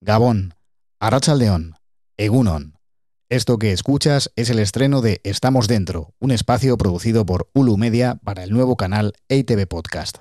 Gabón, 0.00 0.54
Arrachaldeón, 1.00 1.74
Egunon. 2.16 2.78
Esto 3.28 3.58
que 3.58 3.72
escuchas 3.72 4.30
es 4.36 4.48
el 4.48 4.60
estreno 4.60 5.00
de 5.00 5.20
Estamos 5.24 5.66
Dentro, 5.66 6.14
un 6.20 6.30
espacio 6.30 6.78
producido 6.78 7.26
por 7.26 7.50
Ulu 7.52 7.76
Media 7.76 8.14
para 8.22 8.44
el 8.44 8.52
nuevo 8.52 8.76
canal 8.76 9.14
EITV 9.28 9.66
Podcast. 9.66 10.18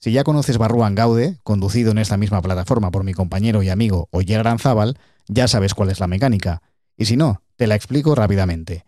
Si 0.00 0.10
ya 0.10 0.24
conoces 0.24 0.58
Barruan 0.58 0.96
Gaude, 0.96 1.38
conducido 1.44 1.92
en 1.92 1.98
esta 1.98 2.16
misma 2.16 2.42
plataforma 2.42 2.90
por 2.90 3.04
mi 3.04 3.14
compañero 3.14 3.62
y 3.62 3.68
amigo 3.68 4.08
Oyer 4.10 4.40
Aranzábal, 4.40 4.98
ya 5.28 5.46
sabes 5.46 5.74
cuál 5.74 5.90
es 5.90 6.00
la 6.00 6.08
mecánica. 6.08 6.62
Y 6.96 7.04
si 7.04 7.16
no, 7.16 7.42
te 7.54 7.68
la 7.68 7.76
explico 7.76 8.16
rápidamente. 8.16 8.84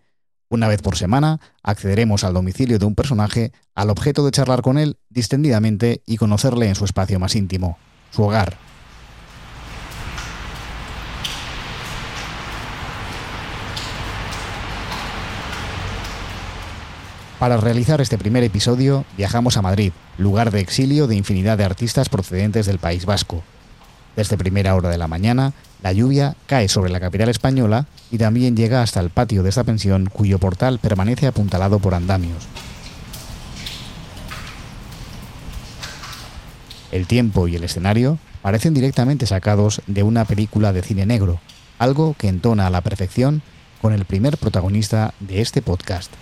Una 0.49 0.67
vez 0.67 0.83
por 0.83 0.97
semana, 0.97 1.41
accederemos 1.63 2.25
al 2.25 2.35
domicilio 2.35 2.81
de 2.81 2.85
un 2.85 2.97
personaje 2.97 3.53
al 3.77 3.91
objeto 3.91 4.25
de 4.25 4.33
charlar 4.33 4.63
con 4.63 4.77
él 4.77 4.99
distendidamente 5.09 6.03
y 6.05 6.17
conocerle 6.17 6.69
en 6.69 6.75
su 6.75 6.85
espacio 6.85 7.21
más 7.21 7.37
íntimo, 7.37 7.79
su 8.11 8.25
hogar. 8.25 8.70
Para 17.41 17.57
realizar 17.57 18.03
este 18.03 18.19
primer 18.19 18.45
episodio 18.45 19.07
viajamos 19.17 19.57
a 19.57 19.63
Madrid, 19.63 19.93
lugar 20.19 20.51
de 20.51 20.61
exilio 20.61 21.07
de 21.07 21.17
infinidad 21.17 21.57
de 21.57 21.65
artistas 21.65 22.11
procedentes 22.11 22.67
del 22.67 22.79
País 22.79 23.07
Vasco. 23.07 23.43
Desde 24.15 24.37
primera 24.37 24.75
hora 24.75 24.91
de 24.91 24.99
la 24.99 25.09
mañana, 25.09 25.55
la 25.83 25.95
lluvia 25.95 26.37
cae 26.47 26.69
sobre 26.69 26.91
la 26.91 27.01
capital 27.01 27.31
española 27.31 27.87
y 28.11 28.19
también 28.19 28.59
llega 28.59 28.83
hasta 28.83 29.01
el 29.01 29.09
patio 29.09 29.43
de 29.43 29.49
esta 29.49 29.65
pensión 29.65 30.11
cuyo 30.13 30.39
portal 30.39 30.81
permanece 30.81 31.27
apuntalado 31.27 31.79
por 31.79 31.95
andamios. 31.95 32.47
El 36.93 37.07
tiempo 37.07 37.49
y 37.49 37.57
el 37.57 37.65
escenario 37.65 38.19
parecen 38.43 38.75
directamente 38.75 39.25
sacados 39.25 39.81
de 39.87 40.03
una 40.03 40.27
película 40.27 40.75
de 40.75 40.83
cine 40.83 41.07
negro, 41.07 41.41
algo 41.79 42.15
que 42.19 42.29
entona 42.29 42.67
a 42.67 42.71
la 42.71 42.83
perfección 42.83 43.41
con 43.81 43.95
el 43.95 44.05
primer 44.05 44.37
protagonista 44.37 45.15
de 45.21 45.41
este 45.41 45.63
podcast. 45.63 46.13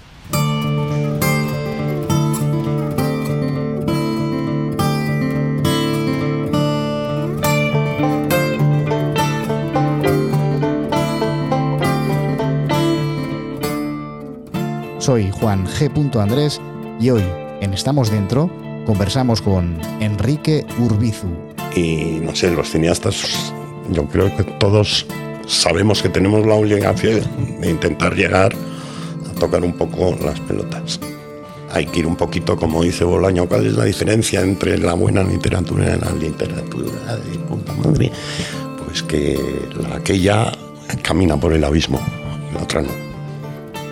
Soy 15.09 15.31
Juan 15.31 15.67
G. 15.67 16.21
Andrés 16.21 16.61
y 17.01 17.09
hoy, 17.09 17.25
en 17.63 17.73
Estamos 17.73 18.11
Dentro, 18.11 18.51
conversamos 18.85 19.41
con 19.41 19.81
Enrique 20.01 20.67
Urbizu. 20.79 21.29
Y 21.75 22.21
no 22.23 22.37
sé, 22.37 22.51
los 22.51 22.69
cineastas, 22.69 23.55
yo 23.91 24.05
creo 24.05 24.37
que 24.37 24.45
todos 24.45 25.07
sabemos 25.47 26.03
que 26.03 26.11
tenemos 26.11 26.45
la 26.45 26.57
obligación 26.57 27.23
de 27.59 27.71
intentar 27.71 28.17
llegar 28.17 28.55
a 28.55 29.41
tocar 29.41 29.65
un 29.65 29.73
poco 29.73 30.15
las 30.23 30.39
pelotas. 30.41 31.01
Hay 31.73 31.87
que 31.87 32.01
ir 32.01 32.07
un 32.07 32.17
poquito, 32.17 32.59
como 32.59 32.83
dice 32.83 33.05
Bolaño, 33.05 33.49
¿cuál 33.49 33.67
es 33.67 33.79
la 33.79 33.85
diferencia 33.85 34.43
entre 34.43 34.77
la 34.77 34.93
buena 34.93 35.23
literatura 35.23 35.97
y 35.97 36.01
la 36.05 36.13
literatura 36.13 37.17
de 37.17 37.39
puta 37.49 37.73
madre? 37.73 38.13
Pues 38.85 39.03
que 39.05 39.39
la 39.81 39.97
aquella 39.97 40.53
camina 41.01 41.41
por 41.41 41.55
el 41.55 41.65
abismo, 41.65 41.99
la 42.53 42.63
otra 42.63 42.83
no. 42.83 43.08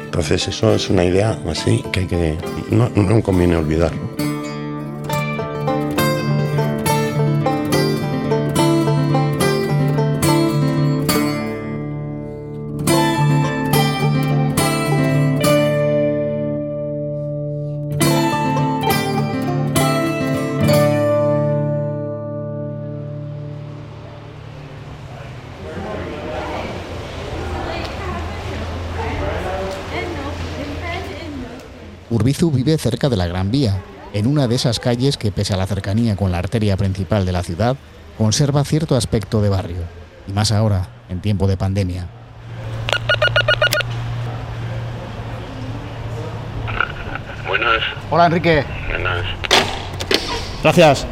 Entonces 0.06 0.48
eso 0.48 0.74
es 0.74 0.88
una 0.88 1.04
idea 1.04 1.38
así 1.46 1.84
que, 1.92 2.00
hay 2.00 2.06
que 2.06 2.38
no, 2.70 2.88
no 2.88 3.22
conviene 3.22 3.56
olvidar. 3.56 3.92
Urbizu 32.08 32.52
vive 32.52 32.78
cerca 32.78 33.08
de 33.08 33.16
la 33.16 33.26
Gran 33.26 33.50
Vía, 33.50 33.80
en 34.12 34.28
una 34.28 34.46
de 34.46 34.54
esas 34.54 34.78
calles 34.78 35.16
que, 35.16 35.32
pese 35.32 35.54
a 35.54 35.56
la 35.56 35.66
cercanía 35.66 36.14
con 36.14 36.30
la 36.30 36.38
arteria 36.38 36.76
principal 36.76 37.26
de 37.26 37.32
la 37.32 37.42
ciudad, 37.42 37.76
conserva 38.16 38.64
cierto 38.64 38.94
aspecto 38.94 39.42
de 39.42 39.48
barrio, 39.48 39.82
y 40.28 40.32
más 40.32 40.52
ahora, 40.52 40.88
en 41.08 41.20
tiempo 41.20 41.48
de 41.48 41.56
pandemia. 41.56 42.06
Buenas. 47.48 47.82
Hola 48.10 48.26
Enrique. 48.26 48.64
Buenas. 48.88 49.26
Gracias. 50.62 51.06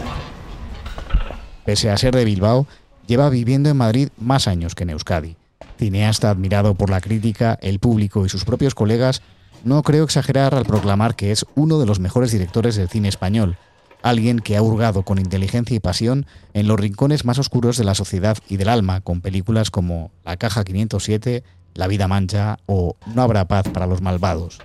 Pese 1.65 1.91
a 1.91 1.97
ser 1.97 2.15
de 2.15 2.25
Bilbao, 2.25 2.69
lleva 3.07 3.31
viviendo 3.31 3.69
en 3.69 3.77
Madrid 3.77 4.11
más 4.17 4.47
años 4.47 4.75
que 4.75 4.85
en 4.85 4.91
Euskadi. 4.91 5.37
Cineasta 5.77 6.31
admirado 6.31 6.75
por 6.75 6.89
la 6.89 7.01
crítica, 7.01 7.59
el 7.63 7.81
público 7.81 8.25
y 8.25 8.29
sus 8.29 8.45
propios 8.45 8.77
colegas, 8.77 9.23
no 9.63 9.83
creo 9.83 10.05
exagerar 10.05 10.55
al 10.55 10.65
proclamar 10.65 11.15
que 11.15 11.31
es 11.31 11.47
uno 11.55 11.79
de 11.79 11.87
los 11.87 12.01
mejores 12.01 12.33
directores 12.33 12.77
del 12.77 12.89
cine 12.89 13.09
español, 13.09 13.57
alguien 14.03 14.39
que 14.39 14.57
ha 14.57 14.63
hurgado 14.63 15.03
con 15.03 15.19
inteligencia 15.19 15.77
y 15.77 15.81
pasión 15.81 16.27
en 16.53 16.69
los 16.69 16.79
rincones 16.79 17.25
más 17.25 17.39
oscuros 17.39 17.77
de 17.79 17.85
la 17.85 17.95
sociedad 17.95 18.37
y 18.49 18.59
del 18.59 18.69
alma, 18.69 19.01
con 19.01 19.21
películas 19.21 19.71
como 19.71 20.11
La 20.25 20.37
Caja 20.37 20.65
507, 20.65 21.43
La 21.75 21.87
Vida 21.87 22.09
Mancha 22.09 22.59
o 22.67 22.97
No 23.15 23.23
habrá 23.23 23.47
paz 23.47 23.69
para 23.73 23.87
los 23.87 24.03
malvados. 24.03 24.61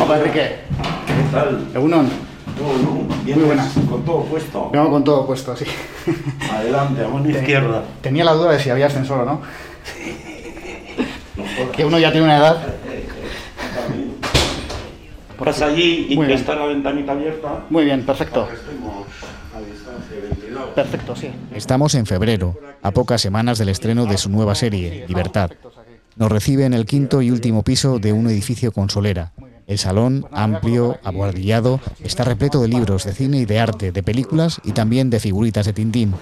Hola 0.00 0.18
Enrique. 0.18 0.56
¿Qué 1.06 1.32
tal? 1.32 1.68
Egunon. 1.74 2.08
Bien, 3.24 3.38
Muy 3.38 3.46
buenas. 3.48 3.72
Con 3.88 4.04
todo 4.04 4.22
puesto. 4.24 4.70
Vengo 4.70 4.90
con 4.90 5.04
todo 5.04 5.26
puesto, 5.26 5.54
sí. 5.54 5.66
Adelante, 6.50 7.04
a 7.04 7.08
mano 7.08 7.28
izquierda. 7.28 7.84
Tenía 8.00 8.24
la 8.24 8.32
duda 8.32 8.52
de 8.52 8.60
si 8.60 8.70
había 8.70 8.86
ascensor 8.86 9.20
o 9.20 9.24
no. 9.26 9.40
Que 11.74 11.84
uno 11.84 11.98
ya 11.98 12.10
tiene 12.10 12.24
una 12.24 12.38
edad. 12.38 12.66
Pasa 15.38 15.66
allí 15.66 16.06
y 16.10 16.16
Muy 16.16 16.26
que 16.26 16.32
bien. 16.32 16.40
está 16.40 16.54
la 16.54 16.66
ventanita 16.66 17.12
abierta. 17.12 17.64
Muy 17.70 17.84
bien, 17.84 18.04
perfecto. 18.04 18.48
Perfecto, 20.74 21.16
sí. 21.16 21.30
Estamos 21.54 21.94
en 21.94 22.06
febrero, 22.06 22.56
a 22.82 22.90
pocas 22.90 23.20
semanas 23.20 23.58
del 23.58 23.68
estreno 23.68 24.06
de 24.06 24.18
su 24.18 24.30
nueva 24.30 24.54
serie, 24.54 25.04
Libertad. 25.08 25.50
Nos 26.16 26.32
recibe 26.32 26.64
en 26.64 26.74
el 26.74 26.86
quinto 26.86 27.20
y 27.22 27.30
último 27.30 27.62
piso 27.62 27.98
de 27.98 28.12
un 28.12 28.26
edificio 28.28 28.72
con 28.72 28.88
solera. 28.88 29.32
El 29.66 29.78
salón, 29.78 30.26
amplio, 30.32 30.98
abuhardillado, 31.02 31.80
está 32.02 32.24
repleto 32.24 32.62
de 32.62 32.68
libros 32.68 33.04
de 33.04 33.12
cine 33.12 33.38
y 33.38 33.44
de 33.46 33.58
arte, 33.58 33.92
de 33.92 34.02
películas 34.02 34.60
y 34.64 34.72
también 34.72 35.10
de 35.10 35.20
figuritas 35.20 35.66
de 35.66 35.72
Tintín. 35.72 36.14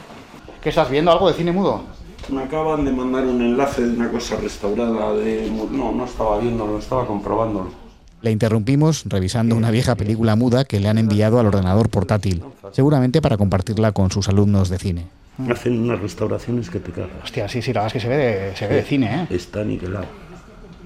¿Qué 0.62 0.70
estás 0.70 0.90
viendo? 0.90 1.12
¿Algo 1.12 1.28
de 1.28 1.34
cine 1.34 1.52
mudo? 1.52 1.82
Me 2.30 2.42
acaban 2.42 2.84
de 2.86 2.90
mandar 2.92 3.24
un 3.24 3.42
enlace 3.42 3.82
de 3.82 3.96
una 3.96 4.10
cosa 4.10 4.36
restaurada 4.36 5.12
de... 5.14 5.50
No, 5.70 5.92
no 5.92 6.04
estaba 6.06 6.38
viéndolo, 6.38 6.78
estaba 6.78 7.06
comprobándolo. 7.06 7.83
Le 8.24 8.30
interrumpimos 8.30 9.04
revisando 9.04 9.54
una 9.54 9.70
vieja 9.70 9.96
película 9.96 10.34
muda 10.34 10.64
que 10.64 10.80
le 10.80 10.88
han 10.88 10.96
enviado 10.96 11.38
al 11.38 11.46
ordenador 11.46 11.90
portátil, 11.90 12.42
seguramente 12.72 13.20
para 13.20 13.36
compartirla 13.36 13.92
con 13.92 14.10
sus 14.10 14.30
alumnos 14.30 14.70
de 14.70 14.78
cine. 14.78 15.06
Hacen 15.50 15.78
unas 15.78 16.00
restauraciones 16.00 16.70
que 16.70 16.80
te 16.80 16.90
cagas. 16.90 17.22
Hostia, 17.22 17.50
sí, 17.50 17.60
sí, 17.60 17.74
la 17.74 17.82
verdad 17.82 17.88
es 17.88 17.92
que 17.92 18.00
se 18.00 18.08
ve 18.08 18.16
de, 18.16 18.56
se 18.56 18.66
ve 18.66 18.76
de 18.76 18.82
cine, 18.82 19.14
¿eh? 19.14 19.26
Está 19.28 19.60
aniquilado. 19.60 20.06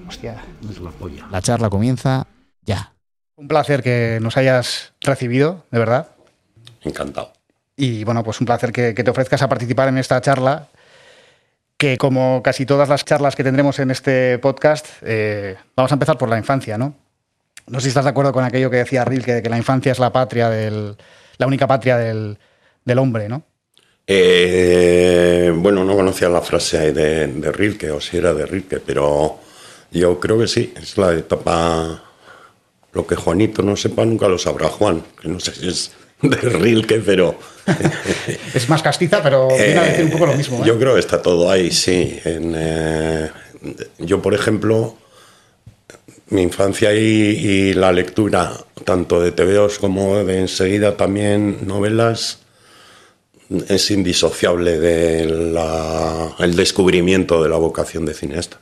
Hostia. 0.05 0.43
Es 0.69 0.81
la 0.81 0.89
polla. 0.89 1.27
La 1.31 1.41
charla 1.41 1.69
comienza 1.69 2.27
ya. 2.63 2.91
Un 3.37 3.47
placer 3.47 3.83
que 3.83 4.19
nos 4.21 4.35
hayas 4.35 4.91
recibido, 4.99 5.65
de 5.71 5.79
verdad. 5.79 6.09
Encantado. 6.81 7.31
Y 7.77 8.03
bueno, 8.03 8.21
pues 8.21 8.41
un 8.41 8.47
placer 8.47 8.73
que, 8.73 8.93
que 8.93 9.05
te 9.05 9.11
ofrezcas 9.11 9.41
a 9.43 9.47
participar 9.47 9.87
en 9.87 9.97
esta 9.97 10.19
charla, 10.19 10.67
que 11.77 11.97
como 11.97 12.43
casi 12.43 12.65
todas 12.65 12.89
las 12.89 13.05
charlas 13.05 13.37
que 13.37 13.45
tendremos 13.45 13.79
en 13.79 13.91
este 13.91 14.39
podcast, 14.39 14.87
eh, 15.03 15.55
vamos 15.77 15.93
a 15.93 15.95
empezar 15.95 16.17
por 16.17 16.27
la 16.27 16.37
infancia, 16.37 16.77
¿no? 16.77 16.95
No 17.69 17.79
sé 17.79 17.85
si 17.85 17.89
estás 17.89 18.05
de 18.05 18.09
acuerdo 18.11 18.33
con 18.33 18.43
aquello 18.43 18.69
que 18.69 18.77
decía 18.77 19.05
Rilke, 19.05 19.35
de 19.35 19.41
que 19.43 19.49
la 19.49 19.57
infancia 19.57 19.91
es 19.91 19.99
la 19.99 20.11
patria 20.11 20.49
del, 20.49 20.95
la 21.37 21.47
única 21.47 21.67
patria 21.67 21.97
del, 21.97 22.37
del 22.83 22.97
hombre, 22.99 23.29
¿no? 23.29 23.43
Eh, 24.05 25.53
bueno, 25.55 25.85
no 25.85 25.95
conocía 25.95 26.29
la 26.29 26.41
frase 26.41 26.91
de, 26.91 27.27
de 27.27 27.51
Rilke, 27.51 27.91
o 27.91 28.01
si 28.01 28.17
era 28.17 28.33
de 28.33 28.45
Rilke, 28.45 28.79
pero 28.79 29.39
yo 29.91 30.19
creo 30.19 30.39
que 30.39 30.47
sí, 30.47 30.73
es 30.81 30.97
la 30.97 31.13
etapa. 31.13 32.03
Lo 32.91 33.05
que 33.05 33.15
Juanito 33.15 33.61
no 33.61 33.75
sepa 33.75 34.03
nunca 34.05 34.27
lo 34.27 34.39
sabrá 34.39 34.67
Juan, 34.67 35.03
que 35.21 35.27
no 35.27 35.39
sé 35.39 35.53
si 35.53 35.67
es 35.67 35.91
de 36.21 36.37
Rilke, 36.37 36.99
pero. 37.05 37.37
Es 38.53 38.67
más 38.67 38.81
castiza, 38.81 39.21
pero 39.21 39.47
viene 39.49 39.77
a 39.77 39.83
decir 39.83 40.05
un 40.05 40.11
poco 40.11 40.25
lo 40.25 40.33
mismo. 40.33 40.57
¿eh? 40.57 40.63
Yo 40.65 40.79
creo 40.79 40.95
que 40.95 40.99
está 40.99 41.21
todo 41.21 41.51
ahí, 41.51 41.71
sí. 41.71 42.19
En, 42.25 42.55
eh, 42.57 43.29
yo, 43.99 44.21
por 44.21 44.33
ejemplo, 44.33 44.97
mi 46.29 46.41
infancia 46.41 46.93
y, 46.93 46.99
y 46.99 47.73
la 47.73 47.91
lectura, 47.91 48.53
tanto 48.83 49.19
de 49.19 49.31
TVOs 49.31 49.79
como 49.79 50.23
de 50.23 50.39
enseguida 50.39 50.95
también 50.95 51.67
novelas, 51.67 52.39
es 53.67 53.91
indisociable 53.91 54.79
del 54.79 55.57
el 56.39 56.55
descubrimiento 56.55 57.41
de 57.41 57.49
la 57.49 57.57
vocación 57.57 58.05
de 58.05 58.13
cineasta. 58.13 58.59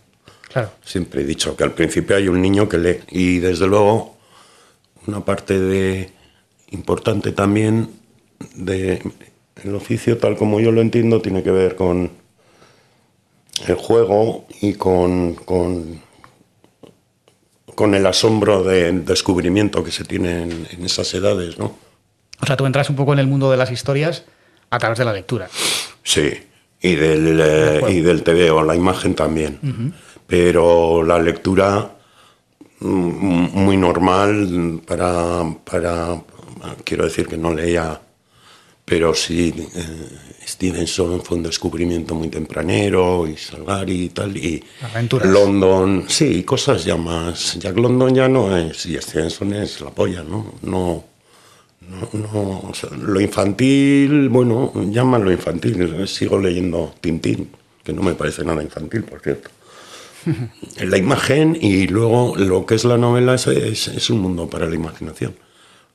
Claro. 0.51 0.71
Siempre 0.83 1.21
he 1.21 1.25
dicho 1.25 1.55
que 1.57 1.63
al 1.63 1.73
principio 1.73 2.15
hay 2.15 2.29
un 2.29 2.41
niño 2.41 2.69
que 2.69 2.77
lee 2.77 2.99
y 3.09 3.39
desde 3.39 3.67
luego 3.67 4.15
una 5.05 5.23
parte 5.25 5.59
de 5.59 6.09
importante 6.71 7.31
también 7.31 7.89
de 8.55 9.01
el 9.63 9.75
oficio 9.75 10.17
tal 10.17 10.37
como 10.37 10.59
yo 10.59 10.71
lo 10.71 10.81
entiendo 10.81 11.21
tiene 11.21 11.43
que 11.43 11.51
ver 11.51 11.75
con 11.75 12.11
el 13.67 13.75
juego 13.75 14.45
y 14.61 14.73
con, 14.73 15.33
con, 15.33 16.01
con 17.77 17.93
el 17.93 18.07
asombro 18.07 18.63
del 18.63 19.05
descubrimiento 19.05 19.83
que 19.83 19.91
se 19.91 20.03
tiene 20.03 20.41
en, 20.41 20.67
en 20.71 20.83
esas 20.83 21.13
edades, 21.13 21.59
¿no? 21.59 21.77
O 22.41 22.45
sea, 22.47 22.57
tú 22.57 22.65
entras 22.65 22.89
un 22.89 22.95
poco 22.95 23.13
en 23.13 23.19
el 23.19 23.27
mundo 23.27 23.51
de 23.51 23.57
las 23.57 23.69
historias 23.69 24.25
a 24.71 24.79
través 24.79 24.97
de 24.97 25.05
la 25.05 25.13
lectura. 25.13 25.47
Sí, 26.01 26.33
y 26.81 26.95
del, 26.95 27.39
eh, 27.39 27.81
y 27.89 28.01
del 28.01 28.23
TV 28.23 28.49
o 28.49 28.63
la 28.63 28.75
imagen 28.75 29.13
también. 29.13 29.93
Pero 30.25 31.03
la 31.03 31.19
lectura 31.19 31.91
mm, 32.79 33.59
muy 33.59 33.77
normal 33.77 34.81
para, 34.87 35.43
para, 35.63 36.19
quiero 36.83 37.03
decir 37.05 37.27
que 37.27 37.37
no 37.37 37.53
leía, 37.53 38.01
pero 38.85 39.13
sí, 39.13 39.53
eh, 39.75 40.09
Stevenson 40.47 41.21
fue 41.21 41.37
un 41.37 41.43
descubrimiento 41.43 42.15
muy 42.15 42.29
tempranero, 42.29 43.27
y 43.27 43.35
Salgari 43.35 44.03
y 44.03 44.09
tal, 44.09 44.37
y 44.37 44.63
Aventuras. 44.81 45.27
London, 45.27 46.05
sí, 46.07 46.43
cosas 46.43 46.85
ya 46.85 46.95
más. 46.95 47.59
Jack 47.59 47.77
London 47.77 48.15
ya 48.15 48.29
no 48.29 48.55
es, 48.55 48.85
y 48.85 48.95
Stevenson 48.95 49.53
es 49.53 49.81
la 49.81 49.91
polla, 49.91 50.23
¿no? 50.23 50.53
No 50.61 51.17
no, 51.87 52.09
no, 52.11 52.69
o 52.69 52.73
sea, 52.73 52.89
lo 52.89 53.19
infantil, 53.21 54.29
bueno, 54.29 54.73
llámalo 54.89 55.31
infantil. 55.31 56.07
Sigo 56.07 56.37
leyendo 56.37 56.93
Tintín, 56.99 57.49
que 57.83 57.93
no 57.93 58.01
me 58.01 58.13
parece 58.13 58.43
nada 58.43 58.61
infantil, 58.61 59.03
por 59.03 59.21
cierto. 59.21 59.49
la 60.85 60.97
imagen 60.97 61.57
y 61.59 61.87
luego 61.87 62.35
lo 62.35 62.65
que 62.65 62.75
es 62.75 62.83
la 62.83 62.97
novela 62.97 63.35
es, 63.35 63.47
es, 63.47 63.87
es, 63.87 64.09
un 64.09 64.19
mundo 64.19 64.49
para 64.49 64.67
la 64.67 64.75
imaginación. 64.75 65.35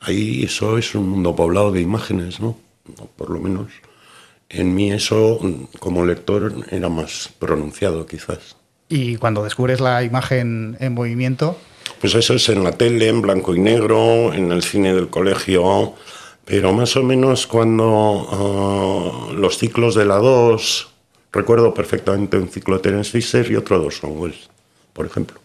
Ahí 0.01 0.45
eso 0.45 0.79
es 0.79 0.95
un 0.95 1.09
mundo 1.09 1.37
poblado 1.37 1.71
de 1.71 1.83
imágenes, 1.83 2.41
¿no? 2.41 2.57
Por 3.17 3.31
lo 3.31 3.39
menos 3.39 3.69
en 4.53 4.75
mí 4.75 4.93
eso, 4.93 5.41
como 5.79 6.05
lector, 6.05 6.55
era 6.71 6.89
más 6.89 7.31
pronunciado 7.39 8.07
quizás. 8.07 8.57
Y 8.89 9.17
cuando 9.17 9.43
descubres 9.43 9.81
la 9.81 10.03
imagen 10.03 10.77
en 10.81 10.93
movimiento, 10.93 11.57
pues 12.01 12.15
eso 12.15 12.35
es 12.35 12.49
en 12.49 12.65
la 12.65 12.73
tele, 12.73 13.09
en 13.09 13.23
blanco 13.23 13.55
y 13.55 13.61
negro, 13.61 14.35
en 14.35 14.53
el 14.53 14.63
cine 14.63 14.93
del 14.95 15.09
colegio, 15.09 15.95
pero 16.45 16.73
más 16.73 16.97
o 16.97 17.03
menos 17.03 17.47
cuando 17.47 19.31
uh, 19.31 19.33
los 19.33 19.59
ciclos 19.59 19.95
de 19.95 20.05
la 20.05 20.17
2, 20.17 20.89
recuerdo 21.33 21.73
perfectamente 21.73 22.37
un 22.37 22.49
ciclo 22.49 22.77
de 22.77 22.83
Terence 22.83 23.11
Fisher 23.11 23.51
y 23.51 23.57
otro 23.57 23.79
de 23.79 23.87
Orson 23.87 24.19
Welles, 24.19 24.51
por 24.93 25.07
ejemplo. 25.07 25.41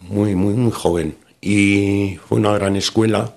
Muy, 0.00 0.34
muy, 0.34 0.54
muy 0.54 0.72
joven. 0.72 1.16
Y 1.40 2.18
fue 2.28 2.38
una 2.38 2.52
gran 2.52 2.76
escuela. 2.76 3.34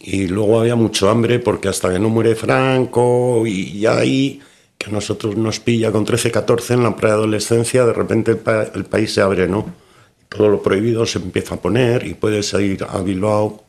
Y 0.00 0.28
luego 0.28 0.60
había 0.60 0.76
mucho 0.76 1.08
hambre 1.10 1.38
porque 1.38 1.68
hasta 1.68 1.92
que 1.92 1.98
no 1.98 2.08
muere 2.08 2.34
Franco 2.34 3.46
y 3.46 3.80
ya 3.80 3.98
ahí, 3.98 4.40
que 4.78 4.90
a 4.90 4.92
nosotros 4.92 5.36
nos 5.36 5.58
pilla 5.60 5.90
con 5.90 6.04
13, 6.04 6.30
14 6.30 6.74
en 6.74 6.82
la 6.82 6.96
preadolescencia, 6.96 7.84
de 7.84 7.92
repente 7.92 8.32
el, 8.32 8.38
pa 8.38 8.62
el 8.62 8.84
país 8.84 9.12
se 9.12 9.22
abre, 9.22 9.48
¿no? 9.48 9.86
todo 10.28 10.48
lo 10.48 10.62
prohibido 10.62 11.06
se 11.06 11.18
empieza 11.18 11.54
a 11.54 11.60
poner 11.60 12.06
y 12.06 12.14
puedes 12.14 12.52
ir 12.54 12.84
a 12.88 13.00
Bilbao 13.00 13.64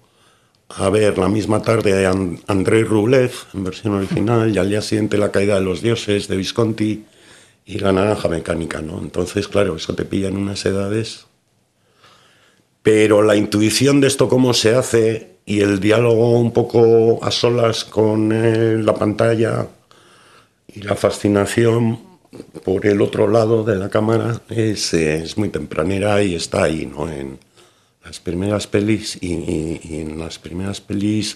a 0.70 0.90
ver 0.90 1.18
la 1.18 1.30
misma 1.30 1.62
tarde 1.62 2.06
a 2.06 2.12
André 2.48 2.84
Rublev 2.84 3.32
en 3.54 3.64
versión 3.64 3.94
original 3.94 4.54
y 4.54 4.58
al 4.58 4.70
día 4.70 4.82
siguiente 4.82 5.18
La 5.18 5.32
caída 5.32 5.56
de 5.56 5.62
los 5.62 5.82
dioses 5.82 6.28
de 6.28 6.36
Visconti 6.36 7.06
y 7.66 7.80
La 7.80 7.92
naranja 7.92 8.28
mecánica, 8.28 8.82
¿no? 8.82 9.00
Entonces, 9.00 9.48
claro, 9.48 9.76
eso 9.76 9.94
te 9.94 10.06
pilla 10.06 10.30
en 10.30 10.38
unas 10.38 10.66
edades. 10.66 11.27
Pero 12.88 13.22
la 13.22 13.36
intuición 13.36 14.00
de 14.00 14.08
esto 14.08 14.30
cómo 14.30 14.54
se 14.54 14.74
hace 14.74 15.40
y 15.46 15.60
el 15.60 15.82
diálogo 15.82 16.40
un 16.40 16.54
poco 16.54 17.22
a 17.22 17.32
solas 17.32 17.84
con 17.84 18.32
eh, 18.32 18.78
la 18.82 18.94
pantalla 18.96 19.68
y 20.74 20.84
la 20.84 20.96
fascinación 20.96 22.00
por 22.64 22.86
el 22.86 23.02
otro 23.02 23.28
lado 23.28 23.66
de 23.66 23.76
la 23.76 23.90
cámara 23.90 24.42
es, 24.48 24.94
es 24.94 25.38
muy 25.38 25.50
tempranera 25.50 26.24
y 26.24 26.36
está 26.36 26.64
ahí, 26.64 26.86
¿no? 26.86 27.12
En 27.12 27.38
las 28.06 28.22
primeras 28.22 28.68
pelis 28.68 29.18
y, 29.20 29.82
en 30.00 30.18
las 30.18 30.40
primeras 30.40 30.80
pelis 30.80 31.36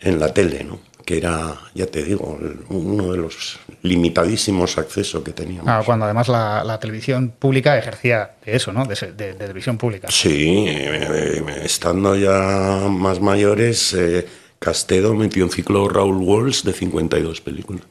en 0.00 0.20
la 0.20 0.34
tele, 0.34 0.64
¿no? 0.64 0.80
Que 1.04 1.18
era, 1.18 1.60
ya 1.74 1.86
te 1.86 2.02
digo, 2.02 2.38
uno 2.70 3.12
de 3.12 3.18
los 3.18 3.58
limitadísimos 3.82 4.78
accesos 4.78 5.22
que 5.22 5.32
teníamos. 5.32 5.68
Ah, 5.68 5.82
cuando 5.84 6.06
además 6.06 6.28
la, 6.28 6.64
la, 6.64 6.80
televisión 6.80 7.34
pública 7.38 7.76
ejercía 7.76 8.36
de 8.44 8.56
eso, 8.56 8.72
¿no? 8.72 8.86
De, 8.86 8.94
de, 8.94 9.12
de 9.12 9.34
televisión 9.34 9.76
pública. 9.76 10.08
Sí, 10.10 10.64
eh, 10.66 11.44
estando 11.62 12.16
ya 12.16 12.88
más 12.88 13.20
mayores, 13.20 13.92
eh, 13.92 14.26
Castedo 14.58 15.14
metió 15.14 15.44
un 15.44 15.50
ciclo 15.50 15.88
Raúl 15.88 16.16
Walsh 16.16 16.62
de 16.62 16.72
52 16.72 17.40
películas. 17.42 17.84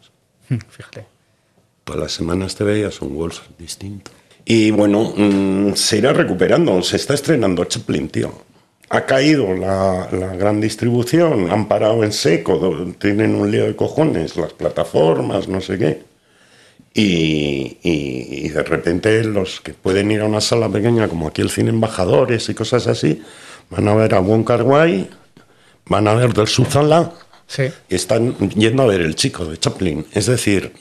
Fíjate 0.69 1.13
todas 1.83 2.01
las 2.01 2.11
semanas 2.11 2.55
te 2.55 2.63
veías 2.63 3.01
un 3.01 3.15
Wolf 3.15 3.41
distinto. 3.57 4.11
Y 4.45 4.71
bueno, 4.71 5.13
mmm, 5.15 5.73
se 5.73 5.97
irá 5.97 6.13
recuperando. 6.13 6.81
Se 6.81 6.97
está 6.97 7.13
estrenando 7.13 7.63
Chaplin, 7.65 8.09
tío. 8.09 8.33
Ha 8.93 9.05
caído 9.07 9.55
la, 9.55 10.07
la, 10.11 10.35
gran 10.35 10.61
distribución, 10.61 11.49
han 11.51 11.67
parado 11.67 12.03
en 12.03 12.11
seco, 12.11 12.93
tienen 12.99 13.33
un 13.33 13.49
lío 13.49 13.65
de 13.65 13.75
cojones, 13.75 14.35
las 14.35 14.53
plataformas, 14.53 15.47
no 15.47 15.61
sé 15.61 15.79
qué. 15.79 16.03
Y, 16.93 17.79
y, 17.81 18.45
y, 18.45 18.49
de 18.49 18.61
repente 18.61 19.23
los 19.23 19.61
que 19.61 19.73
pueden 19.73 20.11
ir 20.11 20.21
a 20.21 20.25
una 20.25 20.41
sala 20.41 20.69
pequeña, 20.69 21.07
como 21.07 21.27
aquí 21.27 21.41
el 21.41 21.49
cine 21.49 21.71
Embajadores 21.71 22.47
y 22.49 22.53
cosas 22.53 22.85
así, 22.85 23.23
van 23.71 23.87
a 23.87 23.95
ver 23.95 24.13
a 24.13 24.19
Wong 24.19 24.45
Kar 24.45 24.61
Wai, 24.61 25.09
van 25.87 26.07
a 26.07 26.13
ver 26.13 26.33
del 26.35 26.47
Suzala 26.47 27.13
sí. 27.47 27.63
y 27.89 27.95
están 27.95 28.37
yendo 28.51 28.83
a 28.83 28.85
ver 28.85 29.01
el 29.01 29.15
chico 29.15 29.45
de 29.45 29.57
Chaplin. 29.57 30.05
Es 30.13 30.27
decir, 30.27 30.71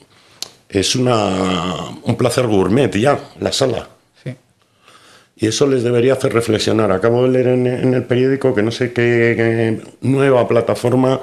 es 0.68 0.94
una, 0.96 1.96
un 2.02 2.16
placer 2.16 2.46
gourmet 2.46 2.94
ya, 2.94 3.18
la 3.40 3.52
sala. 3.52 3.88
Y 5.36 5.46
eso 5.46 5.66
les 5.66 5.82
debería 5.82 6.12
hacer 6.12 6.32
reflexionar. 6.32 6.92
Acabo 6.92 7.22
de 7.24 7.30
leer 7.30 7.46
en, 7.48 7.66
en 7.66 7.94
el 7.94 8.04
periódico 8.04 8.54
que 8.54 8.62
no 8.62 8.70
sé 8.70 8.92
qué, 8.92 9.34
qué, 9.36 9.80
nueva 10.00 10.46
plataforma 10.46 11.20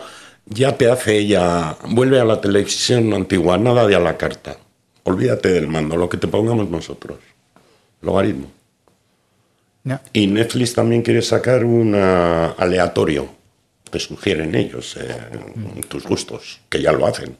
ya 0.49 0.75
te 0.75 0.89
hace 0.89 1.17
ella, 1.17 1.77
vuelve 1.89 2.19
a 2.19 2.25
la 2.25 2.41
televisión 2.41 3.13
antigua, 3.13 3.57
nada 3.57 3.87
de 3.87 3.95
a 3.95 3.99
la 3.99 4.17
carta. 4.17 4.57
Olvídate 5.03 5.49
del 5.49 5.67
mando, 5.67 5.95
lo 5.95 6.09
que 6.09 6.17
te 6.17 6.27
pongamos 6.27 6.69
nosotros. 6.69 7.19
Logaritmo. 8.01 8.51
Yeah. 9.83 10.01
Y 10.11 10.27
Netflix 10.27 10.73
también 10.73 11.03
quiere 11.03 11.21
sacar 11.21 11.63
un 11.63 11.95
aleatorio 11.95 13.29
que 13.91 13.99
sugieren 13.99 14.55
ellos, 14.55 14.97
eh, 14.97 15.15
mm. 15.55 15.81
tus 15.81 16.03
gustos, 16.05 16.59
que 16.69 16.81
ya 16.81 16.91
lo 16.91 17.05
hacen. 17.05 17.37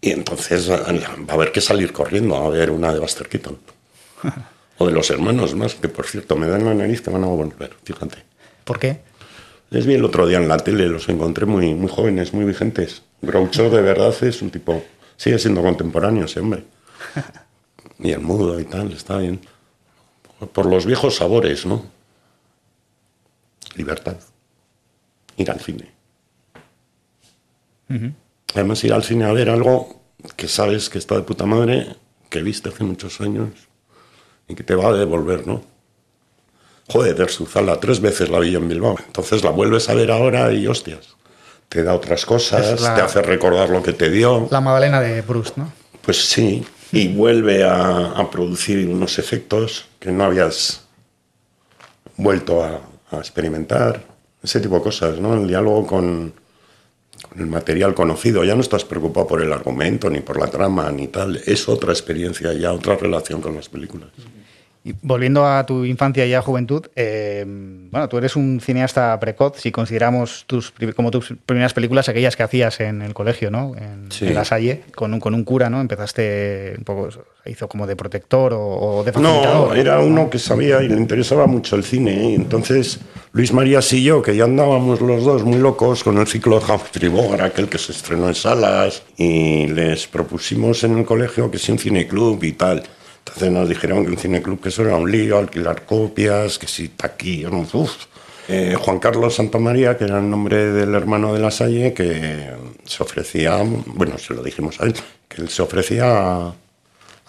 Y 0.00 0.10
entonces 0.10 0.70
va 0.70 0.76
a 0.76 1.32
haber 1.32 1.52
que 1.52 1.60
salir 1.60 1.92
corriendo 1.92 2.36
a 2.36 2.48
ver 2.50 2.70
una 2.70 2.92
de 2.92 3.00
Buster 3.00 3.28
Keaton. 3.28 3.58
o 4.78 4.86
de 4.86 4.92
los 4.92 5.10
hermanos 5.10 5.54
más, 5.54 5.74
que 5.74 5.88
por 5.88 6.06
cierto 6.06 6.36
me 6.36 6.46
dan 6.46 6.64
la 6.64 6.74
nariz 6.74 7.00
que 7.00 7.10
van 7.10 7.24
a 7.24 7.28
volver, 7.28 7.74
fíjate. 7.84 8.18
¿Por 8.64 8.78
qué? 8.78 9.00
Les 9.70 9.86
vi 9.86 9.94
el 9.94 10.04
otro 10.04 10.26
día 10.26 10.38
en 10.38 10.48
la 10.48 10.58
tele, 10.58 10.86
los 10.86 11.08
encontré 11.08 11.46
muy, 11.46 11.74
muy 11.74 11.88
jóvenes, 11.88 12.32
muy 12.34 12.44
vigentes. 12.44 13.02
Groucho 13.22 13.70
de 13.70 13.80
verdad 13.80 14.14
es 14.22 14.42
un 14.42 14.50
tipo, 14.50 14.82
sigue 15.16 15.38
siendo 15.38 15.62
contemporáneo 15.62 16.26
ese 16.26 16.40
hombre. 16.40 16.64
y 17.98 18.10
el 18.10 18.20
mudo 18.20 18.60
y 18.60 18.64
tal, 18.64 18.92
está 18.92 19.18
bien. 19.18 19.40
Por 20.52 20.66
los 20.66 20.84
viejos 20.84 21.16
sabores, 21.16 21.64
¿no? 21.64 21.86
Libertad. 23.74 24.16
Ir 25.36 25.50
al 25.50 25.60
cine. 25.60 25.90
Uh 27.88 27.94
-huh. 27.94 28.14
Además, 28.54 28.84
ir 28.84 28.92
al 28.92 29.02
cine 29.02 29.24
a 29.24 29.32
ver 29.32 29.48
algo 29.48 30.00
que 30.36 30.48
sabes 30.48 30.88
que 30.90 30.98
está 30.98 31.14
de 31.16 31.22
puta 31.22 31.46
madre, 31.46 31.96
que 32.30 32.42
viste 32.42 32.68
hace 32.68 32.84
muchos 32.84 33.20
años 33.20 33.65
y 34.48 34.54
que 34.54 34.62
te 34.62 34.74
va 34.74 34.88
a 34.88 34.92
devolver, 34.92 35.46
¿no? 35.46 35.62
Joder, 36.88 37.16
Der 37.16 37.30
Suzala, 37.30 37.80
tres 37.80 38.00
veces 38.00 38.28
la 38.28 38.38
vi 38.38 38.54
en 38.54 38.68
Bilbao. 38.68 38.96
Entonces 39.04 39.42
la 39.42 39.50
vuelves 39.50 39.88
a 39.88 39.94
ver 39.94 40.10
ahora 40.10 40.52
y 40.52 40.66
hostias. 40.66 41.16
Te 41.68 41.82
da 41.82 41.94
otras 41.94 42.24
cosas, 42.24 42.80
la, 42.80 42.94
te 42.94 43.00
hace 43.00 43.22
recordar 43.22 43.70
lo 43.70 43.82
que 43.82 43.92
te 43.92 44.08
dio. 44.08 44.46
La 44.50 44.60
Madalena 44.60 45.00
de 45.00 45.22
Proust, 45.24 45.56
¿no? 45.56 45.72
Pues 46.02 46.24
sí, 46.28 46.64
y 46.92 47.08
vuelve 47.08 47.64
a, 47.64 48.12
a 48.12 48.30
producir 48.30 48.86
unos 48.88 49.18
efectos 49.18 49.86
que 49.98 50.12
no 50.12 50.24
habías 50.24 50.84
vuelto 52.16 52.62
a, 52.62 52.80
a 53.10 53.16
experimentar. 53.18 54.04
Ese 54.42 54.60
tipo 54.60 54.76
de 54.76 54.82
cosas, 54.82 55.18
¿no? 55.18 55.34
El 55.34 55.48
diálogo 55.48 55.88
con, 55.88 56.32
con 57.22 57.40
el 57.40 57.46
material 57.46 57.94
conocido, 57.94 58.44
ya 58.44 58.54
no 58.54 58.60
estás 58.60 58.84
preocupado 58.84 59.26
por 59.26 59.42
el 59.42 59.52
argumento, 59.52 60.10
ni 60.10 60.20
por 60.20 60.38
la 60.38 60.48
trama, 60.48 60.90
ni 60.92 61.08
tal. 61.08 61.40
Es 61.46 61.68
otra 61.68 61.92
experiencia, 61.92 62.52
ya 62.52 62.72
otra 62.72 62.96
relación 62.96 63.40
con 63.40 63.54
las 63.54 63.68
películas. 63.68 64.10
Y 64.86 64.94
volviendo 65.02 65.44
a 65.44 65.66
tu 65.66 65.84
infancia 65.84 66.24
y 66.26 66.32
a 66.34 66.40
juventud, 66.40 66.86
eh, 66.94 67.44
bueno, 67.90 68.08
tú 68.08 68.18
eres 68.18 68.36
un 68.36 68.60
cineasta 68.60 69.18
precoz, 69.18 69.54
si 69.56 69.72
consideramos 69.72 70.44
tus 70.46 70.72
como 70.94 71.10
tus 71.10 71.34
primeras 71.44 71.74
películas, 71.74 72.08
aquellas 72.08 72.36
que 72.36 72.44
hacías 72.44 72.78
en 72.78 73.02
el 73.02 73.12
colegio, 73.12 73.50
¿no? 73.50 73.72
En, 73.76 74.12
Sí. 74.12 74.28
en 74.28 74.34
La 74.34 74.44
Salle, 74.44 74.82
con 74.94 75.12
un, 75.12 75.18
con 75.18 75.34
un 75.34 75.42
cura, 75.42 75.68
¿no? 75.68 75.80
Empezaste 75.80 76.74
un 76.78 76.84
poco, 76.84 77.08
hizo 77.46 77.66
como 77.68 77.88
de 77.88 77.96
protector 77.96 78.52
o, 78.52 78.60
o 78.60 79.02
de 79.02 79.10
facilitador. 79.10 79.70
No, 79.70 79.74
era 79.74 79.98
uno 79.98 80.30
que 80.30 80.38
sabía 80.38 80.80
y 80.80 80.88
le 80.88 80.96
interesaba 80.96 81.48
mucho 81.48 81.74
el 81.74 81.82
cine. 81.82 82.12
¿eh? 82.12 82.34
Entonces 82.34 83.00
Luis 83.32 83.52
Marías 83.52 83.92
y 83.92 84.04
yo, 84.04 84.22
que 84.22 84.36
ya 84.36 84.44
andábamos 84.44 85.00
los 85.00 85.24
dos 85.24 85.42
muy 85.42 85.58
locos 85.58 86.04
con 86.04 86.16
el 86.18 86.28
ciclo 86.28 86.60
de 86.60 86.72
Humphrey 86.72 87.08
Bogart, 87.08 87.42
aquel 87.42 87.68
que 87.68 87.78
se 87.78 87.90
estrenó 87.90 88.28
en 88.28 88.36
salas, 88.36 89.02
y 89.16 89.66
les 89.66 90.06
propusimos 90.06 90.84
en 90.84 90.96
el 90.98 91.04
colegio 91.04 91.50
que 91.50 91.58
si 91.58 91.72
un 91.72 91.78
cineclub 91.80 92.42
y 92.44 92.52
tal. 92.52 92.84
Entonces 93.26 93.50
nos 93.50 93.68
dijeron 93.68 94.04
que 94.04 94.12
un 94.12 94.16
cineclub 94.16 94.60
que 94.60 94.68
eso 94.68 94.82
era 94.82 94.96
un 94.96 95.10
lío, 95.10 95.38
alquilar 95.38 95.84
copias, 95.84 96.58
que 96.58 96.68
si 96.68 96.88
taquillas, 96.90 97.74
uf. 97.74 98.06
Eh, 98.48 98.76
Juan 98.78 99.00
Carlos 99.00 99.34
Santamaría, 99.34 99.96
que 99.96 100.04
era 100.04 100.18
el 100.18 100.30
nombre 100.30 100.70
del 100.70 100.94
hermano 100.94 101.34
de 101.34 101.40
la 101.40 101.50
Salle, 101.50 101.92
que 101.92 102.52
se 102.84 103.02
ofrecía, 103.02 103.60
bueno, 103.86 104.18
se 104.18 104.34
lo 104.34 104.42
dijimos 104.42 104.80
a 104.80 104.84
él, 104.84 104.94
que 105.28 105.42
él 105.42 105.48
se 105.48 105.62
ofrecía 105.62 106.04
a, 106.06 106.48
a 106.50 106.54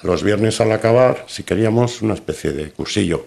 los 0.03 0.21
viernes 0.21 0.61
al 0.61 0.71
acabar, 0.71 1.25
si 1.27 1.41
queríamos, 1.41 2.03
una 2.03 2.13
especie 2.13 2.51
de 2.51 2.69
cursillo. 2.69 3.25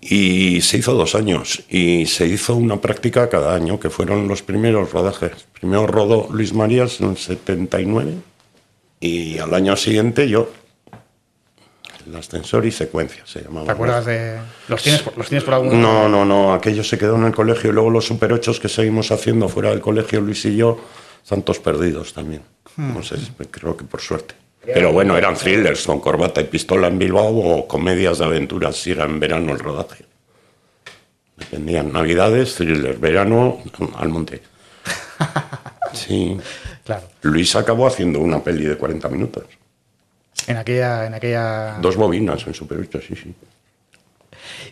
Y 0.00 0.60
se 0.62 0.78
hizo 0.78 0.94
dos 0.94 1.14
años 1.14 1.62
y 1.68 2.06
se 2.06 2.26
hizo 2.26 2.56
una 2.56 2.80
práctica 2.80 3.28
cada 3.28 3.54
año, 3.54 3.78
que 3.78 3.90
fueron 3.90 4.26
los 4.26 4.42
primeros 4.42 4.92
rodajes. 4.92 5.46
Primero 5.52 5.86
rodó 5.86 6.28
Luis 6.32 6.52
Marías 6.52 7.00
en 7.00 7.10
el 7.10 7.16
79 7.16 8.14
y 8.98 9.38
al 9.38 9.54
año 9.54 9.76
siguiente 9.76 10.28
yo. 10.28 10.50
El 12.06 12.14
ascensor 12.16 12.64
y 12.64 12.70
secuencia 12.70 13.22
se 13.26 13.42
llamaba. 13.42 13.66
¿Te 13.66 13.72
acuerdas 13.72 14.06
de...? 14.06 14.38
¿Los 14.68 14.82
tienes, 14.82 15.02
por- 15.02 15.16
los 15.18 15.28
tienes 15.28 15.42
por 15.44 15.54
algún 15.54 15.80
No, 15.82 16.08
no, 16.08 16.24
no, 16.24 16.54
aquello 16.54 16.84
se 16.84 16.96
quedó 16.98 17.16
en 17.16 17.24
el 17.24 17.34
colegio 17.34 17.70
y 17.70 17.72
luego 17.72 17.90
los 17.90 18.04
Super 18.06 18.32
8 18.32 18.52
que 18.62 18.68
seguimos 18.68 19.10
haciendo 19.10 19.48
fuera 19.48 19.70
del 19.70 19.80
colegio, 19.80 20.20
Luis 20.20 20.44
y 20.44 20.56
yo, 20.56 20.78
santos 21.24 21.58
perdidos 21.58 22.12
también. 22.14 22.42
No 22.76 23.02
sé, 23.02 23.16
creo 23.50 23.76
que 23.76 23.84
por 23.84 24.00
suerte. 24.00 24.34
Pero 24.64 24.92
bueno, 24.92 25.16
eran 25.16 25.34
thrillers 25.36 25.84
con 25.86 26.00
corbata 26.00 26.40
y 26.40 26.44
pistola 26.44 26.88
en 26.88 26.98
Bilbao 26.98 27.34
o 27.36 27.66
comedias 27.68 28.18
de 28.18 28.24
aventuras 28.24 28.76
si 28.76 28.90
era 28.92 29.04
en 29.04 29.18
verano 29.20 29.52
el 29.52 29.58
rodaje. 29.58 30.04
Dependían, 31.36 31.92
navidades, 31.92 32.54
thriller, 32.54 32.98
verano, 32.98 33.58
al 33.96 34.08
monte. 34.08 34.42
Sí. 35.92 36.36
Claro. 36.84 37.04
Luis 37.22 37.56
acabó 37.56 37.86
haciendo 37.86 38.18
una 38.20 38.42
peli 38.44 38.64
de 38.66 38.76
40 38.76 39.08
minutos. 39.08 39.44
En 40.46 40.56
aquella... 40.56 41.06
En 41.06 41.14
aquella... 41.14 41.78
Dos 41.80 41.96
bobinas 41.96 42.46
en 42.46 42.54
Super 42.54 42.78
8, 42.78 43.00
sí, 43.06 43.16
sí. 43.16 43.34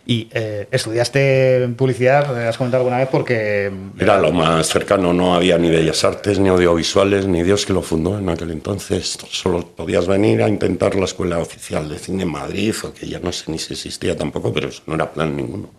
Y 0.07 0.29
eh, 0.33 0.69
estudiaste 0.71 1.69
publicidad, 1.77 2.47
has 2.47 2.57
comentado 2.57 2.83
alguna 2.83 2.99
vez, 2.99 3.09
porque... 3.11 3.73
Era 3.99 4.19
lo 4.19 4.33
más 4.33 4.69
cercano, 4.69 5.13
no 5.13 5.35
había 5.35 5.59
ni 5.59 5.71
bellas 5.71 6.05
artes, 6.05 6.39
ni 6.39 6.49
audiovisuales, 6.49 7.27
ni 7.27 7.43
Dios 7.43 7.65
que 7.65 7.73
lo 7.73 7.83
fundó 7.83 8.19
en 8.19 8.29
aquel 8.29 8.51
entonces. 8.51 9.19
Solo 9.31 9.67
podías 9.67 10.07
venir 10.07 10.43
a 10.43 10.49
intentar 10.49 10.95
la 10.95 11.07
Escuela 11.07 11.39
Oficial 11.39 11.89
de 11.89 11.99
Cine 11.99 12.25
en 12.25 12.31
Madrid, 12.31 12.75
o 12.85 12.93
que 12.93 13.07
ya 13.07 13.19
no 13.19 13.33
sé 13.33 13.51
ni 13.51 13.59
si 13.59 13.73
existía 13.73 14.17
tampoco, 14.17 14.53
pero 14.53 14.69
eso 14.69 14.83
no 14.87 14.95
era 14.95 15.11
plan 15.11 15.35
ninguno. 15.35 15.71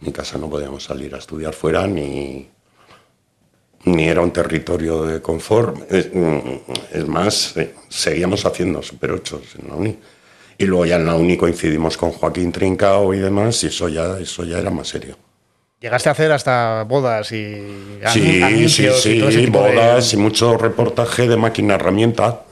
En 0.00 0.06
mi 0.06 0.12
casa 0.12 0.38
no 0.38 0.48
podíamos 0.48 0.84
salir 0.84 1.14
a 1.14 1.18
estudiar 1.18 1.52
fuera, 1.52 1.86
ni, 1.86 2.48
ni 3.86 4.08
era 4.08 4.20
un 4.20 4.30
territorio 4.32 5.04
de 5.04 5.20
confort. 5.22 5.90
Es, 5.90 6.10
mm, 6.12 6.38
es 6.92 7.06
más, 7.08 7.54
seguíamos 7.88 8.44
haciendo 8.44 8.82
Super 8.82 9.12
8 9.12 9.40
en 9.62 9.68
la 9.68 9.74
uni. 9.74 9.98
Y 10.58 10.64
luego 10.66 10.86
ya 10.86 10.96
en 10.96 11.06
la 11.06 11.14
uni 11.14 11.36
coincidimos 11.36 11.96
con 11.96 12.12
Joaquín 12.12 12.52
Trincao 12.52 13.12
y 13.14 13.18
demás, 13.18 13.62
y 13.64 13.68
eso 13.68 13.88
ya, 13.88 14.18
eso 14.18 14.44
ya 14.44 14.58
era 14.58 14.70
más 14.70 14.88
serio. 14.88 15.16
Llegaste 15.80 16.08
a 16.08 16.12
hacer 16.12 16.32
hasta 16.32 16.84
bodas 16.84 17.30
y 17.32 17.54
Sí, 18.06 18.20
sí, 18.20 18.42
anuncios 18.42 19.06
y 19.06 19.18
todo 19.18 19.28
ese 19.28 19.38
sí, 19.40 19.44
tipo 19.46 19.62
de- 19.62 19.74
bodas 19.74 20.12
y 20.14 20.16
mucho 20.16 20.56
reportaje 20.56 21.28
de 21.28 21.36
máquina 21.36 21.74
herramienta, 21.74 22.42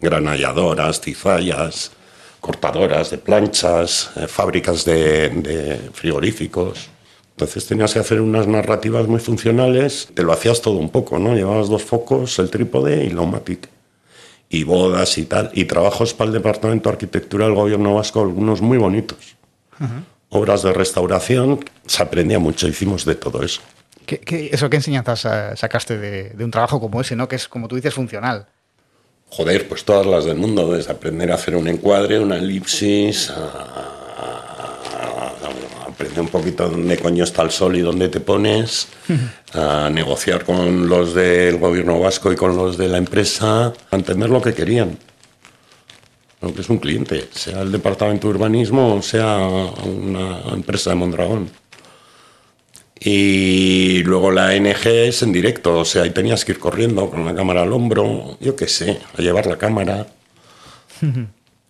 granalladoras, 0.00 1.00
cizallas, 1.00 1.92
cortadoras 2.40 3.10
de 3.10 3.18
planchas, 3.18 4.10
eh, 4.16 4.26
fábricas 4.26 4.84
de, 4.84 5.28
de 5.28 5.80
frigoríficos. 5.92 6.89
Entonces 7.40 7.64
tenías 7.66 7.94
que 7.94 8.00
hacer 8.00 8.20
unas 8.20 8.46
narrativas 8.46 9.06
muy 9.08 9.18
funcionales, 9.18 10.08
te 10.12 10.22
lo 10.22 10.32
hacías 10.32 10.60
todo 10.60 10.74
un 10.74 10.90
poco, 10.90 11.18
¿no? 11.18 11.34
Llevabas 11.34 11.70
dos 11.70 11.82
focos, 11.82 12.38
el 12.38 12.50
trípode 12.50 13.02
y 13.06 13.08
la 13.08 13.22
Omatic. 13.22 13.66
Y 14.50 14.64
bodas 14.64 15.16
y 15.16 15.24
tal, 15.24 15.50
y 15.54 15.64
trabajos 15.64 16.12
para 16.12 16.28
el 16.28 16.34
Departamento 16.34 16.90
de 16.90 16.92
Arquitectura 16.96 17.46
del 17.46 17.54
Gobierno 17.54 17.94
Vasco, 17.94 18.20
algunos 18.20 18.60
muy 18.60 18.76
bonitos. 18.76 19.36
Obras 20.28 20.62
de 20.62 20.74
restauración, 20.74 21.64
se 21.86 22.02
aprendía 22.02 22.38
mucho, 22.38 22.68
hicimos 22.68 23.06
de 23.06 23.14
todo 23.14 23.42
eso. 23.42 23.62
¿Qué, 24.04 24.18
qué- 24.18 24.50
eso, 24.52 24.68
¿Qué 24.68 24.76
enseñanzas 24.76 25.20
sacaste 25.58 25.96
de, 25.96 26.30
de 26.30 26.44
un 26.44 26.50
trabajo 26.50 26.78
como 26.78 27.00
ese, 27.00 27.16
¿no? 27.16 27.26
que 27.26 27.36
es, 27.36 27.48
como 27.48 27.68
tú 27.68 27.76
dices, 27.76 27.94
funcional? 27.94 28.48
Joder, 29.30 29.66
pues 29.66 29.82
todas 29.84 30.04
las 30.04 30.26
del 30.26 30.36
mundo, 30.36 30.70
desde 30.74 30.92
aprender 30.92 31.32
a 31.32 31.36
hacer 31.36 31.56
un 31.56 31.68
encuadre, 31.68 32.18
una 32.20 32.36
elipsis, 32.36 33.30
a, 33.30 33.89
a- 36.00 36.04
a 36.04 36.06
aprender 36.06 36.20
un 36.20 36.28
poquito 36.28 36.68
dónde 36.68 36.96
coño 36.98 37.24
está 37.24 37.42
el 37.42 37.50
sol 37.50 37.76
y 37.76 37.80
dónde 37.80 38.08
te 38.08 38.20
pones, 38.20 38.88
a 39.54 39.90
negociar 39.90 40.44
con 40.44 40.88
los 40.88 41.14
del 41.14 41.58
gobierno 41.58 41.98
vasco 42.00 42.32
y 42.32 42.36
con 42.36 42.56
los 42.56 42.76
de 42.78 42.88
la 42.88 42.98
empresa, 42.98 43.72
a 43.90 43.96
entender 43.96 44.30
lo 44.30 44.40
que 44.40 44.54
querían. 44.54 44.98
Lo 46.40 46.54
que 46.54 46.62
es 46.62 46.70
un 46.70 46.78
cliente, 46.78 47.28
sea 47.32 47.60
el 47.60 47.70
departamento 47.70 48.26
de 48.28 48.34
urbanismo 48.34 48.94
o 48.94 49.02
sea 49.02 49.36
una 49.84 50.40
empresa 50.54 50.90
de 50.90 50.96
Mondragón. 50.96 51.50
Y 53.02 54.02
luego 54.04 54.30
la 54.30 54.54
NG 54.54 54.86
es 55.08 55.22
en 55.22 55.32
directo, 55.32 55.78
o 55.80 55.84
sea, 55.84 56.02
ahí 56.02 56.10
tenías 56.10 56.44
que 56.44 56.52
ir 56.52 56.58
corriendo 56.58 57.08
con 57.10 57.24
la 57.24 57.34
cámara 57.34 57.62
al 57.62 57.72
hombro, 57.72 58.36
yo 58.40 58.56
qué 58.56 58.68
sé, 58.68 58.98
a 59.16 59.22
llevar 59.22 59.46
la 59.46 59.56
cámara, 59.56 60.06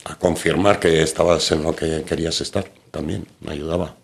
a 0.05 0.15
confirmar 0.17 0.81
que 0.81 1.03
estabas 1.03 1.51
en 1.53 1.63
lo 1.63 1.75
que 1.75 2.03
querías 2.03 2.41
estar, 2.41 2.65
también 2.91 3.27
me 3.41 3.53
ayudaba. 3.53 3.95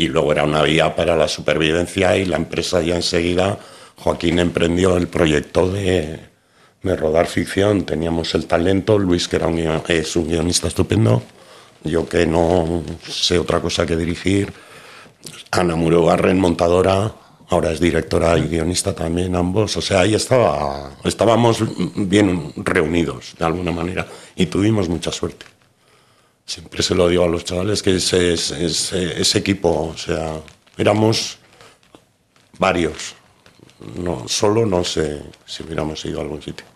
Y 0.00 0.08
luego 0.08 0.32
era 0.32 0.44
una 0.44 0.62
vía 0.62 0.96
para 0.96 1.14
la 1.14 1.28
supervivencia 1.28 2.16
y 2.16 2.24
la 2.24 2.36
empresa 2.36 2.80
ya 2.80 2.96
enseguida, 2.96 3.58
Joaquín 3.96 4.38
emprendió 4.38 4.96
el 4.96 5.08
proyecto 5.08 5.70
de, 5.70 6.18
de 6.82 6.96
rodar 6.96 7.26
ficción, 7.26 7.84
teníamos 7.84 8.34
el 8.34 8.46
talento, 8.46 8.98
Luis 8.98 9.28
que 9.28 9.36
era 9.36 9.46
un, 9.46 9.58
es 9.58 10.16
un 10.16 10.26
guionista 10.26 10.68
estupendo, 10.68 11.22
yo 11.84 12.08
que 12.08 12.24
no 12.24 12.82
sé 13.06 13.38
otra 13.38 13.60
cosa 13.60 13.84
que 13.84 13.94
dirigir, 13.94 14.50
Ana 15.50 15.76
Murugarren, 15.76 16.40
montadora, 16.40 17.12
ahora 17.50 17.70
es 17.70 17.78
directora 17.78 18.38
y 18.38 18.48
guionista 18.48 18.94
también, 18.94 19.36
ambos. 19.36 19.76
O 19.76 19.82
sea, 19.82 20.00
ahí 20.00 20.14
estaba, 20.14 20.92
estábamos 21.04 21.62
bien 21.94 22.54
reunidos, 22.56 23.34
de 23.38 23.44
alguna 23.44 23.70
manera, 23.70 24.06
y 24.34 24.46
tuvimos 24.46 24.88
mucha 24.88 25.12
suerte. 25.12 25.59
Siempre 26.44 26.82
se 26.82 26.94
lo 26.94 27.08
digo 27.08 27.24
a 27.24 27.28
los 27.28 27.44
chavales 27.44 27.82
que 27.82 27.94
ese, 27.96 28.32
ese- 28.32 29.38
equipo, 29.38 29.92
o 29.94 29.96
sea, 29.96 30.40
éramos 30.76 31.38
varios. 32.58 33.14
No, 33.96 34.28
solo 34.28 34.66
no 34.66 34.82
sé 34.84 35.22
si 35.46 35.62
hubiéramos 35.62 36.04
ido 36.04 36.18
a 36.18 36.22
algún 36.22 36.42
sitio. 36.42 36.66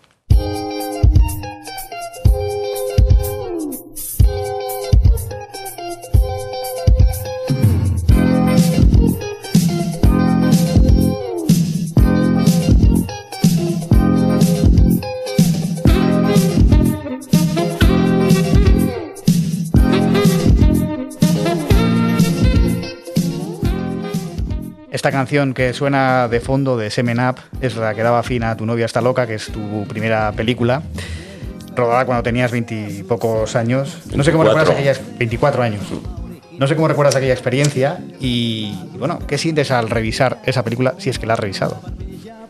Esta 25.05 25.19
canción 25.19 25.53
que 25.53 25.71
suena 25.71 26.27
de 26.27 26.39
fondo 26.39 26.77
de 26.77 26.89
Semen 26.89 27.19
Up 27.19 27.35
es 27.61 27.75
la 27.75 27.93
que 27.93 28.01
daba 28.01 28.23
fin 28.23 28.43
a 28.43 28.57
Tu 28.57 28.65
novia 28.65 28.87
está 28.87 29.01
loca, 29.01 29.27
que 29.27 29.35
es 29.35 29.51
tu 29.51 29.85
primera 29.87 30.31
película, 30.31 30.81
rodada 31.75 32.07
cuando 32.07 32.23
tenías 32.23 32.51
veintipocos 32.51 33.55
años. 33.55 33.99
No 34.15 34.23
sé 34.23 34.31
cómo 34.31 34.45
24. 34.45 34.73
recuerdas 34.73 34.97
aquella... 34.97 35.17
24 35.19 35.61
años. 35.61 35.81
No 36.57 36.65
sé 36.65 36.75
cómo 36.75 36.87
recuerdas 36.87 37.15
aquella 37.15 37.33
experiencia 37.33 37.99
y, 38.19 38.75
bueno, 38.97 39.19
¿qué 39.27 39.37
sientes 39.37 39.69
al 39.69 39.91
revisar 39.91 40.39
esa 40.43 40.63
película 40.63 40.95
si 40.97 41.11
es 41.11 41.19
que 41.19 41.27
la 41.27 41.33
has 41.33 41.39
revisado? 41.39 41.79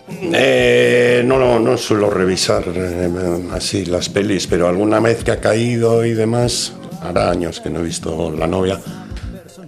Eh, 0.08 1.24
no, 1.26 1.38
no, 1.38 1.60
no 1.60 1.76
suelo 1.76 2.10
revisar 2.10 2.64
eh, 2.74 3.10
así 3.52 3.84
las 3.84 4.08
pelis, 4.08 4.48
pero 4.48 4.70
alguna 4.70 5.02
vez 5.02 5.26
que 5.26 5.32
ha 5.32 5.42
caído 5.42 6.06
y 6.06 6.14
demás, 6.14 6.72
hará 7.02 7.32
años 7.32 7.60
que 7.60 7.70
no 7.70 7.82
he 7.82 7.84
visto 7.84 8.32
La 8.32 8.48
novia, 8.48 8.80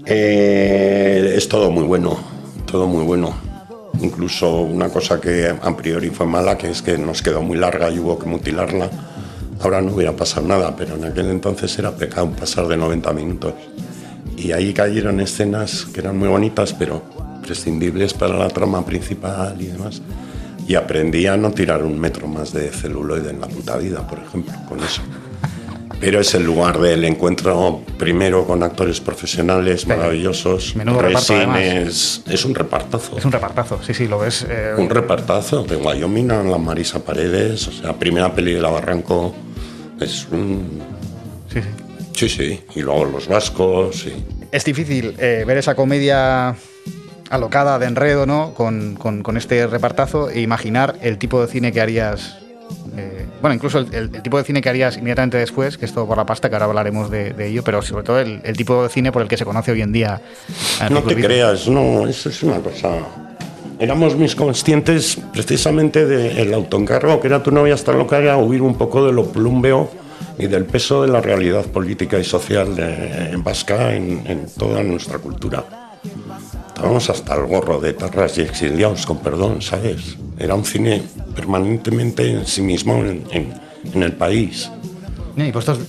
eh, 0.06 1.34
es 1.36 1.50
todo 1.50 1.70
muy 1.70 1.84
bueno, 1.84 2.37
todo 2.68 2.86
muy 2.86 3.04
bueno. 3.04 3.34
Incluso 4.00 4.62
una 4.62 4.90
cosa 4.90 5.20
que 5.20 5.48
a 5.50 5.76
priori 5.76 6.12
fue 6.12 6.28
mala, 6.28 6.56
que 6.56 6.70
es 6.70 6.84
que 6.84 7.00
nos 7.00 7.24
quedó 7.24 7.42
muy 7.42 7.58
larga 7.58 7.90
y 7.90 7.98
hubo 7.98 8.20
que 8.20 8.28
mutilarla. 8.28 8.92
Ahora 9.62 9.82
no 9.82 9.94
hubiera 9.96 10.16
pasado 10.16 10.48
nada, 10.48 10.76
pero 10.76 10.96
en 10.96 11.06
aquel 11.06 11.32
entonces 11.32 11.80
era 11.80 11.96
pecado 11.96 12.30
pasar 12.30 12.68
de 12.68 12.78
90 12.78 13.12
minutos. 13.14 13.54
Y 14.38 14.52
ahí 14.52 14.72
cayeron 14.72 15.20
escenas 15.20 15.86
que 15.86 16.02
eran 16.02 16.16
muy 16.20 16.28
bonitas, 16.28 16.74
pero 16.74 17.02
prescindibles 17.42 18.14
para 18.14 18.38
la 18.38 18.50
trama 18.50 18.86
principal 18.86 19.60
y 19.60 19.68
demás. 19.68 20.04
Y 20.68 20.76
aprendí 20.76 21.26
a 21.26 21.38
no 21.38 21.52
tirar 21.52 21.82
un 21.84 21.98
metro 21.98 22.28
más 22.28 22.54
de 22.54 22.70
celuloide 22.70 23.32
en 23.32 23.42
la 23.42 23.48
puta 23.48 23.78
vida, 23.78 24.06
por 24.06 24.20
ejemplo, 24.20 24.54
con 24.70 24.80
eso. 24.80 25.02
Pero 26.00 26.20
es 26.20 26.34
el 26.36 26.44
lugar 26.44 26.80
del 26.80 27.04
encuentro 27.06 27.82
primero 27.98 28.46
con 28.46 28.62
actores 28.62 29.02
profesionales 29.02 29.88
maravillosos. 29.88 30.76
Menudo 30.76 31.02
reparto, 31.02 31.34
Resines, 31.34 32.22
es 32.30 32.46
un 32.46 32.54
repartazo. 32.54 33.18
Es 33.18 33.26
un 33.26 33.32
repartazo, 33.32 33.80
sí, 33.84 33.94
sí, 33.96 34.08
lo 34.08 34.20
ves. 34.20 34.46
eh, 34.48 34.74
Un 34.78 34.90
repartazo 34.90 35.64
de 35.64 35.76
Wyoming 35.76 36.30
a 36.32 36.44
la 36.44 36.58
Marisa 36.60 37.00
Paredes, 37.00 37.68
o 37.68 37.72
sea, 37.72 37.94
primera 37.94 38.32
peli 38.36 38.54
de 38.54 38.62
la 38.62 38.70
Barranco. 38.70 39.34
Es 40.00 40.28
un. 40.32 40.80
sí, 41.52 41.62
sí. 41.62 41.68
Sí, 42.14 42.30
sí. 42.30 42.60
Y 42.76 42.82
luego 42.82 43.06
los 43.06 43.28
vascos. 43.28 44.06
Y... 44.06 44.24
Es 44.52 44.66
difícil 44.66 45.16
eh, 45.18 45.44
ver 45.48 45.58
esa 45.58 45.74
comedia 45.76 46.56
alocada 47.32 47.78
de 47.80 47.88
enredo, 47.88 48.26
¿no? 48.28 48.54
Con, 48.54 48.96
con- 48.96 49.24
con 49.24 49.36
este 49.38 49.66
repartazo 49.68 50.30
e 50.30 50.42
imaginar 50.42 50.98
el 51.02 51.18
tipo 51.18 51.42
de 51.42 51.48
cine 51.48 51.72
que 51.72 51.82
harías. 51.82 52.38
Eh, 52.98 53.26
bueno, 53.42 53.54
incluso 53.56 53.80
el, 53.80 53.94
el- 53.94 54.16
el 54.16 54.22
tipo 54.22 54.38
de 54.38 54.44
cine 54.44 54.62
que 54.62 54.70
harías 54.70 54.98
inmediatamente 54.98 55.38
después, 55.38 55.78
que 55.78 55.86
es 55.86 55.94
todo 55.94 56.08
por 56.08 56.18
la 56.18 56.26
pasta, 56.26 56.50
que 56.50 56.56
ahora 56.56 56.66
hablaremos 56.66 57.10
de, 57.12 57.32
de 57.34 57.48
ello, 57.48 57.64
pero 57.64 57.82
sobre 57.82 58.04
todo 58.04 58.20
el, 58.20 58.42
el 58.44 58.56
tipo 58.58 58.84
de 58.84 58.90
cine 58.90 59.12
por 59.12 59.22
el 59.22 59.28
que 59.28 59.38
se 59.38 59.46
conoce 59.46 59.72
hoy 59.72 59.82
en 59.82 59.92
día. 59.92 60.22
a 60.80 60.90
No 60.90 61.04
te 61.04 61.16
creas, 61.16 61.68
no, 61.68 62.08
eso 62.08 62.30
es 62.30 62.44
una 62.44 62.60
cosa. 62.60 62.90
Éramos 63.80 64.16
mis 64.16 64.36
conscientes 64.36 65.20
precisamente 65.32 66.06
del 66.08 66.52
autoencargo, 66.54 67.20
que 67.22 67.28
era 67.28 67.44
tu 67.44 67.52
novia 67.52 67.76
hasta 67.76 67.92
lo 67.92 68.08
que 68.08 68.16
era 68.16 68.36
huir 68.38 68.62
un 68.64 68.76
poco 68.76 69.06
de 69.06 69.14
lo 69.14 69.26
plumbeo 69.32 69.92
y 70.40 70.48
del 70.48 70.66
peso 70.66 71.04
de 71.04 71.10
la 71.10 71.22
realidad 71.22 71.64
política 71.66 72.18
y 72.18 72.24
social 72.24 72.76
de- 72.76 73.30
en 73.32 73.44
vasca 73.44 73.94
en, 73.96 74.24
en 74.26 74.48
toda 74.58 74.82
nuestra 74.82 75.20
cultura. 75.20 75.64
Estábamos 76.78 77.10
hasta 77.10 77.34
el 77.34 77.48
gorro 77.48 77.80
de 77.80 77.94
tarras 77.94 78.38
y 78.38 78.42
exiliados, 78.42 79.06
con 79.08 79.18
perdón, 79.18 79.64
¿sabes? 79.64 80.16
Era 80.38 80.54
un 80.54 80.64
cine 80.64 81.02
permanentemente 81.36 82.30
en 82.30 82.46
sí 82.46 82.62
mismo 82.62 82.98
en, 82.98 83.24
en- 83.32 83.54
en 83.94 84.04
el 84.04 84.12
país. 84.14 84.70
Y 85.36 85.52
vosotros 85.52 85.80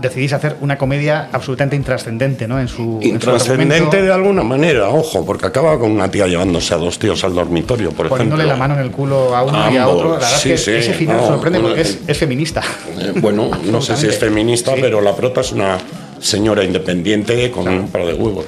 decidís 0.00 0.32
hacer 0.32 0.56
una 0.60 0.76
comedia 0.76 1.28
absolutamente 1.32 1.76
intrascendente, 1.76 2.48
¿no? 2.48 2.58
En 2.58 2.66
su. 2.66 2.98
en 3.00 3.02
su 3.02 3.08
Intrascendente 3.10 4.02
de 4.02 4.12
alguna 4.12 4.42
manera, 4.42 4.88
ojo, 4.88 5.24
porque 5.24 5.46
acaba 5.46 5.78
con 5.78 5.92
una 5.92 6.10
tía 6.10 6.26
llevándose 6.26 6.74
a 6.74 6.78
dos 6.78 6.98
tíos 6.98 7.22
al 7.22 7.34
dormitorio, 7.34 7.90
por 7.92 8.08
Poniéndole 8.08 8.42
ejemplo. 8.42 8.58
la 8.58 8.68
mano 8.68 8.74
en 8.80 8.86
el 8.86 8.90
culo 8.90 9.36
a 9.36 9.44
uno 9.44 9.70
y 9.72 9.76
a 9.76 9.84
Ambos, 9.84 9.94
otro. 9.96 10.08
La 10.14 10.14
verdad 10.18 10.38
sí, 10.38 10.50
es 10.52 10.64
que 10.64 10.72
sí, 10.72 10.76
ese 10.78 10.94
final 10.94 11.16
no, 11.18 11.26
sorprende 11.28 11.60
porque 11.60 11.80
es, 11.82 11.98
es 12.08 12.18
feminista. 12.18 12.60
Eh, 12.98 13.12
bueno, 13.20 13.50
no 13.70 13.80
sé 13.80 13.96
si 13.96 14.08
es 14.08 14.18
feminista, 14.18 14.74
Sí. 14.74 14.80
pero 14.82 15.00
la 15.00 15.14
prota 15.14 15.42
es 15.42 15.52
una 15.52 15.78
señora 16.20 16.64
independiente 16.64 17.50
con 17.52 17.68
un 17.68 17.86
par 17.88 18.04
de 18.06 18.14
huevos. 18.14 18.46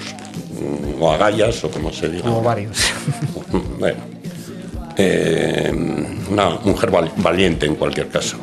Mm, 0.61 1.03
O 1.03 1.13
agallas, 1.13 1.63
o 1.65 1.71
como 1.71 1.93
se 1.93 2.09
diga. 2.09 2.25
Como 2.25 2.43
varios. 2.43 2.79
Bueno, 3.79 3.99
eh, 4.97 5.71
una 6.31 6.51
mujer 6.65 6.91
val- 6.91 7.13
valiente 7.19 7.67
en 7.67 7.75
cualquier 7.77 8.09
caso. 8.09 8.39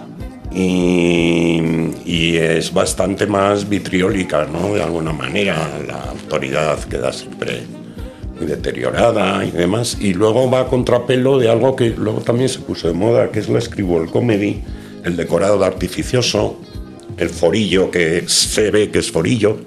Y, 0.52 1.60
y 2.06 2.38
es 2.38 2.72
bastante 2.72 3.26
más 3.26 3.68
vitriólica, 3.68 4.46
¿no? 4.46 4.74
De 4.76 4.84
alguna 4.84 5.12
manera, 5.12 5.68
la 5.88 6.04
autoridad 6.12 6.78
queda 6.84 7.12
siempre 7.12 7.64
muy 8.38 8.46
deteriorada 8.46 9.44
y 9.44 9.52
demás. 9.52 9.98
Y 10.00 10.14
luego 10.14 10.50
va 10.50 10.62
a 10.62 10.68
contrapelo 10.68 11.40
de 11.40 11.50
algo 11.50 11.76
que 11.76 11.90
luego 11.90 12.22
también 12.22 12.50
se 12.50 12.60
puso 12.60 12.88
de 12.88 12.94
moda, 12.94 13.32
que 13.32 13.40
es 13.40 13.50
la 13.50 13.60
scribble 13.62 14.10
comedy, 14.12 14.62
el 15.04 15.18
decorado 15.18 15.58
de 15.58 15.66
artificioso, 15.66 16.60
el 17.18 17.30
forillo 17.30 17.90
que 17.90 18.24
se 18.28 18.70
ve 18.72 18.90
que 18.92 19.00
es 19.00 19.12
forillo 19.12 19.58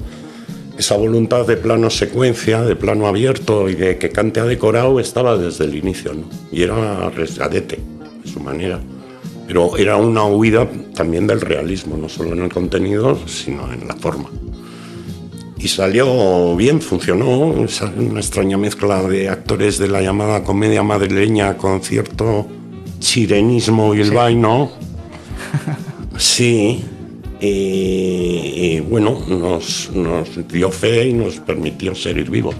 esa 0.78 0.96
voluntad 0.96 1.46
de 1.46 1.56
plano 1.56 1.90
secuencia, 1.90 2.62
de 2.62 2.76
plano 2.76 3.06
abierto 3.06 3.68
y 3.68 3.74
de 3.74 3.98
que 3.98 4.10
Cante 4.10 4.40
ha 4.40 4.44
decorado 4.44 5.00
estaba 5.00 5.36
desde 5.36 5.64
el 5.64 5.74
inicio, 5.74 6.12
¿no? 6.14 6.24
Y 6.52 6.62
era 6.62 7.06
arriesgadete, 7.06 7.78
de 8.22 8.30
su 8.30 8.40
manera. 8.40 8.80
Pero 9.46 9.76
era 9.76 9.96
una 9.96 10.24
huida 10.24 10.68
también 10.94 11.26
del 11.26 11.40
realismo, 11.40 11.96
no 11.96 12.08
solo 12.08 12.32
en 12.32 12.42
el 12.42 12.52
contenido, 12.52 13.18
sino 13.26 13.72
en 13.72 13.86
la 13.86 13.94
forma. 13.94 14.28
Y 15.58 15.68
salió 15.68 16.54
bien, 16.56 16.82
funcionó, 16.82 17.38
una 17.38 18.20
extraña 18.20 18.58
mezcla 18.58 19.02
de 19.02 19.28
actores 19.28 19.78
de 19.78 19.88
la 19.88 20.02
llamada 20.02 20.42
comedia 20.42 20.82
madrileña 20.82 21.56
con 21.56 21.80
cierto 21.82 22.46
chirenismo 22.98 23.90
bilbaíno. 23.90 24.70
Sí, 26.18 26.82
y, 27.40 27.46
y, 27.46 28.80
bueno, 28.80 29.18
nos, 29.28 29.90
nos 29.92 30.48
dio 30.48 30.70
fe 30.70 31.08
y 31.08 31.12
nos 31.12 31.36
permitió 31.36 31.94
seguir 31.94 32.30
vivos. 32.30 32.54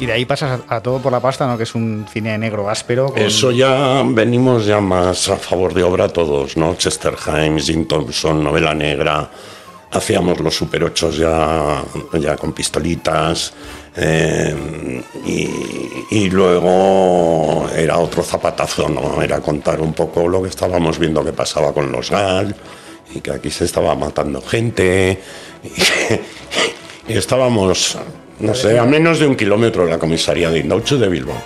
Y 0.00 0.06
de 0.06 0.12
ahí 0.12 0.24
pasas 0.24 0.60
a, 0.68 0.80
todo 0.80 1.00
por 1.00 1.10
la 1.10 1.20
pasta, 1.20 1.46
¿no? 1.46 1.56
Que 1.56 1.64
es 1.64 1.74
un 1.74 2.06
cine 2.12 2.38
negro 2.38 2.70
áspero. 2.70 3.12
Eso 3.16 3.50
ya 3.50 4.02
venimos 4.06 4.64
ya 4.64 4.80
más 4.80 5.28
a 5.28 5.36
favor 5.36 5.74
de 5.74 5.82
obra 5.82 6.08
todos, 6.08 6.56
¿no? 6.56 6.76
Chester 6.76 7.14
Himes, 7.26 7.66
Jim 7.66 7.86
Thompson, 7.86 8.42
novela 8.44 8.74
negra. 8.74 9.28
Hacíamos 9.90 10.38
los 10.40 10.54
super 10.54 10.84
ochos 10.84 11.16
ya, 11.16 11.82
ya 12.20 12.36
con 12.36 12.52
pistolitas. 12.52 13.52
eh, 13.96 15.02
y, 16.10 16.30
luego 16.30 17.68
era 17.74 17.98
otro 17.98 18.22
zapatazo, 18.22 18.88
¿no? 18.88 19.20
Era 19.20 19.40
contar 19.40 19.80
un 19.80 19.92
poco 19.92 20.28
lo 20.28 20.42
que 20.42 20.48
estábamos 20.48 20.98
viendo 20.98 21.24
que 21.24 21.32
pasaba 21.32 21.72
con 21.72 21.90
los 21.90 22.10
GAL 22.10 22.54
y 23.14 23.20
que 23.20 23.32
aquí 23.32 23.50
se 23.50 23.64
estaba 23.64 23.94
matando 23.96 24.40
gente. 24.42 25.20
Y 27.08 27.12
estábamos, 27.12 27.98
no 28.40 28.54
sé, 28.54 28.78
a 28.78 28.84
menos 28.84 29.18
de 29.18 29.26
un 29.26 29.36
kilómetro 29.36 29.84
de 29.84 29.90
la 29.90 29.98
comisaría 29.98 30.50
de 30.50 30.60
Indauchu 30.60 30.98
de 30.98 31.08
Bilbao. 31.08 31.42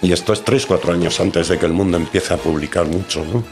Y 0.00 0.12
esto 0.12 0.32
es 0.32 0.42
tres, 0.44 0.66
cuatro 0.66 0.92
años 0.92 1.20
antes 1.20 1.48
de 1.48 1.58
que 1.58 1.66
el 1.66 1.72
mundo 1.72 1.96
empiece 1.96 2.34
a 2.34 2.36
publicar 2.36 2.86
mucho, 2.86 3.24
¿no? 3.24 3.44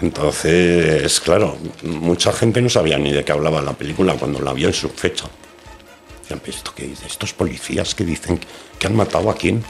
Entonces, 0.00 1.18
claro, 1.20 1.56
mucha 1.82 2.32
gente 2.32 2.60
no 2.60 2.68
sabía 2.68 2.98
ni 2.98 3.12
de 3.12 3.24
qué 3.24 3.32
hablaba 3.32 3.62
la 3.62 3.72
película 3.72 4.14
cuando 4.14 4.40
la 4.40 4.52
vio 4.52 4.68
en 4.68 4.74
su 4.74 4.88
fecha. 4.90 5.24
Decían, 6.22 6.40
"¿Pero 6.44 6.56
¿esto 6.56 6.72
qué 6.76 6.86
dice? 6.86 7.06
Estos 7.06 7.32
policías 7.32 7.94
que 7.94 8.04
dicen 8.04 8.38
que 8.78 8.86
han 8.86 8.94
matado 8.94 9.30
a 9.30 9.34
quién. 9.34 9.64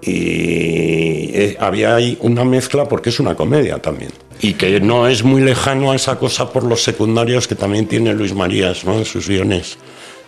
Y 0.00 1.30
eh, 1.34 1.56
había 1.58 1.96
ahí 1.96 2.16
una 2.20 2.44
mezcla 2.44 2.88
porque 2.88 3.10
es 3.10 3.20
una 3.20 3.34
comedia 3.34 3.80
también. 3.80 4.12
Y 4.40 4.54
que 4.54 4.80
no 4.80 5.08
es 5.08 5.24
muy 5.24 5.42
lejano 5.42 5.90
a 5.90 5.96
esa 5.96 6.18
cosa 6.18 6.52
por 6.52 6.64
los 6.64 6.82
secundarios 6.82 7.48
que 7.48 7.56
también 7.56 7.88
tiene 7.88 8.14
Luis 8.14 8.34
Marías 8.34 8.84
¿no? 8.84 8.94
en 8.94 9.04
sus 9.04 9.28
guiones. 9.28 9.78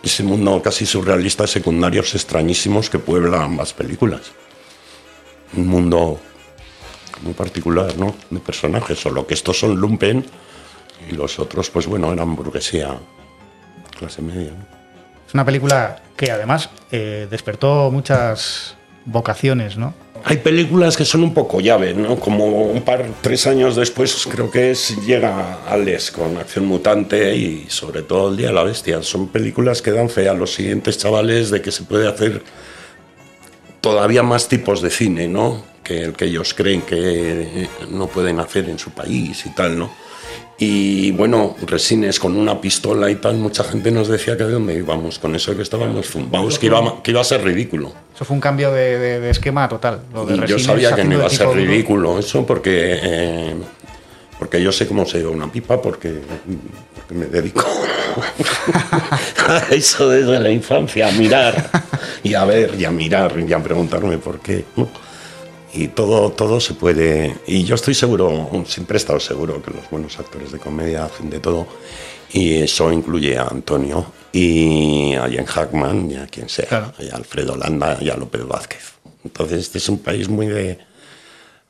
Ese 0.03 0.23
mundo 0.23 0.61
casi 0.63 0.87
surrealista 0.87 1.45
de 1.45 1.49
secundarios 1.49 2.15
extrañísimos 2.15 2.91
que 2.91 2.99
puebla 2.99 3.45
ambas 3.45 3.73
películas. 3.73 4.33
Un 5.57 5.69
mundo 5.69 6.19
muy 7.23 7.35
particular, 7.35 7.97
¿no? 7.99 8.15
De 8.31 8.41
personajes, 8.41 8.99
solo 8.99 9.27
que 9.27 9.35
estos 9.35 9.59
son 9.59 9.77
lumpen 9.77 10.25
y 11.09 11.13
los 11.13 11.39
otros, 11.39 11.71
pues 11.71 11.87
bueno, 11.87 12.13
eran 12.13 12.35
burguesía, 12.35 12.97
clase 13.99 14.23
media. 14.23 14.53
¿no? 14.53 14.81
Es 15.27 15.35
una 15.35 15.45
película 15.45 16.03
que 16.17 16.31
además 16.31 16.71
eh, 16.91 17.29
despertó 17.31 17.91
muchas 17.91 18.77
vocaciones, 19.05 19.77
¿no? 19.77 19.95
Hay 20.25 20.37
películas 20.37 20.97
que 20.99 21.07
son 21.07 21.23
un 21.23 21.33
poco 21.33 21.61
llave, 21.61 21.95
¿no? 21.95 22.17
Como 22.17 22.45
un 22.47 22.83
par, 22.83 23.07
tres 23.23 23.47
años 23.47 23.75
después, 23.75 24.27
creo 24.31 24.51
que 24.51 24.71
es, 24.71 24.97
llega 25.07 25.61
Alex 25.67 26.11
con 26.11 26.37
Acción 26.37 26.67
Mutante 26.67 27.35
y 27.37 27.67
sobre 27.69 28.03
todo 28.03 28.31
El 28.31 28.37
Día 28.37 28.49
de 28.49 28.53
la 28.53 28.63
Bestia. 28.63 29.03
Son 29.03 29.29
películas 29.29 29.81
que 29.81 29.93
dan 29.93 30.11
fe 30.11 30.29
a 30.29 30.35
los 30.35 30.53
siguientes 30.53 30.99
chavales 30.99 31.51
de 31.51 31.63
que 31.63 31.73
se 31.73 31.85
puede 31.85 32.07
hacer 32.07 32.43
todavía 33.81 34.23
más 34.23 34.49
tipos 34.49 34.83
de 34.83 34.91
cine, 34.91 35.27
¿no? 35.27 35.71
que 35.83 36.03
el 36.03 36.13
que 36.13 36.27
ellos 36.27 36.55
creen 36.55 36.83
que 36.83 37.69
no 37.91 38.07
pueden 38.07 38.39
hacer 38.39 38.69
en 38.69 38.79
su 38.79 38.91
país 38.91 39.45
y 39.47 39.51
tal, 39.51 39.79
¿no? 39.79 39.91
Y 40.63 41.11
bueno, 41.13 41.57
Resines 41.63 42.21
con 42.21 42.37
una 42.37 42.61
pistola 42.61 43.11
y 43.11 43.15
tal, 43.15 43.37
mucha 43.37 43.65
gente 43.65 43.91
nos 43.91 44.09
decía 44.09 44.37
que 44.37 44.45
de 44.45 44.51
dónde 44.51 44.75
íbamos, 44.75 45.19
con 45.19 45.35
eso 45.35 45.57
que 45.57 45.63
estábamos 45.63 46.07
fumados, 46.07 46.59
que 46.59 46.67
iba, 46.67 47.03
que 47.03 47.13
iba 47.13 47.23
a 47.23 47.25
ser 47.25 47.43
ridículo. 47.43 47.95
Eso 48.15 48.27
fue 48.27 48.35
un 48.35 48.43
cambio 48.43 48.71
de, 48.71 49.31
esquema 49.31 49.67
total. 49.71 50.03
y 50.29 50.47
yo 50.47 50.59
sabía 50.59 50.95
que 50.95 51.03
no 51.03 51.15
iba 51.15 51.27
a 51.27 51.31
ser 51.31 51.49
ridículo 51.49 52.19
eso 52.19 52.45
porque, 52.45 52.99
eh, 53.03 53.55
porque 54.39 54.63
yo 54.63 54.71
sé 54.71 54.87
cómo 54.87 55.07
se 55.07 55.21
lleva 55.21 55.31
una 55.31 55.51
pipa 55.51 55.81
porque, 55.81 56.21
me 57.09 57.25
dedico 57.25 57.65
a 59.49 59.63
eso 59.71 60.11
desde 60.11 60.39
la 60.41 60.51
infancia, 60.51 61.09
a 61.09 61.13
mirar 61.13 61.71
y 62.23 62.35
a 62.35 62.45
ver 62.45 62.75
y 62.79 62.85
a 62.85 62.91
mirar 62.91 63.33
y 63.49 63.51
a 63.51 63.63
preguntarme 63.63 64.19
por 64.19 64.41
qué 64.41 64.67
y 65.73 65.89
todo, 65.89 66.31
todo 66.33 66.61
se 66.61 66.75
puede. 66.75 67.37
Y 67.47 67.65
yo 67.65 67.75
estoy 67.75 67.95
seguro, 67.95 68.51
siempre 68.67 68.97
he 68.97 68.99
estado 68.99 69.21
seguro 69.21 69.63
que 69.63 69.71
los 69.71 69.89
buenos 69.91 70.19
actores 70.19 70.53
de 70.53 70.59
comedia 70.59 71.05
hacen 71.05 71.31
de 71.31 71.39
todo. 71.41 71.67
Y 72.33 72.59
eso 72.59 72.93
incluye 72.93 73.37
a 73.37 73.49
Antonio 73.49 74.07
y 74.33 75.15
a 75.15 75.29
Jen 75.29 75.47
Hackman 75.47 76.11
y 76.11 76.17
a 76.17 76.27
quien 76.27 76.49
sea, 76.49 76.93
y 76.99 77.09
a 77.09 77.17
Alfredo 77.17 77.57
Landa 77.57 77.99
y 78.01 78.11
a 78.11 78.17
López 78.17 78.47
Vázquez. 78.47 78.93
Entonces, 79.25 79.61
este 79.61 79.79
es 79.79 79.89
un 79.89 79.99
país 79.99 80.29
muy 80.29 80.47
de. 80.47 80.79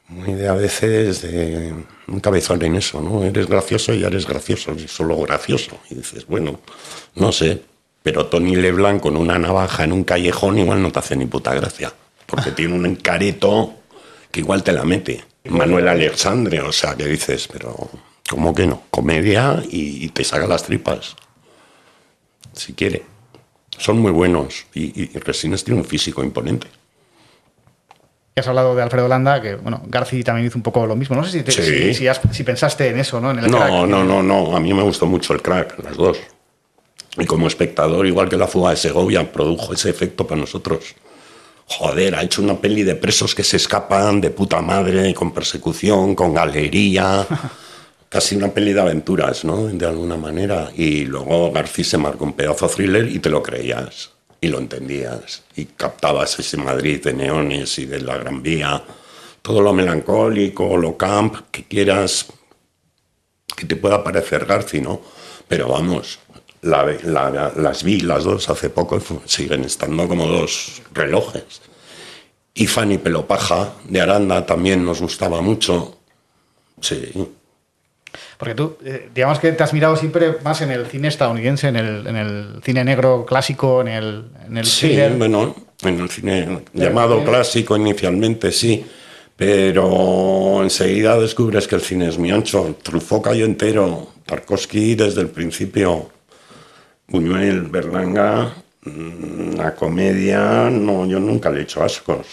Muy 0.08 0.34
de 0.34 0.48
a 0.48 0.54
veces 0.54 1.22
de 1.22 1.72
un 2.08 2.18
cabezón 2.18 2.60
en 2.64 2.74
eso, 2.74 3.00
¿no? 3.00 3.22
Eres 3.22 3.46
gracioso 3.46 3.94
y 3.94 4.02
eres 4.02 4.26
gracioso, 4.26 4.72
y 4.72 4.88
solo 4.88 5.16
gracioso. 5.18 5.78
Y 5.88 5.94
dices, 5.94 6.26
bueno, 6.26 6.58
no 7.14 7.30
sé, 7.30 7.62
pero 8.02 8.26
Tony 8.26 8.56
Leblanc 8.56 9.00
con 9.00 9.16
una 9.16 9.38
navaja 9.38 9.84
en 9.84 9.92
un 9.92 10.02
callejón 10.02 10.58
igual 10.58 10.82
no 10.82 10.90
te 10.90 10.98
hace 10.98 11.14
ni 11.14 11.26
puta 11.26 11.54
gracia, 11.54 11.92
porque 12.26 12.50
tiene 12.50 12.74
un 12.74 12.86
encareto 12.86 13.74
que 14.30 14.40
igual 14.40 14.62
te 14.62 14.72
la 14.72 14.84
mete. 14.84 15.24
Manuel 15.44 15.88
Alexandre, 15.88 16.60
o 16.60 16.72
sea, 16.72 16.94
que 16.94 17.06
dices, 17.06 17.48
pero 17.48 17.90
¿cómo 18.28 18.54
que 18.54 18.66
no? 18.66 18.82
Comedia 18.90 19.62
y, 19.68 20.08
te 20.10 20.24
saca 20.24 20.46
las 20.46 20.64
tripas. 20.64 21.16
Si 22.52 22.74
quiere. 22.74 23.02
Son 23.78 23.98
muy 23.98 24.12
buenos 24.12 24.66
y, 24.74 25.02
y 25.02 25.18
Resines 25.18 25.64
tiene 25.64 25.80
un 25.80 25.86
físico 25.86 26.22
imponente. 26.22 26.66
Has 28.36 28.48
hablado 28.48 28.74
de 28.74 28.82
Alfredo 28.82 29.08
Landa, 29.08 29.40
que 29.40 29.56
bueno, 29.56 29.82
Garci 29.86 30.22
también 30.22 30.46
hizo 30.46 30.58
un 30.58 30.62
poco 30.62 30.86
lo 30.86 30.96
mismo. 30.96 31.16
No 31.16 31.24
sé 31.24 31.44
si, 31.44 31.94
si, 31.94 32.44
pensaste 32.44 32.88
en 32.88 32.98
eso, 32.98 33.20
¿no? 33.20 33.30
En 33.30 33.40
el 33.40 33.50
no, 33.50 33.86
no, 33.86 34.04
no, 34.04 34.22
no. 34.22 34.56
A 34.56 34.60
mí 34.60 34.72
me 34.72 34.82
gustó 34.82 35.06
mucho 35.06 35.32
el 35.32 35.42
crack, 35.42 35.82
las 35.82 35.96
dos. 35.96 36.18
Y 37.18 37.26
como 37.26 37.46
espectador, 37.46 38.06
igual 38.06 38.28
que 38.28 38.36
la 38.36 38.46
fuga 38.46 38.70
de 38.70 38.76
Segovia, 38.76 39.30
produjo 39.30 39.74
ese 39.74 39.90
efecto 39.90 40.26
para 40.26 40.40
nosotros 40.40 40.94
joder, 41.70 42.16
ha 42.16 42.22
hecho 42.22 42.42
una 42.42 42.60
peli 42.60 42.82
de 42.82 42.96
presos 42.96 43.34
que 43.34 43.44
se 43.44 43.56
escapan 43.56 44.20
de 44.20 44.30
puta 44.30 44.60
madre, 44.60 45.14
con 45.14 45.32
persecución, 45.32 46.14
con 46.14 46.34
galería. 46.34 47.26
Casi 48.08 48.34
una 48.34 48.48
peli 48.48 48.72
de 48.72 48.80
aventuras, 48.80 49.44
¿no? 49.44 49.68
De 49.68 49.86
alguna 49.86 50.16
manera. 50.16 50.72
Y 50.76 51.04
luego 51.04 51.52
García 51.52 51.84
se 51.84 51.98
marcó 51.98 52.24
un 52.24 52.32
pedazo 52.32 52.68
thriller 52.68 53.08
y 53.08 53.20
te 53.20 53.30
lo 53.30 53.40
creías. 53.40 54.10
Y 54.40 54.48
lo 54.48 54.58
entendías. 54.58 55.44
Y 55.54 55.66
captabas 55.66 56.36
ese 56.40 56.56
Madrid 56.56 57.04
de 57.04 57.12
neones 57.12 57.78
y 57.78 57.86
de 57.86 58.00
la 58.00 58.16
Gran 58.16 58.42
Vía. 58.42 58.82
Todo 59.40 59.60
lo 59.60 59.72
melancólico, 59.72 60.76
lo 60.76 60.96
camp, 60.96 61.36
que 61.52 61.64
quieras 61.64 62.26
que 63.56 63.66
te 63.66 63.76
pueda 63.76 64.02
parecer 64.02 64.44
García, 64.44 64.80
¿no? 64.80 65.00
Pero 65.46 65.68
vamos, 65.68 66.18
las 66.62 67.84
vi 67.84 68.00
las 68.00 68.24
dos 68.24 68.48
hace 68.50 68.70
poco 68.70 69.00
siguen 69.24 69.64
estando 69.64 70.06
como 70.08 70.26
dos 70.26 70.82
relojes. 70.92 71.62
Y 72.54 72.66
Fanny 72.66 72.98
Pelopaja 72.98 73.74
de 73.88 74.00
Aranda 74.00 74.44
también 74.44 74.84
nos 74.84 75.00
gustaba 75.00 75.40
mucho. 75.40 75.98
Sí. 76.80 77.12
Porque 78.36 78.54
tú, 78.54 78.76
eh, 78.84 79.08
digamos 79.14 79.38
que 79.38 79.52
te 79.52 79.62
has 79.62 79.72
mirado 79.72 79.96
siempre 79.96 80.38
más 80.42 80.60
en 80.62 80.70
el 80.70 80.86
cine 80.86 81.08
estadounidense, 81.08 81.68
en 81.68 81.76
el, 81.76 82.06
en 82.06 82.16
el 82.16 82.60
cine 82.62 82.84
negro 82.84 83.24
clásico, 83.24 83.82
en 83.82 83.88
el, 83.88 84.24
en 84.46 84.56
el 84.56 84.64
Sí, 84.66 84.98
bueno, 85.16 85.54
en 85.82 86.00
el 86.00 86.10
cine 86.10 86.62
llamado 86.72 87.22
clásico 87.24 87.76
inicialmente, 87.76 88.50
sí. 88.50 88.84
Pero 89.36 90.62
enseguida 90.62 91.18
descubres 91.18 91.66
que 91.66 91.76
el 91.76 91.80
cine 91.80 92.08
es 92.08 92.18
muy 92.18 92.30
ancho. 92.30 92.76
Truffaut 92.82 93.24
cayó 93.24 93.46
entero. 93.46 94.08
Tarkovsky 94.26 94.96
desde 94.96 95.22
el 95.22 95.28
principio 95.28 96.10
Buñuel, 97.10 97.62
Berlanga, 97.62 98.54
mm, 98.84 99.56
la 99.56 99.74
comedia, 99.74 100.70
no, 100.70 101.06
yo 101.06 101.18
nunca 101.18 101.50
le 101.50 101.60
he 101.60 101.62
hecho 101.64 101.82
ascos 101.82 102.24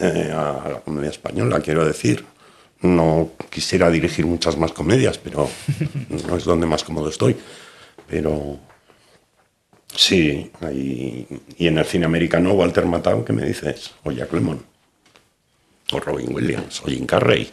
eh, 0.00 0.32
a 0.34 0.68
la 0.72 0.80
comedia 0.80 1.10
española, 1.10 1.60
quiero 1.60 1.84
decir. 1.84 2.24
No 2.80 3.30
quisiera 3.48 3.88
dirigir 3.90 4.26
muchas 4.26 4.58
más 4.58 4.72
comedias, 4.72 5.18
pero 5.18 5.48
no 6.28 6.36
es 6.36 6.44
donde 6.44 6.66
más 6.66 6.82
cómodo 6.82 7.08
estoy. 7.08 7.36
Pero 8.08 8.58
sí, 9.94 10.50
y 11.56 11.66
en 11.66 11.78
el 11.78 11.84
cine 11.84 12.06
americano, 12.06 12.54
Walter 12.54 12.86
Matthau, 12.86 13.24
¿qué 13.24 13.32
me 13.32 13.46
dices? 13.46 13.92
O 14.02 14.10
Jack 14.10 14.32
Lemmon, 14.32 14.60
o 15.92 16.00
Robin 16.00 16.34
Williams, 16.34 16.82
o 16.82 16.86
Jim 16.86 17.06
Carrey. 17.06 17.48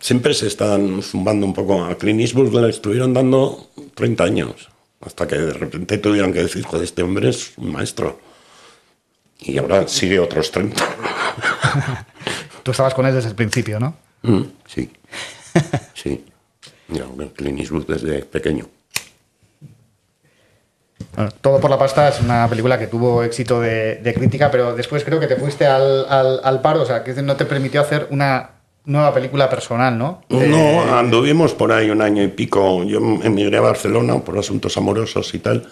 Siempre 0.00 0.34
se 0.34 0.48
están 0.48 1.00
zumbando 1.00 1.46
un 1.46 1.54
poco. 1.54 1.84
A 1.84 1.96
Clint 1.96 2.20
Eastwood 2.20 2.52
le 2.60 2.70
estuvieron 2.70 3.14
dando 3.14 3.70
30 3.94 4.24
años 4.24 4.71
hasta 5.04 5.26
que 5.26 5.36
de 5.36 5.52
repente 5.52 5.98
tuvieran 5.98 6.32
que 6.32 6.42
decir, 6.42 6.64
joder, 6.64 6.84
este 6.84 7.02
hombre 7.02 7.30
es 7.30 7.56
un 7.58 7.72
maestro. 7.72 8.20
Y 9.40 9.58
ahora 9.58 9.88
sigue 9.88 10.20
otros 10.20 10.50
30. 10.52 10.76
Tú 12.62 12.70
estabas 12.70 12.94
con 12.94 13.06
él 13.06 13.14
desde 13.14 13.30
el 13.30 13.34
principio, 13.34 13.80
¿no? 13.80 13.96
Mm, 14.22 14.42
sí. 14.66 14.90
sí. 15.94 16.24
Yo, 16.88 17.12
Clint 17.34 17.58
Eastwood 17.58 17.86
desde 17.86 18.24
pequeño. 18.24 18.68
Todo 21.40 21.60
por 21.60 21.70
la 21.70 21.78
pasta 21.78 22.08
es 22.08 22.20
una 22.20 22.48
película 22.48 22.78
que 22.78 22.86
tuvo 22.86 23.22
éxito 23.22 23.60
de, 23.60 24.12
crítica, 24.14 24.50
pero 24.50 24.74
después 24.74 25.04
creo 25.04 25.20
que 25.20 25.26
te 25.26 25.36
fuiste 25.36 25.66
al, 25.66 26.06
al, 26.08 26.62
paro, 26.62 26.82
o 26.82 26.86
sea, 26.86 27.02
que 27.04 27.12
no 27.22 27.36
te 27.36 27.44
permitió 27.44 27.80
hacer 27.80 28.06
una 28.10 28.61
nueva 28.84 29.14
película 29.14 29.48
personal, 29.48 29.96
¿no? 29.96 30.22
No, 30.28 30.38
eh, 30.38 30.90
anduvimos 30.90 31.54
por 31.54 31.72
ahí 31.72 31.90
un 31.90 32.02
año 32.02 32.22
y 32.22 32.28
pico. 32.28 32.84
Yo 32.84 32.98
emigré 32.98 33.58
a 33.58 33.60
Barcelona 33.60 34.18
por 34.20 34.38
asuntos 34.38 34.76
amorosos 34.76 35.32
y 35.34 35.38
tal. 35.38 35.68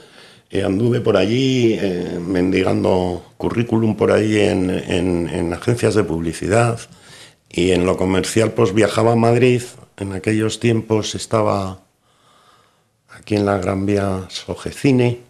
Eh, 0.51 0.65
anduve 0.65 1.01
por 1.01 1.17
allí 1.17 1.77
eh, 1.81 2.19
mendigando 2.21 3.23
currículum 3.37 3.97
por 3.97 4.11
ahí 4.11 4.39
en, 4.39 4.71
en, 4.71 5.53
agencias 5.53 5.95
de 5.95 6.03
publicidad 6.03 6.81
y 7.49 7.71
en 7.71 7.87
lo 7.87 7.97
comercial 7.97 8.53
pues 8.53 8.75
viajaba 8.75 9.13
a 9.13 9.17
Madrid. 9.17 9.63
En 9.97 10.13
aquellos 10.13 10.59
tiempos 10.59 11.15
estaba 11.15 11.81
aquí 13.11 13.37
en 13.37 13.47
la 13.47 13.59
Gran 13.59 13.87
Vía 13.87 14.27
Sogecine 14.29 15.21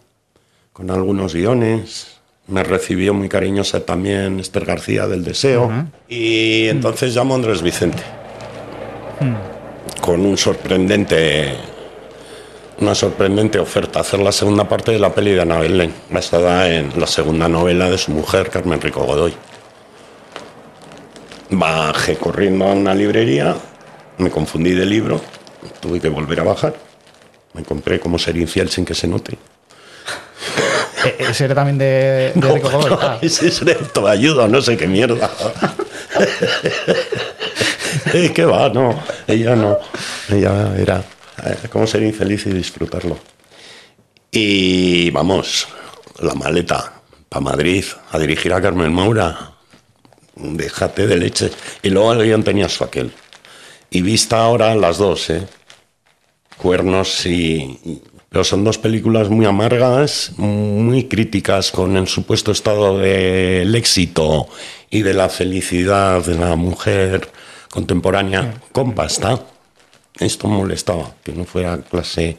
con 0.73 0.89
algunos 0.89 1.35
guiones 1.35 2.20
me 2.51 2.63
recibió 2.63 3.13
muy 3.13 3.29
cariñosa 3.29 3.85
también 3.85 4.39
Esther 4.39 4.65
García 4.65 5.07
del 5.07 5.23
Deseo. 5.23 5.71
Y 6.09 6.67
entonces 6.67 7.13
llamó 7.13 7.33
a 7.33 7.37
Andrés 7.37 7.61
Vicente. 7.61 8.03
Con 10.01 10.25
un 10.25 10.37
sorprendente. 10.37 11.55
Una 12.79 12.93
sorprendente 12.93 13.59
oferta, 13.59 13.99
hacer 13.99 14.19
la 14.19 14.31
segunda 14.31 14.67
parte 14.67 14.91
de 14.91 14.99
la 14.99 15.13
peli 15.13 15.31
de 15.31 15.41
Ana 15.41 15.59
Belén, 15.59 15.93
basada 16.09 16.67
en 16.73 16.99
la 16.99 17.05
segunda 17.05 17.47
novela 17.47 17.89
de 17.89 17.97
su 17.97 18.11
mujer, 18.11 18.49
Carmen 18.49 18.81
Rico 18.81 19.03
Godoy. 19.03 19.33
Bajé 21.51 22.15
corriendo 22.15 22.65
a 22.65 22.71
una 22.71 22.95
librería, 22.95 23.55
me 24.17 24.31
confundí 24.31 24.71
de 24.71 24.85
libro, 24.85 25.21
tuve 25.79 25.99
que 25.99 26.09
volver 26.09 26.39
a 26.39 26.43
bajar. 26.43 26.73
Me 27.53 27.63
compré 27.63 27.99
como 27.99 28.17
ser 28.17 28.35
infiel 28.37 28.69
sin 28.69 28.83
que 28.83 28.95
se 28.95 29.07
note. 29.07 29.37
Eh, 31.05 31.15
¿Ese 31.19 31.45
era 31.45 31.55
también 31.55 31.77
de, 31.77 32.31
de 32.35 32.53
Rico 32.53 32.71
no, 32.71 32.99
ah. 33.01 33.19
Ese 33.21 33.47
es 33.47 33.63
de 33.63 33.77
ayuda, 34.07 34.47
no 34.47 34.61
sé 34.61 34.77
qué 34.77 34.87
mierda. 34.87 35.29
eh, 38.13 38.31
¿Qué 38.33 38.45
va? 38.45 38.69
No, 38.69 39.01
ella 39.27 39.55
no. 39.55 39.77
Ella 40.29 40.73
era 40.77 41.03
eh, 41.45 41.57
cómo 41.71 41.87
ser 41.87 42.03
infeliz 42.03 42.45
y 42.47 42.51
disfrutarlo. 42.51 43.17
Y 44.31 45.09
vamos, 45.11 45.67
la 46.19 46.33
maleta 46.33 47.01
para 47.27 47.41
Madrid 47.41 47.85
a 48.11 48.19
dirigir 48.19 48.53
a 48.53 48.61
Carmen 48.61 48.93
Maura. 48.93 49.51
Déjate 50.35 51.07
de 51.07 51.17
leche. 51.17 51.51
Y 51.81 51.89
luego 51.89 52.13
el 52.13 52.23
guion 52.23 52.43
tenía 52.43 52.69
su 52.69 52.83
aquel. 52.83 53.11
Y 53.89 54.01
vista 54.01 54.41
ahora 54.41 54.73
las 54.75 54.97
dos, 54.97 55.29
¿eh? 55.29 55.45
Cuernos 56.57 57.25
y, 57.25 58.01
pero 58.31 58.45
son 58.45 58.63
dos 58.63 58.77
películas 58.77 59.27
muy 59.27 59.45
amargas, 59.45 60.31
muy 60.37 61.09
críticas 61.09 61.69
con 61.69 61.97
el 61.97 62.07
supuesto 62.07 62.53
estado 62.53 62.97
del 62.97 63.75
éxito 63.75 64.47
y 64.89 65.01
de 65.01 65.13
la 65.13 65.27
felicidad 65.27 66.23
de 66.23 66.37
la 66.37 66.55
mujer 66.55 67.27
contemporánea 67.69 68.53
con 68.71 68.93
pasta. 68.93 69.37
Esto 70.17 70.47
molestaba, 70.47 71.13
que 71.25 71.33
no 71.33 71.43
fuera 71.43 71.79
clase 71.79 72.37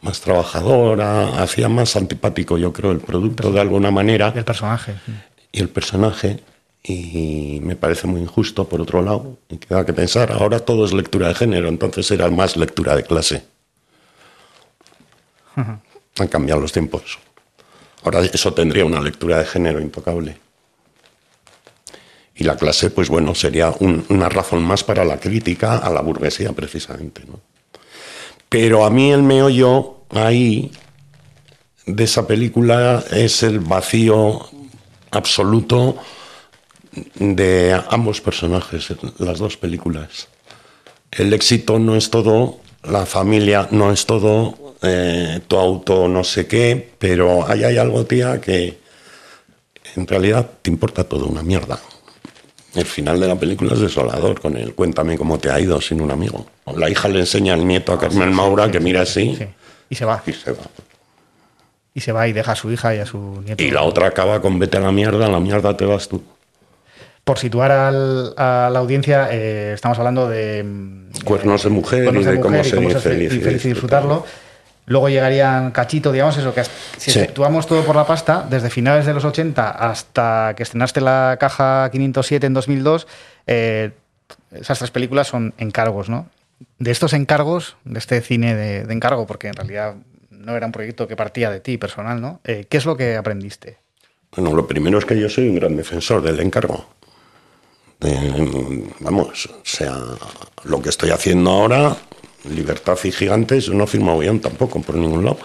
más 0.00 0.20
trabajadora, 0.20 1.42
hacía 1.42 1.68
más 1.68 1.96
antipático, 1.96 2.56
yo 2.56 2.72
creo, 2.72 2.92
el 2.92 3.00
producto 3.00 3.50
de 3.50 3.60
alguna 3.60 3.90
manera. 3.90 4.32
El 4.36 4.44
personaje. 4.44 4.94
Y 5.50 5.58
el 5.58 5.68
personaje. 5.70 6.38
y 6.84 7.58
me 7.64 7.74
parece 7.74 8.06
muy 8.06 8.20
injusto, 8.20 8.68
por 8.68 8.80
otro 8.80 9.02
lado, 9.02 9.38
y 9.48 9.56
queda 9.56 9.84
que 9.84 9.92
pensar, 9.92 10.30
ahora 10.30 10.60
todo 10.60 10.84
es 10.84 10.92
lectura 10.92 11.26
de 11.26 11.34
género, 11.34 11.68
entonces 11.68 12.08
era 12.12 12.30
más 12.30 12.56
lectura 12.56 12.94
de 12.94 13.02
clase. 13.02 13.51
Han 15.56 16.28
cambiado 16.28 16.60
los 16.60 16.72
tiempos. 16.72 17.18
Ahora 18.04 18.20
eso 18.20 18.52
tendría 18.52 18.84
una 18.84 19.00
lectura 19.00 19.38
de 19.38 19.46
género 19.46 19.80
intocable. 19.80 20.38
Y 22.34 22.44
la 22.44 22.56
clase, 22.56 22.90
pues 22.90 23.08
bueno, 23.08 23.34
sería 23.34 23.72
una 23.80 24.28
razón 24.28 24.64
más 24.64 24.82
para 24.82 25.04
la 25.04 25.20
crítica 25.20 25.78
a 25.78 25.90
la 25.90 26.00
burguesía, 26.00 26.52
precisamente. 26.52 27.22
Pero 28.48 28.84
a 28.84 28.90
mí 28.90 29.12
el 29.12 29.22
meollo 29.22 29.98
ahí 30.10 30.72
de 31.86 32.04
esa 32.04 32.26
película 32.26 33.04
es 33.10 33.42
el 33.42 33.60
vacío 33.60 34.48
absoluto 35.10 35.96
de 37.14 37.80
ambos 37.90 38.20
personajes, 38.20 38.94
las 39.18 39.38
dos 39.38 39.56
películas. 39.56 40.28
El 41.10 41.32
éxito 41.32 41.78
no 41.78 41.96
es 41.96 42.10
todo, 42.10 42.60
la 42.82 43.06
familia 43.06 43.68
no 43.70 43.92
es 43.92 44.06
todo, 44.06 44.71
eh, 44.82 45.40
tu 45.46 45.56
auto 45.56 46.08
no 46.08 46.24
sé 46.24 46.46
qué, 46.46 46.90
pero 46.98 47.46
ahí 47.48 47.64
hay 47.64 47.78
algo, 47.78 48.04
tía, 48.04 48.40
que 48.40 48.78
en 49.94 50.06
realidad 50.06 50.48
te 50.62 50.70
importa 50.70 51.04
todo 51.04 51.26
una 51.26 51.42
mierda. 51.42 51.78
El 52.74 52.86
final 52.86 53.20
de 53.20 53.28
la 53.28 53.36
película 53.36 53.74
es 53.74 53.80
desolador, 53.80 54.40
con 54.40 54.56
el 54.56 54.74
cuéntame 54.74 55.18
cómo 55.18 55.38
te 55.38 55.50
ha 55.50 55.60
ido 55.60 55.80
sin 55.80 56.00
un 56.00 56.10
amigo. 56.10 56.46
La 56.74 56.88
hija 56.88 57.08
le 57.08 57.20
enseña 57.20 57.54
al 57.54 57.66
nieto 57.66 57.92
a 57.92 57.98
Carmen 57.98 58.32
Maura 58.32 58.70
que 58.70 58.80
mira 58.80 59.02
así. 59.02 59.38
Y 59.90 59.94
se 59.94 60.04
va. 60.06 60.22
Y 60.26 60.32
se 60.32 60.52
va. 60.52 60.62
Y 61.94 62.00
se 62.00 62.12
va 62.12 62.26
y 62.26 62.32
deja 62.32 62.52
a 62.52 62.56
su 62.56 62.72
hija 62.72 62.94
y 62.94 62.98
a 62.98 63.06
su 63.06 63.42
nieto. 63.44 63.62
Y 63.62 63.70
la 63.70 63.82
otra 63.82 64.06
acaba 64.06 64.40
con 64.40 64.58
vete 64.58 64.78
a 64.78 64.80
la 64.80 64.90
mierda, 64.90 65.26
a 65.26 65.28
la 65.28 65.40
mierda 65.40 65.76
te 65.76 65.84
vas 65.84 66.08
tú. 66.08 66.22
Por 67.24 67.38
situar 67.38 67.70
al, 67.70 68.34
a 68.38 68.70
la 68.72 68.78
audiencia, 68.78 69.28
eh, 69.30 69.72
estamos 69.74 69.98
hablando 69.98 70.28
de... 70.28 70.64
Cuernos 71.24 71.62
de 71.62 71.70
mujer 71.70 72.14
y 72.14 72.24
de, 72.24 72.40
cómo, 72.40 72.64
ser 72.64 73.00
feliz, 73.00 73.32
y 73.34 73.68
disfrutarlo. 73.68 74.24
Luego 74.86 75.08
llegarían 75.08 75.70
cachito, 75.70 76.10
digamos, 76.10 76.36
eso, 76.36 76.52
que 76.52 76.64
si 76.96 77.10
efectuamos 77.10 77.66
todo 77.66 77.84
por 77.84 77.94
la 77.94 78.04
pasta, 78.04 78.46
desde 78.48 78.68
finales 78.68 79.06
de 79.06 79.14
los 79.14 79.24
80 79.24 79.70
hasta 79.70 80.54
que 80.56 80.64
estrenaste 80.64 81.00
la 81.00 81.36
caja 81.38 81.88
507 81.92 82.46
en 82.46 82.54
2002, 82.54 83.06
eh, 83.46 83.92
esas 84.50 84.78
tres 84.78 84.90
películas 84.90 85.28
son 85.28 85.54
encargos, 85.58 86.08
¿no? 86.08 86.28
De 86.78 86.90
estos 86.90 87.12
encargos, 87.12 87.76
de 87.84 87.98
este 87.98 88.20
cine 88.22 88.56
de, 88.56 88.92
encargo, 88.92 89.26
porque 89.26 89.48
en 89.48 89.54
realidad 89.54 89.94
no 90.30 90.56
era 90.56 90.66
un 90.66 90.72
proyecto 90.72 91.06
que 91.06 91.14
partía 91.14 91.50
de 91.50 91.60
ti 91.60 91.78
personal, 91.78 92.20
¿no? 92.20 92.40
Eh, 92.44 92.66
¿Qué 92.68 92.76
es 92.76 92.84
lo 92.84 92.96
que 92.96 93.16
aprendiste? 93.16 93.78
Bueno, 94.34 94.52
lo 94.54 94.66
primero 94.66 94.98
es 94.98 95.04
que 95.04 95.18
yo 95.18 95.28
soy 95.28 95.48
un 95.48 95.56
gran 95.56 95.76
defensor 95.76 96.22
del 96.22 96.40
encargo. 96.40 96.86
vamos, 98.98 99.46
o 99.46 99.60
sea, 99.62 99.96
lo 100.64 100.82
que 100.82 100.88
estoy 100.88 101.10
haciendo 101.10 101.50
ahora 101.50 101.96
Libertad 102.44 102.98
y 103.04 103.12
Gigantes 103.12 103.68
no 103.68 103.86
firma 103.86 104.16
guion 104.16 104.40
tampoco 104.40 104.80
por 104.80 104.96
ningún 104.96 105.24
lado, 105.24 105.38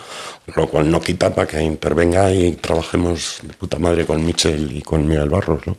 lo 0.56 0.68
cual 0.68 0.90
no 0.90 1.00
quita 1.00 1.34
para 1.34 1.48
que 1.48 1.62
intervenga 1.62 2.34
y 2.34 2.54
trabajemos 2.54 3.40
de 3.44 3.54
puta 3.54 3.78
madre 3.80 4.06
con 4.06 4.26
Michel 4.26 4.76
y 4.76 4.82
con 4.82 5.08
Miguel 5.08 5.30
Barros, 5.30 5.66
¿no? 5.68 5.78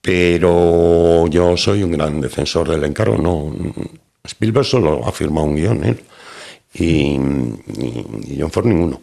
Pero 0.00 1.28
yo 1.28 1.56
soy 1.56 1.82
un 1.82 1.92
gran 1.92 2.20
defensor 2.20 2.68
del 2.68 2.84
encargo, 2.84 3.18
no. 3.18 3.54
Spielberg 4.24 4.66
solo 4.66 5.06
ha 5.06 5.12
firmado 5.12 5.46
un 5.46 5.56
guion, 5.56 5.84
¿eh? 5.84 5.96
y, 6.74 7.16
y, 7.16 8.38
John 8.38 8.50
Ford 8.50 8.66
ninguno. 8.66 9.00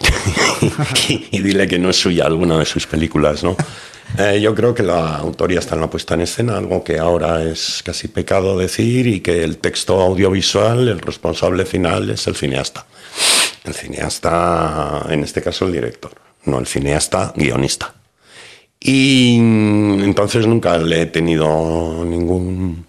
y, 1.08 1.28
y 1.30 1.42
dile 1.42 1.66
que 1.68 1.78
no 1.78 1.90
es 1.90 1.96
suya 1.96 2.26
alguna 2.26 2.58
de 2.58 2.64
sus 2.64 2.86
películas, 2.86 3.42
¿no? 3.44 3.56
Eh, 4.16 4.40
yo 4.40 4.54
creo 4.54 4.74
que 4.74 4.84
la 4.84 5.16
autoría 5.16 5.58
está 5.58 5.74
en 5.74 5.80
la 5.80 5.90
puesta 5.90 6.14
en 6.14 6.20
escena, 6.20 6.56
algo 6.56 6.84
que 6.84 6.98
ahora 7.00 7.42
es 7.42 7.82
casi 7.84 8.06
pecado 8.06 8.56
decir, 8.56 9.08
y 9.08 9.20
que 9.20 9.42
el 9.42 9.58
texto 9.58 10.00
audiovisual, 10.00 10.88
el 10.88 11.00
responsable 11.00 11.66
final 11.66 12.10
es 12.10 12.28
el 12.28 12.36
cineasta. 12.36 12.86
El 13.64 13.74
cineasta, 13.74 15.06
en 15.08 15.24
este 15.24 15.42
caso 15.42 15.66
el 15.66 15.72
director, 15.72 16.12
no 16.44 16.60
el 16.60 16.66
cineasta 16.66 17.32
guionista. 17.34 17.94
Y 18.78 19.36
entonces 19.36 20.46
nunca 20.46 20.78
le 20.78 21.02
he 21.02 21.06
tenido 21.06 22.04
ningún 22.04 22.86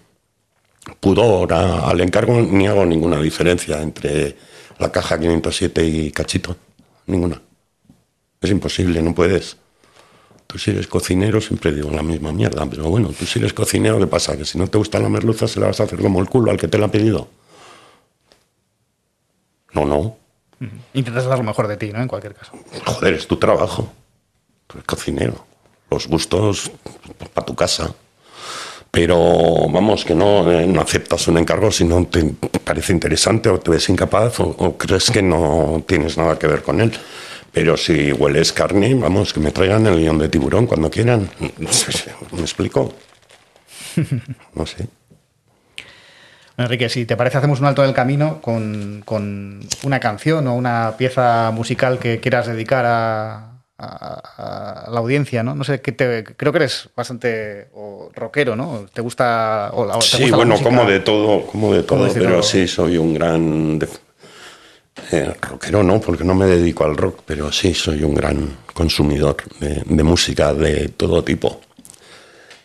pudor 1.00 1.52
al 1.52 2.00
encargo, 2.00 2.40
ni 2.40 2.68
hago 2.68 2.86
ninguna 2.86 3.20
diferencia 3.20 3.82
entre 3.82 4.36
la 4.78 4.92
caja 4.92 5.18
507 5.18 5.84
y 5.84 6.10
Cachito. 6.12 6.56
Ninguna. 7.06 7.40
Es 8.40 8.50
imposible, 8.50 9.02
no 9.02 9.14
puedes. 9.14 9.56
Tú 10.46 10.58
si 10.58 10.70
eres 10.70 10.86
cocinero, 10.86 11.40
siempre 11.40 11.72
digo 11.72 11.90
la 11.90 12.02
misma 12.02 12.32
mierda, 12.32 12.64
pero 12.66 12.84
bueno, 12.84 13.08
tú 13.08 13.26
si 13.26 13.38
eres 13.38 13.52
cocinero, 13.52 13.98
¿qué 13.98 14.06
pasa? 14.06 14.36
Que 14.36 14.44
si 14.44 14.58
no 14.58 14.68
te 14.68 14.78
gusta 14.78 14.98
la 15.00 15.08
merluza, 15.08 15.48
se 15.48 15.58
la 15.58 15.66
vas 15.66 15.80
a 15.80 15.84
hacer 15.84 16.00
como 16.00 16.20
el 16.20 16.28
culo 16.28 16.50
al 16.50 16.58
que 16.58 16.68
te 16.68 16.78
la 16.78 16.86
ha 16.86 16.90
pedido. 16.90 17.28
No, 19.72 19.84
no. 19.84 20.16
Intentas 20.94 21.26
dar 21.26 21.38
lo 21.38 21.44
mejor 21.44 21.68
de 21.68 21.76
ti, 21.76 21.90
¿no? 21.92 22.00
En 22.00 22.08
cualquier 22.08 22.34
caso. 22.34 22.52
Joder, 22.86 23.14
es 23.14 23.26
tu 23.26 23.36
trabajo. 23.36 23.92
Tú 24.66 24.78
eres 24.78 24.86
cocinero. 24.86 25.44
Los 25.90 26.06
gustos 26.06 26.70
para 27.34 27.44
tu 27.44 27.54
casa. 27.54 27.92
Pero 28.90 29.68
vamos, 29.68 30.04
que 30.04 30.14
no, 30.14 30.50
eh, 30.50 30.66
no, 30.66 30.80
aceptas 30.80 31.28
un 31.28 31.38
encargo 31.38 31.70
si 31.70 31.84
no 31.84 32.06
te 32.06 32.24
parece 32.64 32.92
interesante 32.92 33.48
o 33.50 33.60
te 33.60 33.72
ves 33.72 33.88
incapaz 33.90 34.40
o 34.40 34.78
crees 34.78 35.10
que 35.10 35.20
no 35.20 35.82
tienes 35.86 36.16
nada 36.16 36.38
que 36.38 36.46
ver 36.46 36.62
con 36.62 36.80
él. 36.80 36.92
Pero 37.56 37.78
si 37.78 38.12
hueles 38.12 38.52
carne, 38.52 38.94
vamos, 38.94 39.32
que 39.32 39.40
me 39.40 39.50
traigan 39.50 39.86
el 39.86 39.96
guion 39.96 40.18
de 40.18 40.28
tiburón 40.28 40.66
cuando 40.66 40.90
quieran. 40.90 41.30
¿Me 42.32 42.42
explico? 42.42 42.92
No 44.54 44.66
sé. 44.66 44.86
Enrique, 46.58 46.90
si 46.90 47.06
te 47.06 47.16
parece, 47.16 47.38
hacemos 47.38 47.58
un 47.60 47.64
alto 47.64 47.80
del 47.80 47.94
camino 47.94 48.42
con, 48.42 49.02
una 49.84 50.00
canción 50.00 50.46
o 50.48 50.54
una 50.54 50.96
pieza 50.98 51.50
musical 51.50 51.98
que 51.98 52.20
quieras 52.20 52.46
dedicar 52.46 52.84
a, 52.86 53.62
la 53.78 54.98
audiencia, 54.98 55.42
¿no? 55.42 55.54
No 55.54 55.64
sé, 55.64 55.80
que 55.80 55.96
creo 55.96 56.52
que 56.52 56.58
eres 56.58 56.90
bastante 56.94 57.70
rockero, 58.14 58.54
¿no? 58.54 58.84
¿Te 58.92 59.00
gusta? 59.00 59.70
O, 59.72 60.02
sí, 60.02 60.30
bueno, 60.30 60.60
como 60.62 60.84
de 60.84 61.00
todo, 61.00 61.46
como 61.46 61.72
de 61.72 61.84
todo, 61.84 62.06
pero 62.12 62.42
sí, 62.42 62.68
soy 62.68 62.98
un 62.98 63.14
gran 63.14 63.78
eh, 65.12 65.32
rockero 65.40 65.82
no, 65.82 66.00
porque 66.00 66.24
no 66.24 66.34
me 66.34 66.46
dedico 66.46 66.84
al 66.84 66.96
rock, 66.96 67.20
pero 67.24 67.52
sí 67.52 67.74
soy 67.74 68.02
un 68.02 68.14
gran 68.14 68.56
consumidor 68.72 69.36
de, 69.60 70.02
música 70.02 70.54
de 70.54 70.88
todo 70.88 71.22
tipo. 71.22 71.60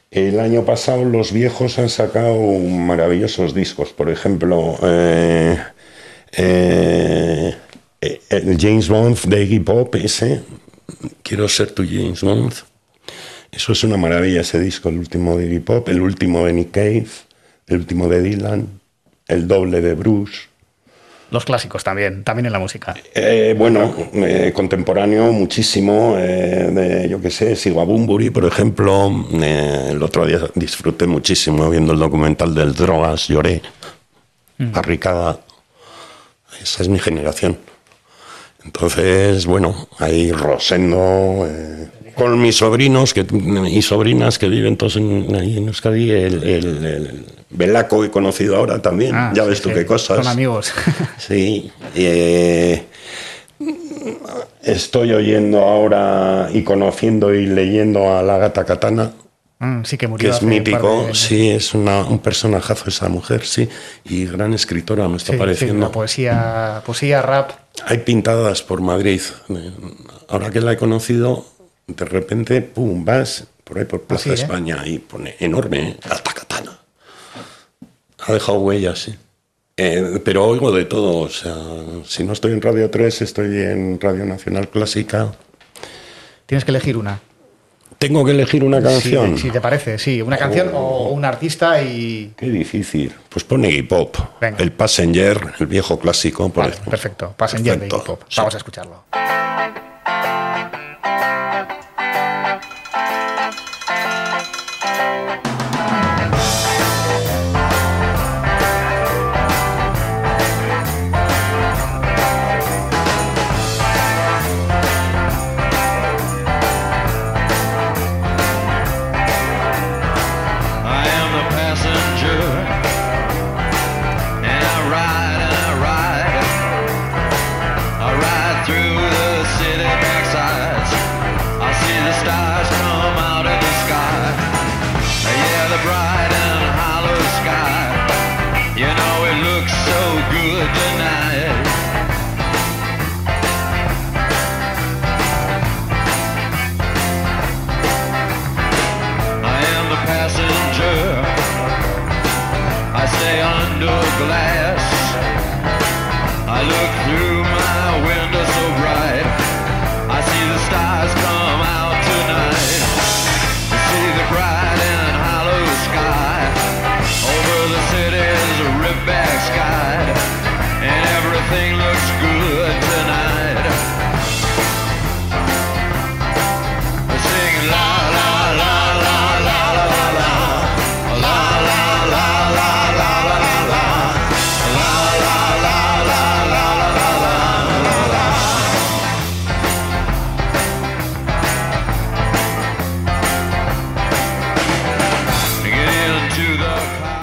El 0.09 0.39
año 0.39 0.65
pasado 0.65 1.05
los 1.05 1.31
viejos 1.31 1.79
han 1.79 1.89
sacado 1.89 2.35
maravillosos 2.59 3.53
discos, 3.53 3.93
por 3.93 4.09
ejemplo, 4.09 4.77
eh, 4.83 5.57
eh, 6.33 7.55
el 8.29 8.57
James 8.59 8.89
Bond 8.89 9.17
de 9.25 9.43
Iggy 9.43 9.59
Pop, 9.59 9.95
ese, 9.95 10.41
Quiero 11.23 11.47
ser 11.47 11.71
tu 11.71 11.83
James 11.83 12.21
Bond. 12.21 12.53
Eso 13.51 13.73
es 13.73 13.83
una 13.83 13.97
maravilla 13.97 14.41
ese 14.41 14.59
disco, 14.59 14.89
el 14.89 14.97
último 14.97 15.37
de 15.37 15.45
Iggy 15.45 15.59
Pop, 15.59 15.89
el 15.89 16.01
último 16.01 16.45
de 16.45 16.53
Nick 16.53 16.71
Cave, 16.71 17.07
el 17.67 17.77
último 17.77 18.07
de 18.07 18.21
Dylan, 18.21 18.81
el 19.27 19.47
doble 19.47 19.81
de 19.81 19.93
Bruce. 19.93 20.50
Los 21.31 21.45
clásicos 21.45 21.81
también, 21.85 22.25
también 22.25 22.47
en 22.47 22.51
la 22.51 22.59
música. 22.59 22.93
Eh, 23.15 23.55
bueno, 23.57 23.95
eh, 24.13 24.51
contemporáneo 24.53 25.31
muchísimo, 25.31 26.15
eh, 26.17 26.69
de, 26.71 27.09
yo 27.09 27.21
qué 27.21 27.31
sé, 27.31 27.71
Bumburi, 27.71 28.29
por 28.29 28.43
ejemplo. 28.43 29.09
el 29.31 30.03
otro 30.03 30.25
día 30.25 30.39
disfruté 30.55 31.07
muchísimo 31.07 31.69
viendo 31.69 31.93
el 31.93 31.99
documental 31.99 32.53
del 32.53 32.73
Drogas, 32.73 33.29
lloré. 33.29 33.61
Mm. 34.57 34.73
Barricada. 34.73 35.39
Esa 36.61 36.83
es 36.83 36.89
mi 36.89 36.99
generación. 36.99 37.57
Entonces, 38.65 39.45
bueno, 39.45 39.87
ahí 39.99 40.33
Rosendo, 40.33 41.47
con 42.15 42.41
mis 42.41 42.57
sobrinos 42.57 43.13
que, 43.13 43.25
y 43.69 43.81
sobrinas 43.81 44.39
que 44.39 44.47
viven 44.47 44.77
todos 44.77 44.97
en, 44.97 45.35
ahí 45.35 45.57
en 45.57 45.67
Euskadi, 45.67 46.11
el, 46.11 46.43
el, 46.43 47.25
Belaco 47.49 48.05
he 48.05 48.11
conocido 48.11 48.55
ahora 48.55 48.81
también, 48.81 49.13
ah, 49.13 49.31
ya 49.35 49.43
ves 49.43 49.61
tú 49.61 49.69
qué 49.73 49.85
cosas. 49.85 50.17
Son 50.17 50.27
amigos. 50.27 50.73
sí. 51.17 51.71
Eh, 51.95 52.85
estoy 54.63 55.11
oyendo 55.13 55.59
ahora 55.59 56.49
y 56.53 56.63
conociendo 56.63 57.33
y 57.33 57.45
leyendo 57.45 58.15
a 58.15 58.23
la 58.23 58.37
gata 58.37 58.65
Katana. 58.65 59.11
Mm, 59.59 59.83
sí, 59.83 59.97
que 59.97 60.07
murió. 60.07 60.29
Que 60.29 60.35
es 60.35 60.41
mítico, 60.41 61.13
sí, 61.13 61.49
es 61.49 61.75
una, 61.75 62.03
un 62.05 62.17
personajazo 62.19 62.89
esa 62.89 63.09
mujer, 63.09 63.45
sí. 63.45 63.69
Y 64.05 64.25
gran 64.25 64.53
escritora, 64.53 65.07
me 65.07 65.17
está 65.17 65.37
pareciendo. 65.37 65.87
Sí, 65.87 65.93
poesía, 65.93 66.81
poesía, 66.83 67.21
rap. 67.21 67.51
Hay 67.85 67.99
pintadas 67.99 68.63
por 68.63 68.81
Madrid. 68.81 69.21
Ahora 70.29 70.49
que 70.49 70.61
la 70.61 70.71
he 70.71 70.77
conocido, 70.77 71.45
de 71.95 72.05
repente, 72.05 72.61
pum, 72.61 73.03
vas 73.05 73.45
por 73.63 73.77
ahí 73.77 73.85
por 73.85 74.01
Plaza 74.01 74.31
¿eh? 74.31 74.33
España 74.33 74.81
y 74.85 74.99
pone 74.99 75.35
enorme, 75.39 75.97
Gata 76.03 76.33
Katana. 76.33 76.79
Ha 78.19 78.33
dejado 78.33 78.59
huellas, 78.59 78.99
sí. 78.99 79.15
Eh, 79.77 80.21
pero 80.23 80.45
oigo 80.45 80.71
de 80.71 80.85
todo, 80.85 81.19
o 81.19 81.29
sea, 81.29 81.55
si 82.05 82.23
no 82.23 82.33
estoy 82.33 82.51
en 82.51 82.61
Radio 82.61 82.89
3, 82.89 83.21
estoy 83.21 83.57
en 83.61 83.99
Radio 83.99 84.25
Nacional 84.25 84.69
Clásica. 84.69 85.31
Tienes 86.45 86.65
que 86.65 86.71
elegir 86.71 86.97
una. 86.97 87.19
Tengo 87.97 88.25
que 88.25 88.31
elegir 88.31 88.63
una 88.63 88.81
canción. 88.81 89.37
Si, 89.37 89.51
te 89.51 89.61
parece, 89.61 89.97
sí. 89.99 90.21
Una 90.21 90.37
canción 90.37 90.71
o 90.73 91.09
un 91.09 91.23
artista 91.23 91.81
y. 91.81 92.33
Qué 92.35 92.49
difícil. 92.49 93.13
Pues 93.29 93.45
pone 93.45 93.69
Iggy 93.69 93.83
Pop. 93.83 94.17
El 94.57 94.71
Passenger, 94.71 95.53
el 95.59 95.67
viejo 95.67 95.99
clásico. 95.99 96.49
Por 96.49 96.71
perfecto. 96.71 97.33
Passenger 97.37 97.79
de 97.79 97.87
Iggy 97.87 97.97
Pop. 98.03 98.23
Vamos 98.35 98.53
a 98.55 98.57
escucharlo. 98.57 99.03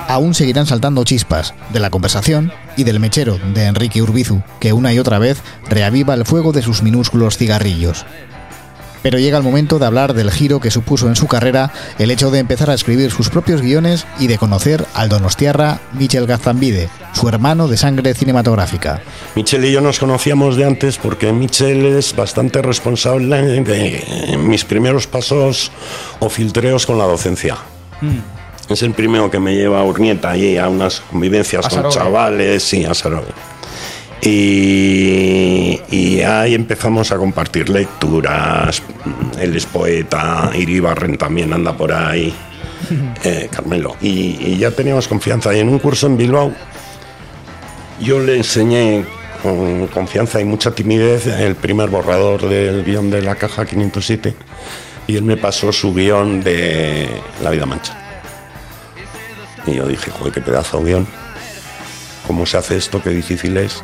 Aún 0.09 0.35
seguirán 0.35 0.67
saltando 0.67 1.05
chispas 1.05 1.55
de 1.73 1.79
la 1.79 1.91
conversación 1.91 2.51
y 2.77 2.85
del 2.85 2.99
mechero 2.99 3.39
de 3.55 3.67
Enrique 3.67 4.03
Urbizu, 4.03 4.43
que 4.59 4.73
una 4.73 4.93
y 4.93 4.99
otra 4.99 5.19
vez 5.19 5.43
reaviva 5.69 6.15
el 6.15 6.25
fuego 6.25 6.53
de 6.53 6.63
sus 6.63 6.83
minúsculos 6.83 7.37
cigarrillos. 7.37 8.05
Pero 9.03 9.19
llega 9.19 9.39
el 9.39 9.45
momento 9.45 9.79
de 9.79 9.87
hablar 9.87 10.13
del 10.15 10.31
giro 10.31 10.59
que 10.61 10.73
supuso 10.73 11.07
en 11.09 11.15
su 11.15 11.29
carrera 11.29 11.71
el 11.99 12.11
hecho 12.11 12.31
de 12.31 12.41
empezar 12.41 12.69
a 12.71 12.75
escribir 12.75 13.11
sus 13.11 13.31
propios 13.31 13.61
guiones 13.63 14.07
y 14.19 14.27
de 14.27 14.39
conocer 14.39 14.85
al 14.95 15.09
donostiarra 15.09 15.79
Michel 15.93 16.27
Gazambide, 16.27 16.89
su 17.13 17.29
hermano 17.29 17.69
de 17.69 17.77
sangre 17.77 18.15
cinematográfica. 18.15 19.01
Michel 19.37 19.65
y 19.67 19.73
yo 19.73 19.81
nos 19.81 20.01
conocíamos 20.01 20.57
de 20.57 20.65
antes 20.65 20.99
porque 20.99 21.33
Michel 21.33 21.87
es 21.87 22.17
bastante 22.17 22.61
responsable 22.61 23.63
de 23.63 24.37
mis 24.39 24.65
primeros 24.65 25.07
pasos 25.07 25.71
o 26.19 26.29
filtreos 26.29 26.85
con 26.85 26.99
la 26.99 27.05
docencia. 27.05 27.57
Mm. 28.01 28.38
Es 28.69 28.83
el 28.83 28.93
primero 28.93 29.31
que 29.31 29.41
me 29.41 29.55
lleva 29.55 29.81
a 29.81 29.85
Urnieta 29.85 30.37
y 30.37 30.59
a 30.59 30.69
unas 30.69 31.01
convivencias 31.01 31.67
con 31.69 31.89
chavales, 31.89 32.75
y 32.75 32.85
a 32.85 32.93
Y, 34.21 35.81
y, 35.91 36.21
ahí 36.21 36.55
empezamos 36.55 37.11
a 37.11 37.17
compartir 37.17 37.71
lecturas. 37.71 38.83
Él 39.41 39.57
es 39.57 39.65
poeta, 39.65 40.51
Iribarren 40.55 41.17
también 41.17 41.53
anda 41.55 41.75
por 41.75 41.93
ahí, 41.93 42.35
eh, 43.25 43.49
Carmelo. 43.51 43.97
Y, 44.03 44.37
y, 44.39 44.59
ya 44.59 44.71
teníamos 44.71 45.09
confianza. 45.09 45.55
Y 45.55 45.61
en 45.61 45.71
un 45.71 45.79
curso 45.79 46.07
en 46.07 46.19
Bilbao, 46.19 46.53
yo 48.01 48.21
le 48.21 48.37
enseñé 48.37 49.07
con 49.43 49.87
confianza 49.87 50.43
y 50.43 50.45
mucha 50.45 50.73
timidez 50.73 51.27
el 51.27 51.55
primer 51.55 51.89
borrador 51.89 52.47
del 52.47 52.85
guion 52.85 53.11
de 53.11 53.23
la 53.23 53.35
caja 53.37 53.65
507. 53.65 54.35
Y 55.07 55.17
él 55.17 55.23
me 55.23 55.39
pasó 55.39 55.73
su 55.73 55.95
guion 55.95 56.43
de 56.43 57.09
La 57.43 57.49
vida 57.49 57.65
mancha. 57.65 58.08
Y 59.69 59.75
yo 59.75 59.87
dije, 59.87 60.11
joder, 60.11 60.33
qué 60.33 60.41
pedazo 60.41 60.83
guion. 60.83 61.07
¿Cómo 62.27 62.47
se 62.47 62.57
hace 62.57 62.77
esto? 62.77 63.03
Qué 63.03 63.11
difícil 63.11 63.57
es. 63.57 63.83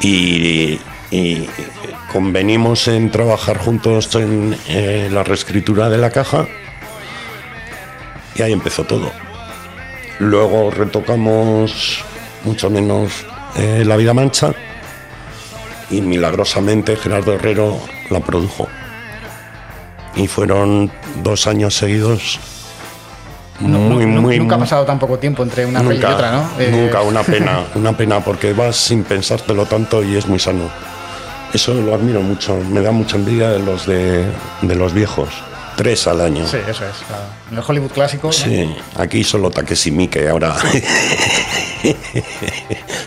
Y, 0.00 0.80
convenimos 2.12 2.88
en 2.88 3.10
trabajar 3.10 3.58
juntos 3.58 4.14
en 4.14 4.56
eh, 4.68 5.08
la 5.10 5.24
reescritura 5.24 5.88
de 5.88 5.98
la 5.98 6.10
caja. 6.10 6.46
Y 8.34 8.42
ahí 8.42 8.52
empezó 8.52 8.84
todo. 8.84 9.10
Luego 10.18 10.70
retocamos 10.70 12.04
mucho 12.44 12.70
menos 12.70 13.26
eh, 13.56 13.84
La 13.86 13.96
vida 13.96 14.14
mancha. 14.14 14.52
Y 15.90 16.00
milagrosamente 16.00 16.96
Gerardo 16.96 17.34
Herrero 17.34 17.78
la 18.10 18.20
produjo. 18.20 18.68
Y 20.14 20.26
fueron 20.26 20.90
dos 21.22 21.46
años 21.46 21.74
seguidos 21.74 22.40
muy, 23.60 24.06
muy, 24.06 24.38
nunca 24.38 24.56
ha 24.56 24.58
pasado 24.58 24.84
tan 24.84 24.98
poco 24.98 25.18
tiempo 25.18 25.42
entre 25.42 25.66
una 25.66 25.82
nunca, 25.82 26.10
y 26.10 26.12
otra, 26.12 26.32
¿no? 26.32 26.50
Eh, 26.58 26.70
nunca, 26.70 27.02
una 27.02 27.22
pena, 27.22 27.64
una 27.74 27.96
pena, 27.96 28.20
porque 28.20 28.52
vas 28.52 28.76
sin 28.76 29.04
pensártelo 29.04 29.66
tanto 29.66 30.02
y 30.02 30.16
es 30.16 30.26
muy 30.26 30.38
sano. 30.38 30.70
Eso 31.52 31.74
lo 31.74 31.94
admiro 31.94 32.20
mucho, 32.20 32.58
me 32.70 32.82
da 32.82 32.92
mucha 32.92 33.16
envidia 33.16 33.50
de 33.50 33.58
los 33.58 33.86
de, 33.86 34.26
los 34.62 34.92
viejos. 34.92 35.28
Tres 35.76 36.06
al 36.08 36.20
año. 36.20 36.46
Sí, 36.46 36.58
eso 36.68 36.84
es. 36.84 36.96
En 37.52 37.58
el 37.58 37.64
Hollywood 37.66 37.92
clásico. 37.92 38.32
Sí, 38.32 38.74
aquí 38.96 39.22
solo 39.22 39.48
Takeshi 39.48 39.92
Miike 39.92 40.28
ahora 40.28 40.56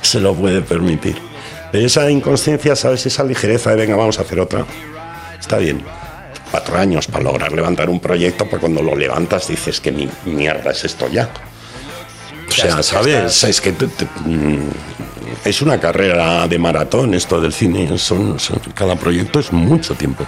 se 0.01 0.21
lo 0.21 0.33
puede 0.33 0.61
permitir. 0.61 1.17
Pero 1.69 1.85
esa 1.85 2.09
inconsciencia, 2.09 2.77
¿sabes? 2.77 3.05
Esa 3.05 3.25
ligereza 3.25 3.71
de 3.71 3.75
venga, 3.75 3.97
vamos 3.97 4.19
a 4.19 4.21
hacer 4.21 4.39
otra. 4.39 4.65
Está 5.37 5.57
bien 5.57 5.83
cuatro 6.51 6.77
años 6.77 7.07
para 7.07 7.23
lograr 7.23 7.51
levantar 7.53 7.89
un 7.89 7.99
proyecto, 7.99 8.45
pues 8.47 8.59
cuando 8.59 8.81
lo 8.81 8.95
levantas 8.95 9.47
dices 9.47 9.79
que 9.79 9.91
mi 9.91 10.09
mierda 10.25 10.71
es 10.71 10.83
esto 10.83 11.07
ya. 11.07 11.29
O 12.47 12.51
sea, 12.51 12.83
¿sabes? 12.83 13.43
Es 13.45 13.61
que 13.61 13.71
mm, 13.71 14.69
es 15.45 15.61
una 15.61 15.79
carrera 15.79 16.47
de 16.47 16.59
maratón 16.59 17.13
esto 17.13 17.39
del 17.39 17.53
cine. 17.53 17.97
Son, 17.97 18.37
cada 18.75 18.95
proyecto 18.95 19.39
es 19.39 19.53
mucho 19.53 19.95
tiempo. 19.95 20.25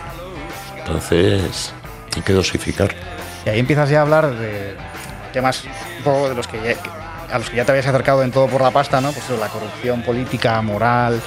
Entonces, 0.77 1.73
hay 2.15 2.21
que 2.21 2.33
dosificar. 2.33 2.95
Y 3.45 3.49
ahí 3.49 3.59
empiezas 3.59 3.89
ya 3.89 3.99
a 3.99 4.01
hablar 4.03 4.33
de 4.35 4.75
temas 5.33 5.63
un 5.97 6.03
poco 6.03 6.29
de 6.29 6.35
los 6.35 6.47
que 6.47 6.77
a 7.29 7.39
los 7.39 7.49
que 7.49 7.57
ya 7.57 7.65
te 7.65 7.71
habías 7.71 7.87
acercado 7.87 8.23
en 8.23 8.31
todo 8.31 8.47
por 8.47 8.61
la 8.61 8.71
pasta, 8.71 9.01
¿no? 9.01 9.11
Pues 9.11 9.27
la 9.39 9.47
corrupción 9.47 10.03
política, 10.03 10.61
moral, 10.61 11.19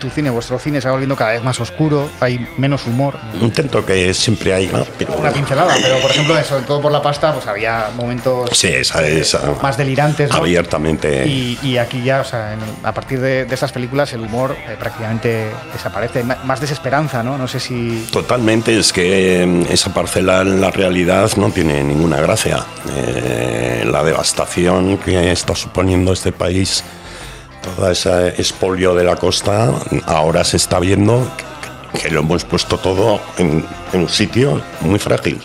tu 0.00 0.10
cine, 0.10 0.30
vuestro 0.30 0.58
cine 0.58 0.80
se 0.80 0.88
va 0.88 0.92
volviendo 0.92 1.16
cada 1.16 1.32
vez 1.32 1.42
más 1.42 1.58
oscuro, 1.60 2.10
hay 2.20 2.46
menos 2.56 2.86
humor. 2.86 3.16
Intento 3.40 3.84
que 3.84 4.14
siempre 4.14 4.54
hay 4.54 4.70
una 5.18 5.30
pincelada, 5.32 5.74
pero 5.80 5.98
por 6.00 6.10
ejemplo, 6.10 6.42
sobre 6.44 6.64
todo 6.64 6.80
por 6.80 6.92
la 6.92 7.02
pasta, 7.02 7.32
pues 7.32 7.46
había 7.46 7.90
momentos 7.96 8.50
más 9.62 9.76
delirantes. 9.76 10.30
Abiertamente. 10.30 11.26
Y, 11.26 11.76
aquí 11.78 12.02
ya, 12.02 12.20
o 12.20 12.24
sea, 12.24 12.56
a 12.82 12.94
partir 12.94 13.20
de, 13.20 13.42
estas 13.50 13.72
películas, 13.72 14.12
el 14.12 14.20
humor 14.20 14.56
eh, 14.68 14.76
prácticamente 14.78 15.50
desaparece. 15.72 16.24
Más 16.24 16.60
desesperanza, 16.60 17.22
¿no? 17.22 17.38
No 17.38 17.48
sé 17.48 17.60
si. 17.60 18.06
Totalmente, 18.10 18.78
es 18.78 18.92
que 18.92 19.42
em, 19.42 19.62
esa 19.70 19.92
parcela 19.92 20.42
en 20.42 20.60
la 20.60 20.70
realidad 20.70 21.30
no 21.36 21.50
tiene 21.50 21.82
ninguna 21.82 22.20
gracia. 22.20 22.64
Eh, 22.96 23.84
la 23.86 24.02
devastación 24.02 24.98
que 24.98 25.32
está 25.32 25.54
suponiendo 25.54 26.12
este 26.12 26.32
país 26.32 26.84
todo 27.62 27.90
ese 27.90 28.28
expolio 28.28 28.94
de 28.94 29.04
la 29.04 29.16
costa, 29.16 29.72
ahora 30.06 30.44
se 30.44 30.56
está 30.56 30.78
viendo 30.80 31.26
que 32.00 32.10
lo 32.10 32.20
hemos 32.20 32.44
puesto 32.44 32.78
todo 32.78 33.20
en, 33.38 33.64
un 33.92 34.08
sitio 34.08 34.62
muy 34.80 34.98
frágil. 34.98 35.40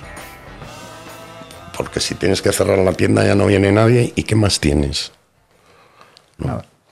Porque 1.76 2.00
si 2.00 2.16
tienes 2.16 2.42
que 2.42 2.52
cerrar 2.52 2.80
la 2.80 2.94
tienda 2.94 3.26
ya 3.26 3.36
no 3.36 3.46
viene 3.46 3.72
nadie 3.72 4.14
y 4.16 4.24
¿qué 4.24 4.36
más 4.36 4.60
tienes? 4.60 5.12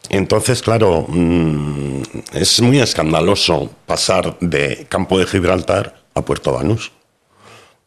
Entonces, 0.09 0.61
claro, 0.61 1.05
mm, 1.07 2.01
es 2.33 2.61
muy 2.61 2.79
escandaloso 2.79 3.71
pasar 3.85 4.37
de 4.39 4.85
Campo 4.89 5.17
de 5.17 5.25
Gibraltar 5.25 6.03
a 6.13 6.21
Puerto 6.21 6.53
Banús. 6.53 6.91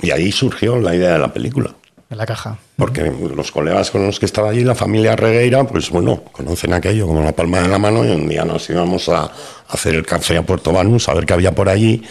Y 0.00 0.10
ahí 0.10 0.32
surgió 0.32 0.78
la 0.78 0.94
idea 0.94 1.12
de 1.12 1.18
la 1.18 1.32
película. 1.32 1.74
En 2.10 2.16
la 2.16 2.24
caja. 2.24 2.56
Porque 2.76 3.02
los 3.02 3.52
colegas 3.52 3.90
con 3.90 4.06
los 4.06 4.18
que 4.18 4.24
estaba 4.24 4.48
allí, 4.48 4.64
la 4.64 4.74
familia 4.74 5.14
Regueira, 5.14 5.64
pues 5.64 5.90
bueno, 5.90 6.24
conocen 6.32 6.72
aquello 6.72 7.06
como 7.06 7.22
la 7.22 7.32
palma 7.32 7.60
de 7.60 7.68
la 7.68 7.78
mano 7.78 8.02
y 8.02 8.10
un 8.10 8.26
día 8.26 8.44
nos 8.44 8.68
íbamos 8.70 9.10
a 9.10 9.30
hacer 9.68 9.94
el 9.94 10.06
café 10.06 10.38
a 10.38 10.42
Puerto 10.42 10.72
Banús, 10.72 11.08
a 11.08 11.14
ver 11.14 11.26
qué 11.26 11.34
había 11.34 11.54
por 11.54 11.68
allí, 11.68 12.02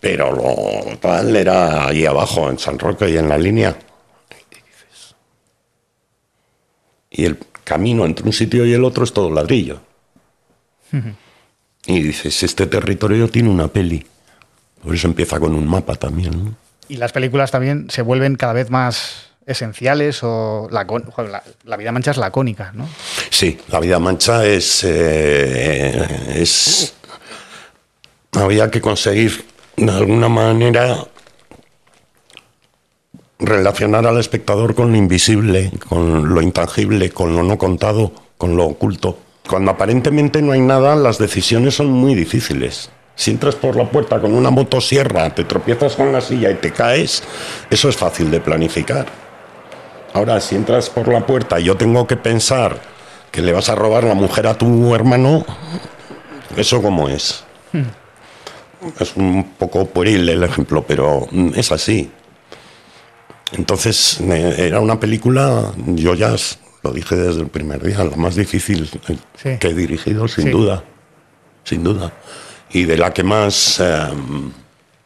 pero 0.00 0.32
lo 0.32 0.96
tal 0.98 1.36
era 1.36 1.86
allí 1.86 2.04
abajo, 2.04 2.50
en 2.50 2.58
San 2.58 2.80
Roque 2.80 3.10
y 3.10 3.16
en 3.16 3.28
la 3.28 3.38
línea. 3.38 3.76
Y 7.10 7.24
el 7.24 7.38
camino 7.62 8.04
entre 8.06 8.26
un 8.26 8.32
sitio 8.32 8.66
y 8.66 8.72
el 8.72 8.84
otro 8.84 9.04
es 9.04 9.12
todo 9.12 9.30
ladrillo. 9.30 9.80
Y 11.86 12.02
dices, 12.02 12.42
este 12.42 12.66
territorio 12.66 13.28
tiene 13.28 13.50
una 13.50 13.68
peli. 13.68 14.04
Por 14.82 14.94
eso 14.94 15.06
empieza 15.06 15.38
con 15.38 15.54
un 15.54 15.66
mapa 15.66 15.94
también. 15.94 16.44
¿no? 16.44 16.54
Y 16.88 16.96
las 16.96 17.12
películas 17.12 17.50
también 17.50 17.88
se 17.90 18.02
vuelven 18.02 18.36
cada 18.36 18.52
vez 18.52 18.70
más 18.70 19.27
esenciales 19.48 20.20
o 20.22 20.68
la, 20.70 20.86
la, 21.64 21.76
vida 21.76 21.90
mancha 21.90 22.10
es 22.10 22.18
lacónica, 22.18 22.70
¿no? 22.74 22.86
Sí, 23.30 23.58
la 23.68 23.80
vida 23.80 23.98
mancha 23.98 24.44
es, 24.44 24.84
eh, 24.84 26.06
es 26.34 26.94
había 28.32 28.70
que 28.70 28.82
conseguir 28.82 29.46
de 29.76 29.90
alguna 29.90 30.28
manera 30.28 31.06
relacionar 33.38 34.06
al 34.06 34.18
espectador 34.18 34.74
con 34.74 34.92
lo 34.92 34.98
invisible, 34.98 35.72
con 35.88 36.34
lo 36.34 36.42
intangible, 36.42 37.10
con 37.10 37.34
lo 37.34 37.42
no 37.42 37.56
contado, 37.56 38.12
con 38.36 38.54
lo 38.54 38.66
oculto. 38.66 39.18
Cuando 39.48 39.70
aparentemente 39.70 40.42
no 40.42 40.52
hay 40.52 40.60
nada, 40.60 40.94
las 40.94 41.16
decisiones 41.16 41.74
son 41.74 41.90
muy 41.90 42.14
difíciles. 42.14 42.90
Si 43.14 43.30
entras 43.30 43.54
por 43.54 43.76
la 43.76 43.90
puerta 43.90 44.20
con 44.20 44.34
una 44.34 44.50
motosierra, 44.50 45.34
te 45.34 45.44
tropiezas 45.44 45.96
con 45.96 46.12
la 46.12 46.20
silla 46.20 46.50
y 46.50 46.56
te 46.56 46.70
caes, 46.70 47.22
eso 47.70 47.88
es 47.88 47.96
fácil 47.96 48.30
de 48.30 48.40
planificar. 48.40 49.27
Ahora, 50.12 50.40
si 50.40 50.54
entras 50.56 50.90
por 50.90 51.08
la 51.08 51.26
puerta 51.26 51.60
y 51.60 51.64
yo 51.64 51.76
tengo 51.76 52.06
que 52.06 52.16
pensar 52.16 52.80
que 53.30 53.42
le 53.42 53.52
vas 53.52 53.68
a 53.68 53.74
robar 53.74 54.04
la 54.04 54.14
mujer 54.14 54.46
a 54.46 54.54
tu 54.54 54.94
hermano, 54.94 55.44
¿eso 56.56 56.82
cómo 56.82 57.08
es? 57.08 57.44
Hmm. 57.72 57.82
Es 59.00 59.16
un 59.16 59.54
poco 59.58 59.86
pueril 59.86 60.28
el 60.28 60.42
ejemplo, 60.42 60.84
pero 60.86 61.26
es 61.54 61.72
así. 61.72 62.10
Entonces, 63.52 64.20
era 64.20 64.80
una 64.80 65.00
película, 65.00 65.72
yo 65.76 66.14
ya 66.14 66.34
lo 66.82 66.92
dije 66.92 67.16
desde 67.16 67.40
el 67.40 67.48
primer 67.48 67.82
día, 67.82 68.04
la 68.04 68.16
más 68.16 68.36
difícil 68.36 68.88
que 69.42 69.66
he 69.66 69.74
dirigido, 69.74 70.28
sin 70.28 70.50
duda. 70.50 70.84
Sin 71.64 71.82
duda. 71.82 72.12
Y 72.70 72.84
de 72.84 72.96
la 72.96 73.12
que 73.12 73.22
más, 73.22 73.80
em, 73.80 74.52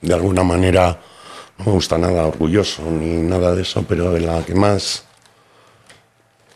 de 0.01 0.15
alguna 0.15 0.43
manera, 0.43 0.99
no 1.63 1.71
me 1.71 1.73
gusta 1.73 1.99
nada 1.99 2.27
orgulloso 2.27 2.83
ni 2.91 3.23
nada 3.23 3.55
de 3.55 3.63
eso, 3.63 3.85
pero 3.89 4.13
de 4.13 4.21
la 4.21 4.45
que 4.45 4.55
más 4.55 5.05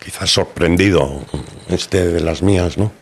quizás 0.02 0.30
sorprendido 0.30 1.22
este 1.68 2.06
de 2.06 2.20
las 2.20 2.42
mías, 2.42 2.76
¿no? 2.76 2.92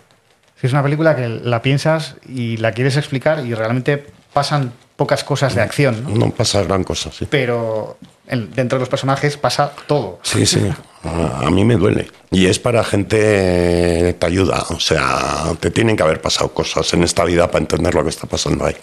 es 0.67 0.73
una 0.73 0.83
película 0.83 1.15
que 1.15 1.29
la 1.29 1.61
piensas 1.61 2.17
y 2.27 2.57
la 2.57 2.73
quieres 2.73 2.97
explicar 2.97 3.45
y 3.45 3.53
realmente 3.53 4.07
pasan 4.33 4.73
pocas 4.97 5.23
cosas 5.23 5.55
de 5.55 5.61
acción. 5.61 6.19
No, 6.19 6.31
pasa 6.31 6.63
gran 6.63 6.85
cosa, 6.85 7.11
sí. 7.13 7.27
Pero 7.29 7.99
dentro 8.27 8.79
de 8.79 8.81
los 8.81 8.89
personajes 8.89 9.37
pasa 9.37 9.73
todo. 9.87 10.21
Sí, 10.23 10.47
sí. 10.47 10.61
A, 11.03 11.51
mí 11.51 11.65
me 11.65 11.77
duele. 11.77 12.11
Y 12.31 12.47
es 12.47 12.59
para 12.59 12.83
gente 12.83 13.17
que 13.19 14.17
te 14.19 14.27
ayuda. 14.27 14.65
O 14.71 14.81
sea, 14.81 15.53
te 15.61 15.71
tienen 15.71 15.97
que 15.97 16.03
haber 16.03 16.23
pasado 16.23 16.55
cosas 16.55 16.95
en 16.95 17.03
esta 17.03 17.25
vida 17.25 17.51
para 17.51 17.61
entender 17.61 17.95
lo 17.95 18.03
que 18.03 18.11
está 18.11 18.27
pasando 18.27 18.65
ahí. 18.65 18.77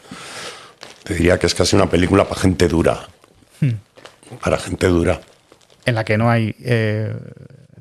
Te 1.04 1.14
diría 1.14 1.40
que 1.40 1.48
es 1.48 1.56
casi 1.56 1.76
una 1.76 1.90
película 1.90 2.26
para 2.26 2.40
gente 2.40 2.68
dura. 2.68 3.08
Hmm. 3.60 3.72
Para 4.42 4.58
gente 4.58 4.88
dura. 4.88 5.20
En 5.86 5.96
la 5.96 6.04
que 6.04 6.18
no 6.18 6.30
hay 6.30 6.56
eh, 6.64 7.14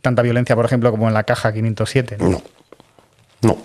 tanta 0.01 0.23
violencia, 0.23 0.57
por 0.57 0.65
ejemplo, 0.65 0.91
como 0.91 1.09
en 1.09 1.15
la 1.15 1.25
caja 1.25 1.53
507. 1.53 2.17
No. 2.19 2.43
No. 3.43 3.59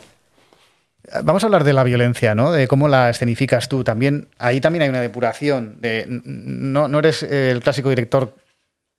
Vamos 1.24 1.43
a 1.43 1.47
hablar 1.47 1.64
de 1.64 1.74
la 1.74 1.84
violencia, 1.84 2.36
¿no? 2.36 2.51
De 2.51 2.68
cómo 2.68 2.88
la 2.88 3.10
escenificas 3.10 3.70
tú. 3.70 3.84
También, 3.84 4.28
ahí 4.38 4.60
también 4.60 4.84
hay 4.84 4.89
una 4.89 5.01
depuración. 5.01 5.78
De, 5.80 6.06
no, 6.08 6.88
no 6.88 6.99
eres 6.99 7.24
el 7.24 7.62
clásico 7.62 7.89
director 7.89 8.36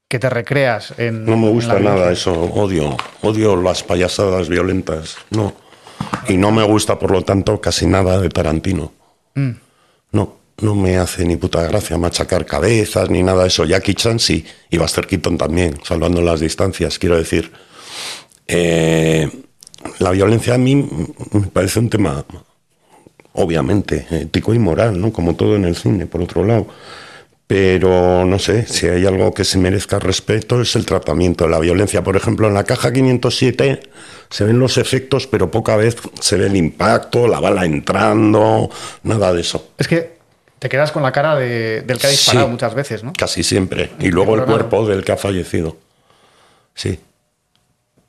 que 0.08 0.18
te 0.18 0.30
recreas 0.30 0.94
en. 0.98 1.24
No 1.24 1.36
me 1.36 1.48
gusta 1.48 1.78
nada 1.80 2.10
eso, 2.12 2.32
odio. 2.32 2.96
Odio 3.22 3.56
las 3.56 3.82
payasadas 3.82 4.48
violentas. 4.48 5.16
No. 5.30 5.54
Y 6.28 6.36
no 6.36 6.52
me 6.52 6.62
gusta, 6.62 6.98
por 6.98 7.10
lo 7.10 7.22
tanto, 7.22 7.60
casi 7.60 7.86
nada 7.86 8.20
de 8.20 8.28
Tarantino. 8.28 8.92
Mm. 9.34 9.50
No, 10.62 10.74
me 10.74 10.96
hace 10.96 11.24
ni 11.26 11.36
puta 11.36 11.62
gracia 11.64 11.98
machacar 11.98 12.46
cabezas 12.46 13.10
ni 13.10 13.22
nada 13.22 13.42
de 13.42 13.48
eso. 13.48 13.64
Jackie 13.64 13.94
Chan 13.94 14.18
sí, 14.18 14.44
y 14.70 14.78
Buster 14.78 15.06
Keaton 15.06 15.36
también, 15.36 15.78
salvando 15.84 16.22
las 16.22 16.40
distancias. 16.40 16.98
Quiero 16.98 17.18
decir, 17.18 17.52
eh, 18.46 19.30
la 19.98 20.10
violencia 20.12 20.54
a 20.54 20.58
mí 20.58 20.76
me 21.32 21.46
parece 21.48 21.78
un 21.78 21.90
tema, 21.90 22.24
obviamente, 23.34 24.06
ético 24.10 24.54
y 24.54 24.58
moral, 24.58 24.98
¿no? 24.98 25.12
Como 25.12 25.36
todo 25.36 25.56
en 25.56 25.66
el 25.66 25.76
cine, 25.76 26.06
por 26.06 26.22
otro 26.22 26.42
lado. 26.42 26.66
Pero 27.46 28.24
no 28.24 28.38
sé, 28.38 28.66
si 28.66 28.88
hay 28.88 29.06
algo 29.06 29.32
que 29.32 29.44
se 29.44 29.58
merezca 29.58 29.98
respeto 30.00 30.60
es 30.60 30.74
el 30.74 30.86
tratamiento 30.86 31.44
de 31.44 31.50
la 31.50 31.60
violencia. 31.60 32.02
Por 32.02 32.16
ejemplo, 32.16 32.48
en 32.48 32.54
la 32.54 32.64
caja 32.64 32.92
507 32.92 33.80
se 34.30 34.44
ven 34.44 34.58
los 34.58 34.78
efectos, 34.78 35.26
pero 35.26 35.50
poca 35.50 35.76
vez 35.76 35.96
se 36.18 36.36
ve 36.38 36.46
el 36.46 36.56
impacto, 36.56 37.28
la 37.28 37.38
bala 37.38 37.64
entrando, 37.64 38.68
nada 39.04 39.32
de 39.32 39.42
eso. 39.42 39.68
Es 39.78 39.86
que 39.86 40.15
te 40.58 40.68
quedas 40.68 40.92
con 40.92 41.02
la 41.02 41.12
cara 41.12 41.36
del 41.36 41.84
que 41.84 42.06
ha 42.06 42.10
disparado 42.10 42.48
muchas 42.48 42.74
veces, 42.74 43.04
¿no? 43.04 43.12
Casi 43.12 43.42
siempre. 43.42 43.90
Y 44.00 44.08
luego 44.08 44.34
el 44.34 44.44
cuerpo 44.44 44.86
del 44.86 45.04
que 45.04 45.12
ha 45.12 45.16
fallecido. 45.16 45.76
Sí 46.74 46.98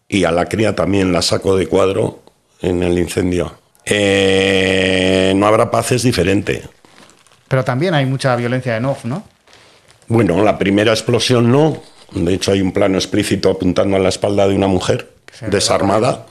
y 0.08 0.24
a 0.24 0.32
la 0.32 0.46
cría 0.46 0.76
también 0.76 1.12
la 1.12 1.22
saco 1.22 1.56
de 1.56 1.68
cuadro 1.68 2.20
en 2.62 2.84
el 2.84 2.98
incendio. 2.98 3.54
Eh, 3.86 5.34
no 5.36 5.48
habrá 5.48 5.70
paz 5.70 5.92
es 5.92 6.04
diferente. 6.04 6.64
Pero 7.48 7.64
también 7.64 7.94
hay 7.94 8.06
mucha 8.06 8.36
violencia 8.36 8.78
en 8.78 8.86
off, 8.86 9.06
¿no? 9.06 9.24
Bueno, 10.08 10.44
la 10.44 10.58
primera 10.58 10.92
explosión 10.92 11.52
no. 11.52 11.82
De 12.12 12.34
hecho, 12.34 12.52
hay 12.52 12.62
un 12.62 12.72
plano 12.72 12.98
explícito 12.98 13.50
apuntando 13.50 13.98
a 13.98 14.00
la 14.00 14.10
espalda 14.10 14.48
de 14.48 14.56
una 14.56 14.68
mujer 14.68 15.10
desarmada. 15.50 16.26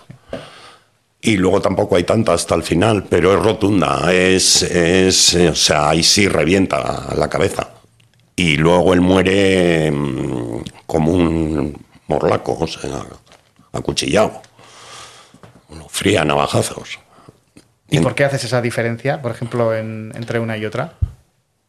Y 1.26 1.36
luego 1.38 1.60
tampoco 1.60 1.96
hay 1.96 2.04
tanta 2.04 2.34
hasta 2.34 2.54
el 2.54 2.62
final, 2.62 3.02
pero 3.10 3.34
es 3.34 3.42
rotunda. 3.42 4.14
Es, 4.14 4.62
es, 4.62 5.34
o 5.34 5.56
sea, 5.56 5.88
ahí 5.88 6.04
sí 6.04 6.28
revienta 6.28 7.12
la 7.16 7.28
cabeza. 7.28 7.70
Y 8.36 8.56
luego 8.56 8.94
él 8.94 9.00
muere 9.00 9.90
mm, 9.90 10.62
como 10.86 11.10
un 11.10 11.84
morlaco, 12.06 12.56
o 12.60 12.66
sea, 12.68 13.02
acuchillado. 13.72 14.40
fría 15.88 16.24
navajazos. 16.24 17.00
¿Y 17.90 17.98
por 17.98 18.14
qué 18.14 18.24
haces 18.24 18.44
esa 18.44 18.62
diferencia, 18.62 19.20
por 19.20 19.32
ejemplo, 19.32 19.74
entre 19.74 20.38
una 20.38 20.56
y 20.56 20.64
otra? 20.64 20.92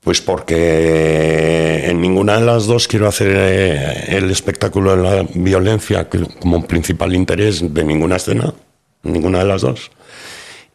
Pues 0.02 0.22
porque 0.22 1.90
en 1.90 2.00
ninguna 2.00 2.40
de 2.40 2.46
las 2.46 2.68
dos 2.68 2.88
quiero 2.88 3.08
hacer 3.08 3.36
eh, 3.36 4.18
el 4.18 4.30
espectáculo 4.30 4.96
de 4.96 5.02
la 5.02 5.28
violencia 5.34 6.08
como 6.40 6.64
principal 6.68 7.16
interés 7.16 7.74
de 7.74 7.84
ninguna 7.84 8.18
escena, 8.18 8.54
ninguna 9.08 9.40
de 9.40 9.46
las 9.46 9.62
dos. 9.62 9.92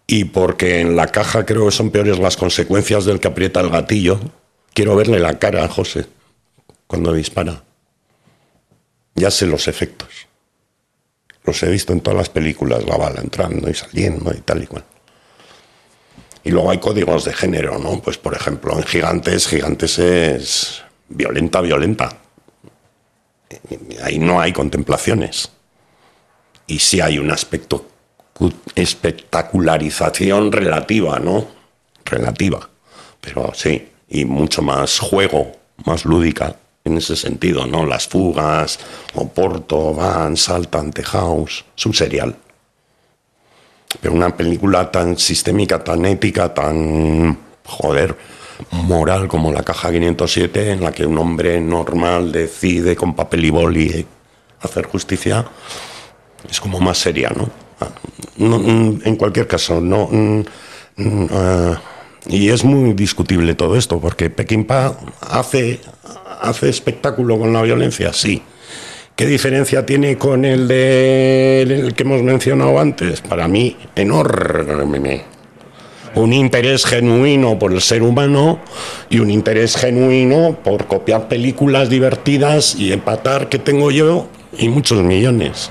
Y 0.07 0.25
porque 0.25 0.81
en 0.81 0.97
la 0.97 1.07
caja 1.07 1.47
creo 1.47 1.67
que 1.67 1.73
son 1.73 1.91
peores 1.91 2.19
las 2.19 2.37
consecuencias 2.37 3.05
del 3.05 3.21
que 3.21 3.29
aprieta 3.29 3.61
el 3.61 3.71
gatillo. 3.71 4.21
Quiero 4.75 4.97
verle 4.97 5.19
la 5.21 5.39
cara 5.39 5.65
a 5.65 5.69
José 5.69 6.07
cuando 6.87 7.13
dispara. 7.13 7.63
Ya 9.15 9.31
sé 9.31 9.47
los 9.47 9.69
efectos. 9.69 10.09
Los 11.45 11.63
he 11.63 11.71
visto 11.71 11.93
en 11.93 12.01
todas 12.01 12.17
las 12.17 12.29
películas, 12.29 12.85
la 12.85 12.97
bala 12.97 13.21
entrando 13.21 13.69
y 13.69 13.75
saliendo 13.75 14.33
y 14.33 14.41
tal 14.41 14.63
y 14.63 14.67
cual. 14.67 14.85
Y 16.45 16.51
luego 16.51 16.71
hay 16.71 16.79
códigos 16.79 17.25
de 17.25 17.33
género, 17.33 17.79
¿no? 17.79 18.01
Pues 18.01 18.19
por 18.19 18.35
ejemplo, 18.35 18.77
en 18.77 18.85
Gigantes, 18.85 19.47
Gigantes 19.47 19.99
es 19.99 20.83
violenta, 21.09 21.61
violenta. 21.61 22.19
Ahí 24.03 24.19
no 24.19 24.41
hay 24.41 24.53
contemplaciones. 24.53 25.51
Y 26.67 26.79
sí 26.79 27.01
hay 27.01 27.19
un 27.19 27.31
aspecto 27.31 27.92
espectacularización 28.75 30.53
relativa, 30.53 31.19
¿no? 31.19 31.47
Relativa. 32.05 32.69
Pero 33.21 33.53
sí, 33.55 33.89
y 34.09 34.25
mucho 34.25 34.63
más 34.63 34.99
juego, 34.99 35.53
más 35.85 36.05
lúdica 36.05 36.57
en 36.85 36.97
ese 36.97 37.17
sentido, 37.17 37.67
¿no? 37.67 37.87
Las 37.87 38.09
fugas, 38.09 38.79
Oporto, 39.15 39.95
Van, 39.95 40.37
Saltan, 40.37 40.93
House, 40.93 41.65
es 41.77 41.87
un 41.87 41.95
serial. 41.95 42.37
Pero 44.01 44.15
una 44.15 44.37
película 44.37 44.91
tan 44.91 45.19
sistémica, 45.19 45.85
tan 45.85 46.05
ética, 46.07 46.53
tan, 46.53 47.39
joder, 47.65 48.17
moral 48.71 49.29
como 49.29 49.53
La 49.53 49.63
Caja 49.63 49.93
507, 49.93 50.73
en 50.73 50.83
la 50.83 50.93
que 50.93 51.07
un 51.07 51.19
hombre 51.19 51.61
normal 51.61 52.33
decide 52.33 52.97
con 52.97 53.15
papel 53.15 53.45
y 53.45 53.51
boli 53.51 54.07
hacer 54.61 54.87
justicia, 54.87 55.45
es 56.49 56.61
como 56.61 56.81
más 56.81 56.99
seria, 56.99 57.31
¿no? 57.31 57.62
Ah, 57.83 57.89
en 58.39 59.17
cualquier 59.17 59.47
caso, 59.47 59.81
no... 59.81 60.09
Ah, 61.31 61.81
y 62.29 62.51
es 62.51 62.65
muy 62.65 62.93
discutible 62.93 63.55
todo 63.55 63.77
esto, 63.77 63.99
porque 63.99 64.31
Peckinpah 64.31 64.97
hace 65.21 65.81
hace 66.43 66.69
espectáculo 66.69 67.39
con 67.39 67.53
la 67.53 67.63
violencia, 67.63 68.13
sí. 68.13 68.43
¿Qué 69.17 69.27
diferencia 69.27 69.87
tiene 69.87 70.19
con 70.19 70.45
el 70.45 70.67
de 70.69 71.63
el 71.63 71.95
que 71.95 72.03
hemos 72.03 72.23
mencionado 72.23 72.79
antes? 72.79 73.21
Para 73.21 73.47
mí, 73.47 73.77
enorme. 73.95 75.25
Un 76.15 76.33
interés 76.33 76.85
genuino 76.85 77.59
por 77.59 77.73
el 77.73 77.81
ser 77.81 78.03
humano 78.03 78.59
y 79.09 79.21
un 79.21 79.31
interés 79.31 79.77
genuino 79.77 80.59
por 80.63 80.87
copiar 80.87 81.29
películas 81.29 81.89
divertidas 81.89 82.75
y 82.75 82.93
empatar 82.93 83.49
que 83.49 83.59
tengo 83.59 83.91
yo 83.91 84.29
y 84.59 84.69
muchos 84.69 85.03
millones. 85.03 85.71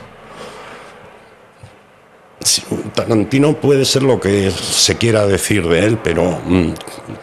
Tarantino 2.96 3.54
puede 3.54 3.86
ser 3.86 4.04
lo 4.04 4.20
que 4.20 4.52
se 4.52 4.96
quiera 4.98 5.26
decir 5.26 5.68
de 5.68 5.80
él, 5.86 5.98
pero 6.04 6.39
mm, 6.46 6.74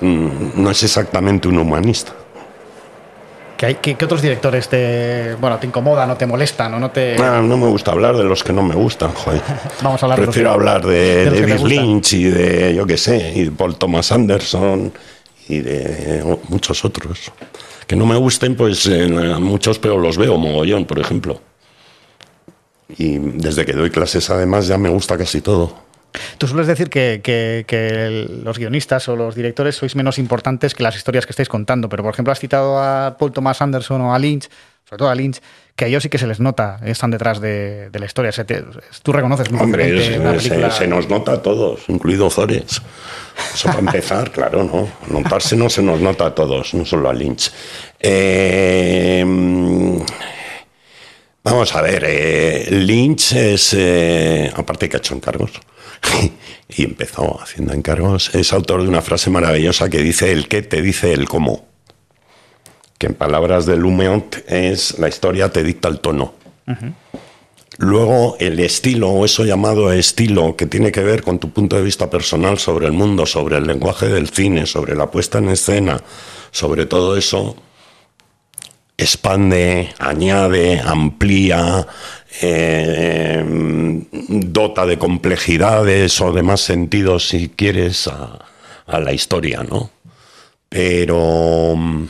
mm, 0.00 0.30
no 0.56 0.70
es 0.70 0.82
exactamente 0.82 1.48
un 1.48 1.58
humanista. 1.58 2.12
¿Qué, 3.56 3.66
hay- 3.66 3.74
qué- 3.82 3.96
qué 3.96 4.04
otros 4.04 4.22
directores 4.22 4.68
te, 4.68 5.34
bueno, 5.40 5.58
te 5.58 5.66
incomodan 5.66 6.08
o 6.10 6.16
te 6.16 6.26
molestan 6.26 6.74
o 6.74 6.78
no 6.80 6.90
te... 6.92 7.16
Ah, 7.20 7.42
no 7.42 7.56
me 7.56 7.66
gusta 7.66 7.90
hablar 7.90 8.16
de 8.16 8.22
los 8.22 8.44
que 8.44 8.52
no 8.52 8.62
me 8.62 8.74
gustan, 8.76 9.12
joder. 9.12 9.40
Vamos 9.82 10.00
a 10.02 10.06
hablar 10.06 10.20
de 10.20 10.26
los 10.26 10.34
Prefiero 10.34 10.50
que- 10.50 10.54
hablar 10.54 10.86
de, 10.86 11.30
de 11.30 11.40
David. 11.46 11.64
Lynch 11.66 12.12
y 12.12 12.24
de, 12.24 12.74
yo 12.76 12.86
qué 12.86 12.96
sé, 12.96 13.32
y 13.34 13.44
de 13.46 13.50
Paul 13.50 13.74
Thomas 13.76 14.12
Anderson 14.12 14.92
y 15.48 15.58
de 15.58 16.22
muchos 16.48 16.84
otros. 16.84 17.32
Que 17.88 17.96
no 17.96 18.06
me 18.06 18.16
gusten, 18.16 18.54
pues 18.54 18.86
eh, 18.86 19.08
muchos, 19.40 19.78
pero 19.80 19.98
los 19.98 20.16
veo 20.18 20.36
mogollón, 20.38 20.84
por 20.84 21.00
ejemplo. 21.00 21.40
Y 22.96 23.18
desde 23.18 23.66
que 23.66 23.72
doy 23.74 23.90
clases, 23.90 24.30
además, 24.30 24.66
ya 24.66 24.78
me 24.78 24.88
gusta 24.88 25.18
casi 25.18 25.40
todo. 25.40 25.86
Tú 26.38 26.46
sueles 26.48 26.66
decir 26.66 26.88
que, 26.88 27.20
que- 27.22 28.26
los 28.42 28.58
guionistas 28.58 29.08
o 29.08 29.16
los 29.16 29.34
directores 29.34 29.76
sois 29.76 29.94
menos 29.94 30.18
importantes 30.18 30.74
que 30.74 30.82
las 30.82 30.96
historias 30.96 31.26
que 31.26 31.32
estáis 31.32 31.48
contando, 31.50 31.88
pero 31.90 32.02
por 32.02 32.12
ejemplo 32.14 32.32
has 32.32 32.40
citado 32.40 32.78
a 32.82 33.16
Paul 33.18 33.32
Thomas 33.32 33.60
Anderson 33.60 34.00
o 34.00 34.14
a 34.14 34.18
Lynch, 34.18 34.48
sobre 34.88 34.98
todo 35.00 35.10
a 35.10 35.14
Lynch, 35.14 35.40
que 35.76 35.84
a 35.84 35.88
ellos 35.88 36.02
sí 36.02 36.08
que 36.08 36.16
se 36.16 36.26
les 36.26 36.40
nota, 36.40 36.80
están 36.82 37.10
detrás 37.10 37.40
de, 37.42 37.90
de 37.90 37.98
la 37.98 38.06
historia. 38.06 38.32
Se 38.32 38.44
te- 38.46 38.64
tú 39.02 39.12
reconoces 39.12 39.50
muy 39.52 39.60
Hombre, 39.60 40.36
es- 40.36 40.42
se, 40.74 40.86
nos 40.88 41.08
nota 41.10 41.32
a 41.32 41.42
todos, 41.42 41.80
incluido 41.88 42.30
Zores. 42.30 42.80
Eso 43.54 43.68
para 43.68 43.80
empezar, 43.80 44.30
claro, 44.32 44.64
¿no? 44.64 44.88
Notarse 45.14 45.56
no 45.56 45.68
se 45.68 45.82
nos 45.82 46.00
nota 46.00 46.24
a 46.26 46.34
todos, 46.34 46.72
no 46.72 46.86
solo 46.86 47.10
a 47.10 47.12
Lynch. 47.12 47.52
Eh, 48.00 49.24
vamos 51.50 51.74
a 51.74 51.82
ver, 51.82 52.04
eh, 52.06 52.68
Lynch 52.70 53.32
es, 53.32 53.74
eh, 53.76 54.52
aparte 54.54 54.88
que 54.88 54.96
ha 54.96 54.98
hecho 54.98 55.14
encargos, 55.14 55.52
y 56.68 56.84
empezó 56.84 57.40
haciendo 57.40 57.72
encargos, 57.72 58.34
es 58.34 58.52
autor 58.52 58.82
de 58.82 58.88
una 58.88 59.02
frase 59.02 59.30
maravillosa 59.30 59.88
que 59.88 59.98
dice 59.98 60.32
el 60.32 60.48
qué 60.48 60.62
te 60.62 60.82
dice 60.82 61.12
el 61.12 61.28
cómo. 61.28 61.66
Que 62.98 63.06
en 63.06 63.14
palabras 63.14 63.64
de 63.64 63.76
Lumeont 63.76 64.36
es 64.48 64.98
la 64.98 65.08
historia 65.08 65.50
te 65.50 65.62
dicta 65.62 65.88
el 65.88 66.00
tono. 66.00 66.34
Luego, 67.78 68.36
el 68.40 68.58
estilo, 68.58 69.08
o 69.08 69.24
eso 69.24 69.44
llamado 69.44 69.92
estilo, 69.92 70.56
que 70.56 70.66
tiene 70.66 70.90
que 70.90 71.00
ver 71.00 71.22
con 71.22 71.38
tu 71.38 71.50
punto 71.50 71.76
de 71.76 71.82
vista 71.82 72.10
personal 72.10 72.58
sobre 72.58 72.86
el 72.86 72.92
mundo, 72.92 73.24
sobre 73.24 73.56
el 73.56 73.68
lenguaje 73.68 74.08
del 74.08 74.28
cine, 74.28 74.66
sobre 74.66 74.96
la 74.96 75.12
puesta 75.12 75.38
en 75.38 75.48
escena, 75.48 76.02
sobre 76.50 76.86
todo 76.86 77.16
eso, 77.16 77.54
expande, 78.98 79.94
añade, 79.98 80.80
amplía, 80.80 81.86
eh, 82.42 83.42
dota 84.28 84.84
de 84.84 84.98
complejidades 84.98 86.20
o 86.20 86.32
de 86.32 86.42
más 86.42 86.60
sentidos, 86.60 87.28
si 87.28 87.48
quieres, 87.48 88.08
a, 88.08 88.44
a 88.86 89.00
la 89.00 89.12
historia, 89.12 89.62
¿no? 89.62 89.90
Pero 90.68 91.74
mm, 91.76 92.06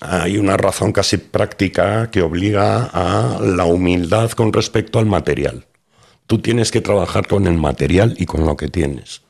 hay 0.00 0.36
una 0.36 0.56
razón 0.56 0.92
casi 0.92 1.16
práctica 1.16 2.10
que 2.10 2.22
obliga 2.22 2.90
a 2.92 3.40
la 3.40 3.64
humildad 3.64 4.32
con 4.32 4.52
respecto 4.52 4.98
al 4.98 5.06
material. 5.06 5.64
Tú 6.26 6.40
tienes 6.40 6.72
que 6.72 6.80
trabajar 6.80 7.28
con 7.28 7.46
el 7.46 7.56
material 7.56 8.16
y 8.18 8.26
con 8.26 8.44
lo 8.44 8.56
que 8.56 8.68
tienes. 8.68 9.22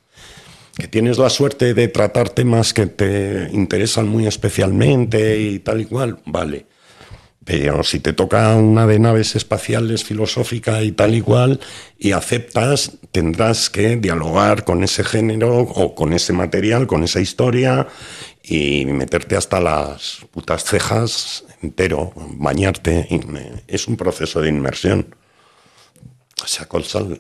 Que 0.74 0.88
tienes 0.88 1.18
la 1.18 1.30
suerte 1.30 1.74
de 1.74 1.88
tratar 1.88 2.30
temas 2.30 2.72
que 2.72 2.86
te 2.86 3.50
interesan 3.52 4.08
muy 4.08 4.26
especialmente 4.26 5.38
y 5.38 5.58
tal 5.58 5.82
y 5.82 5.84
cual, 5.84 6.18
vale. 6.24 6.66
Pero 7.46 7.84
si 7.84 8.00
te 8.00 8.12
toca 8.12 8.56
una 8.56 8.88
de 8.88 8.98
naves 8.98 9.36
espaciales 9.36 10.02
filosófica 10.02 10.82
y 10.82 10.90
tal 10.90 11.14
y 11.14 11.20
cual, 11.20 11.60
y 11.96 12.10
aceptas, 12.10 12.98
tendrás 13.12 13.70
que 13.70 13.96
dialogar 13.96 14.64
con 14.64 14.82
ese 14.82 15.04
género 15.04 15.58
o 15.60 15.94
con 15.94 16.12
ese 16.12 16.32
material, 16.32 16.88
con 16.88 17.04
esa 17.04 17.20
historia, 17.20 17.86
y 18.42 18.84
meterte 18.86 19.36
hasta 19.36 19.60
las 19.60 20.26
putas 20.32 20.64
cejas 20.64 21.44
entero, 21.62 22.12
bañarte. 22.16 23.06
y 23.10 23.20
Es 23.72 23.86
un 23.86 23.96
proceso 23.96 24.40
de 24.40 24.48
inmersión. 24.48 25.14
O 26.42 26.48
sea, 26.48 26.66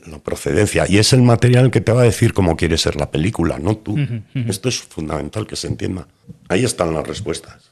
la 0.06 0.18
procedencia. 0.18 0.86
Y 0.88 0.98
es 0.98 1.12
el 1.12 1.22
material 1.22 1.70
que 1.70 1.80
te 1.80 1.92
va 1.92 2.02
a 2.02 2.04
decir 2.04 2.32
cómo 2.32 2.56
quiere 2.56 2.78
ser 2.78 2.96
la 2.96 3.12
película, 3.12 3.60
no 3.60 3.76
tú. 3.76 3.96
Esto 4.34 4.68
es 4.68 4.78
fundamental 4.78 5.46
que 5.46 5.54
se 5.54 5.68
entienda. 5.68 6.08
Ahí 6.48 6.64
están 6.64 6.92
las 6.92 7.06
respuestas. 7.06 7.70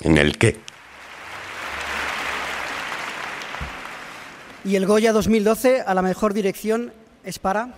En 0.00 0.16
el 0.16 0.38
qué. 0.38 0.56
Y 4.66 4.74
el 4.74 4.84
Goya 4.84 5.12
2012 5.12 5.82
a 5.86 5.94
la 5.94 6.02
mejor 6.02 6.34
dirección 6.34 6.92
es 7.22 7.38
para 7.38 7.68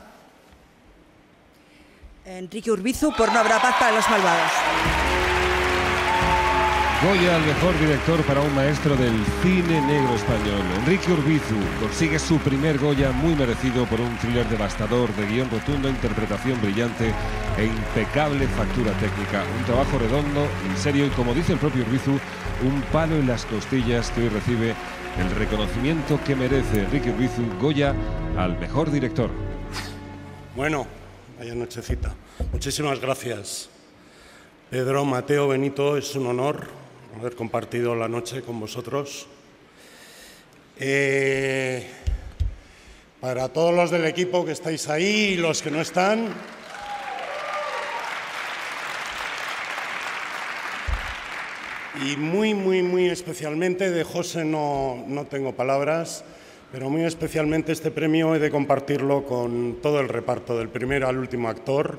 Enrique 2.25 2.71
Urbizu 2.71 3.13
por 3.15 3.31
No 3.31 3.41
habrá 3.41 3.61
paz 3.61 3.75
para 3.79 3.95
los 3.95 4.09
malvados. 4.09 4.53
Goya 7.03 7.37
al 7.37 7.43
mejor 7.43 7.79
director 7.79 8.21
para 8.23 8.41
un 8.41 8.55
maestro 8.55 8.97
del 8.97 9.15
cine 9.43 9.83
negro 9.83 10.15
español. 10.15 10.63
Enrique 10.81 11.13
Urbizu 11.13 11.55
consigue 11.79 12.19
su 12.19 12.39
primer 12.39 12.79
Goya 12.79 13.13
muy 13.13 13.35
merecido 13.35 13.85
por 13.85 14.01
un 14.01 14.17
thriller 14.17 14.49
devastador 14.49 15.15
de 15.15 15.27
guion 15.27 15.51
rotundo, 15.51 15.91
interpretación 15.91 16.59
brillante 16.63 17.13
e 17.59 17.67
impecable 17.67 18.49
factura 18.49 18.93
técnica. 18.93 19.45
Un 19.59 19.65
trabajo 19.67 19.99
redondo, 19.99 20.49
en 20.69 20.77
serio 20.79 21.07
y 21.07 21.11
como 21.11 21.35
dice 21.35 21.53
el 21.53 21.59
propio 21.59 21.83
Urbizu, 21.83 22.19
un 22.67 22.81
palo 22.91 23.15
en 23.17 23.29
las 23.29 23.45
costillas 23.45 24.11
que 24.11 24.23
hoy 24.23 24.29
recibe 24.31 24.75
el 25.21 25.31
reconocimiento 25.31 26.21
que 26.25 26.37
merece 26.37 26.81
Enrique 26.81 27.11
Urbizu 27.11 27.43
Goya 27.61 27.95
al 28.37 28.59
mejor 28.59 28.91
director. 28.91 29.31
Bueno, 30.55 30.87
vaya 31.39 31.55
nochecita. 31.55 32.15
Muchísimas 32.53 33.01
gracias. 33.01 33.69
Pedro, 34.71 35.05
Mateo, 35.05 35.49
Benito, 35.49 35.97
es 35.97 36.15
un 36.15 36.27
honor 36.27 36.69
haber 37.19 37.35
compartido 37.35 37.95
la 37.95 38.09
noche 38.09 38.43
con 38.43 38.61
vosotros. 38.61 39.27
Eh, 40.79 41.87
para 43.21 43.49
todos 43.49 43.75
los 43.75 43.91
del 43.91 44.05
equipo 44.05 44.45
que 44.45 44.53
estáis 44.53 44.89
ahí 44.89 45.33
y 45.33 45.37
los 45.37 45.63
que 45.63 45.71
no 45.71 45.81
están, 45.81 46.29
y 52.05 52.17
muy, 52.17 52.55
muy, 52.55 52.83
muy 52.83 53.09
especialmente 53.09 53.91
de 53.91 54.05
José 54.05 54.45
no, 54.45 55.05
no 55.07 55.25
tengo 55.27 55.55
palabras, 55.55 56.25
pero 56.71 56.91
muy 56.91 57.05
especialmente 57.05 57.73
este 57.73 57.91
premio 57.91 58.35
he 58.35 58.39
de 58.39 58.51
compartirlo 58.51 59.25
con 59.25 59.79
todo 59.83 60.01
el 60.01 60.09
reparto, 60.09 60.57
del 60.59 60.69
primero 60.69 61.09
al 61.09 61.19
último 61.19 61.49
actor, 61.49 61.99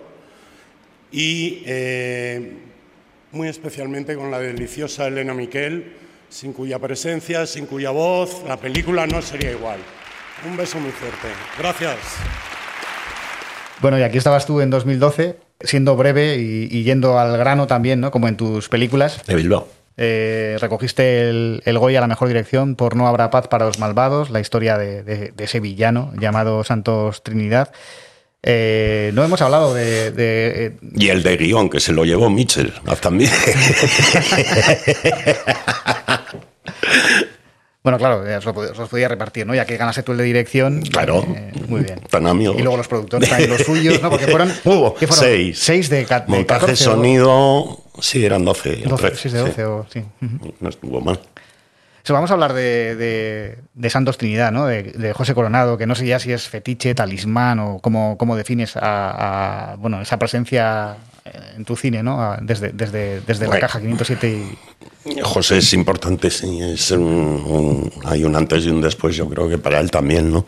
y 1.12 1.64
eh, 1.66 2.54
muy 3.32 3.48
especialmente 3.48 4.16
con 4.16 4.32
la 4.32 4.40
deliciosa 4.40 5.08
Elena 5.08 5.34
Miquel, 5.34 5.94
sin 6.30 6.54
cuya 6.54 6.80
presencia, 6.80 7.46
sin 7.46 7.66
cuya 7.66 7.90
voz, 7.90 8.44
la 8.48 8.58
película 8.58 9.08
no 9.08 9.22
sería 9.22 9.52
igual. 9.52 9.80
Un 10.48 10.56
beso 10.56 10.80
muy 10.80 10.92
fuerte. 10.92 11.28
Gracias. 11.58 11.98
Bueno, 13.82 13.98
y 13.98 14.04
aquí 14.04 14.18
estabas 14.18 14.46
tú 14.46 14.62
en 14.62 14.70
2012, 14.70 15.38
siendo 15.62 15.96
breve 15.96 16.38
y, 16.38 16.68
y 16.70 16.84
yendo 16.84 17.18
al 17.18 17.38
grano 17.38 17.66
también, 17.66 18.00
¿no? 18.00 18.12
Como 18.12 18.28
en 18.28 18.38
tus 18.38 18.70
películas. 18.70 19.26
De 19.26 19.36
Bilbao. 19.36 19.79
Eh, 20.02 20.56
recogiste 20.62 21.30
el, 21.30 21.62
el 21.66 21.78
Goya 21.78 21.98
a 22.00 22.02
la 22.02 22.08
mejor 22.08 22.30
dirección 22.30 22.76
por 22.76 22.96
No 22.96 23.06
habrá 23.08 23.30
paz 23.32 23.50
para 23.50 23.66
los 23.66 23.80
malvados, 23.80 24.30
la 24.30 24.40
historia 24.40 24.78
de, 24.78 25.04
de- 25.04 25.32
de 25.36 25.44
ese 25.44 25.60
villano 25.60 26.14
llamado 26.18 26.64
Santos 26.64 27.22
Trinidad. 27.22 27.74
Eh, 28.42 29.12
no 29.14 29.26
hemos 29.26 29.42
hablado 29.42 29.74
de... 29.74 30.12
de, 30.12 30.66
eh, 30.68 30.78
Y 30.96 31.10
el 31.10 31.22
de 31.22 31.36
guion, 31.36 31.70
que 31.70 31.82
se 31.82 31.92
lo 31.92 32.06
llevó 32.06 32.30
Mitchell 32.30 32.72
ah, 32.88 32.96
también. 32.96 33.30
bueno, 37.84 37.98
claro, 37.98 38.24
os 38.78 38.90
podía 38.90 39.08
repartir, 39.08 39.48
¿no? 39.48 39.56
Ya 39.56 39.66
que 39.66 39.78
ganaste 39.78 40.04
tú 40.04 40.12
el 40.12 40.18
de 40.20 40.24
dirección. 40.26 40.82
Claro. 40.84 41.26
eh, 41.36 41.52
muy 41.68 41.82
bien. 41.82 42.00
Tan. 42.10 42.40
Y 42.42 42.46
luego 42.62 42.78
los 42.78 42.88
productores 42.88 43.30
también 43.30 43.50
los 43.50 43.62
suyos, 43.64 44.02
¿no? 44.02 44.10
Porque 44.10 44.28
fueron... 44.28 44.52
Hubo 44.64 44.94
¿qué 44.96 45.08
fueron? 45.08 45.26
seis. 45.26 45.60
Seis 45.60 45.90
de, 45.90 46.06
de 46.06 46.22
Montaje, 46.28 46.62
14 46.62 46.72
o- 46.72 46.76
sonido, 46.94 47.84
sí, 48.02 48.26
eran 48.26 48.46
12. 48.46 48.84
o 48.86 48.90
12, 48.90 49.08
13, 49.08 49.18
seis 49.18 49.34
de 49.34 49.40
sí. 49.40 49.46
12 49.46 49.66
o 49.66 49.86
sí. 49.90 50.04
No 50.60 50.70
estuvo 50.70 51.02
mal. 51.02 51.20
vamos 52.10 52.32
a 52.32 52.34
hablar 52.34 52.54
de, 52.54 53.58
de, 53.74 53.90
Santos 53.90 54.18
Trinidad, 54.18 54.52
¿no? 54.52 54.66
De, 54.66 55.14
José 55.14 55.34
Coronado, 55.34 55.78
que 55.78 55.86
no 55.86 55.96
sé 55.96 56.06
ya 56.06 56.20
si 56.20 56.32
es 56.32 56.48
fetiche, 56.48 56.96
talismán 56.96 57.60
o 57.60 57.80
cómo, 57.80 58.18
cómo 58.18 58.36
defines 58.36 58.74
a, 58.76 59.76
bueno, 59.80 60.02
esa 60.02 60.18
presencia 60.18 60.98
en 61.56 61.66
tu 61.66 61.76
cine, 61.76 62.02
¿no? 62.04 62.38
Desde, 62.42 62.72
desde, 62.72 63.22
desde 63.22 63.48
la 63.48 63.60
caja 63.60 63.80
507 63.80 64.30
y... 64.30 65.22
José 65.22 65.58
es 65.58 65.74
importante, 65.74 66.30
sí. 66.30 66.60
Es 66.62 66.92
hay 66.92 68.24
un 68.24 68.36
antes 68.36 68.66
y 68.66 68.70
un 68.70 68.82
después, 68.82 69.16
yo 69.16 69.28
creo 69.30 69.50
que 69.50 69.58
para 69.58 69.80
él 69.80 69.92
también, 69.92 70.32
¿no? 70.32 70.46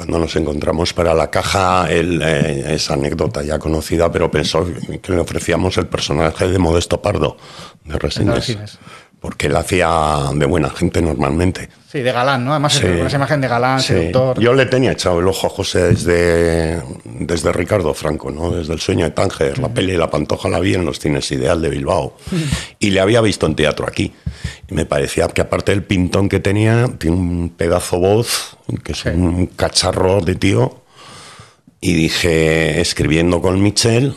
Cuando 0.00 0.18
nos 0.18 0.34
encontramos 0.34 0.94
para 0.94 1.12
la 1.12 1.30
caja, 1.30 1.86
él, 1.90 2.22
eh, 2.24 2.72
esa 2.74 2.94
anécdota 2.94 3.42
ya 3.42 3.58
conocida, 3.58 4.10
pero 4.10 4.30
pensó 4.30 4.64
que 5.02 5.12
le 5.12 5.18
ofrecíamos 5.18 5.76
el 5.76 5.88
personaje 5.88 6.48
de 6.48 6.58
Modesto 6.58 7.02
Pardo, 7.02 7.36
de 7.84 7.98
Resines 7.98 8.78
porque 9.20 9.48
él 9.48 9.56
hacía 9.56 10.30
de 10.34 10.46
buena 10.46 10.70
gente 10.70 11.02
normalmente. 11.02 11.68
Sí, 11.90 12.00
de 12.00 12.10
galán, 12.10 12.44
¿no? 12.44 12.52
Además, 12.52 12.82
esa 12.82 13.16
imagen 13.16 13.40
de 13.40 13.48
galán, 13.48 13.80
seductor. 13.80 14.40
Yo 14.40 14.54
le 14.54 14.64
tenía 14.66 14.92
echado 14.92 15.20
el 15.20 15.28
ojo 15.28 15.46
a 15.46 15.50
José 15.50 15.88
desde, 15.88 16.80
desde 17.04 17.52
Ricardo 17.52 17.92
Franco, 17.92 18.30
¿no? 18.30 18.50
Desde 18.50 18.72
El 18.72 18.80
sueño 18.80 19.04
de 19.04 19.10
Tánger, 19.10 19.58
la 19.58 19.68
peli 19.68 19.96
La 19.96 20.08
Pantoja 20.08 20.48
la 20.48 20.60
vi 20.60 20.74
en 20.74 20.84
los 20.84 20.98
cines 20.98 21.30
Ideal 21.32 21.60
de 21.60 21.68
Bilbao. 21.68 22.16
y 22.78 22.90
le 22.90 23.00
había 23.00 23.20
visto 23.20 23.46
en 23.46 23.56
teatro 23.56 23.86
aquí. 23.86 24.12
Y 24.68 24.74
me 24.74 24.86
parecía 24.86 25.28
que 25.28 25.42
aparte 25.42 25.72
del 25.72 25.82
pintón 25.82 26.28
que 26.28 26.40
tenía, 26.40 26.88
tiene 26.98 27.16
un 27.16 27.50
pedazo 27.50 27.98
voz, 27.98 28.56
que 28.82 28.92
es 28.92 29.04
un 29.04 29.46
cacharro 29.48 30.20
de 30.20 30.36
tío. 30.36 30.82
Y 31.82 31.94
dije, 31.94 32.80
escribiendo 32.80 33.42
con 33.42 33.60
Michel, 33.60 34.14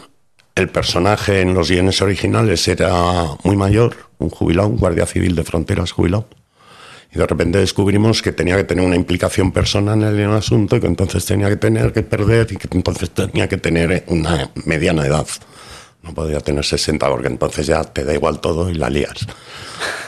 el 0.56 0.70
personaje 0.70 1.42
en 1.42 1.54
los 1.54 1.70
guiones 1.70 2.02
originales 2.02 2.68
era 2.68 3.26
muy 3.44 3.56
mayor, 3.56 3.96
un 4.24 4.30
jubilado, 4.30 4.70
un 4.70 4.78
guardia 4.78 5.06
civil 5.06 5.36
de 5.36 5.44
fronteras 5.44 5.92
jubilado. 5.92 6.28
Y 7.14 7.20
de 7.20 7.28
repente 7.28 7.60
descubrimos 7.60 8.22
que 8.22 8.32
tenía 8.32 8.58
que 8.58 8.64
tener 8.64 8.84
una 8.84 8.96
implicación 8.96 9.52
personal 9.52 10.02
en 10.02 10.20
el 10.20 10.32
asunto 10.32 10.78
y 10.78 10.80
que 10.80 10.88
entonces 10.88 11.24
tenía 11.26 11.48
que 11.48 11.58
tener 11.58 11.94
que 11.94 12.02
perder 12.02 12.52
y 12.52 12.58
que 12.58 12.68
entonces 12.72 13.12
tenía 13.12 13.48
que 13.48 13.58
tener 13.58 14.04
una 14.08 14.50
mediana 14.66 15.06
edad. 15.06 15.28
No 16.02 16.14
podía 16.14 16.40
tener 16.40 16.66
60 16.66 17.08
porque 17.08 17.28
entonces 17.28 17.68
ya 17.68 17.84
te 17.84 18.04
da 18.04 18.14
igual 18.14 18.42
todo 18.42 18.70
y 18.70 18.74
la 18.74 18.90
lías. 18.90 19.28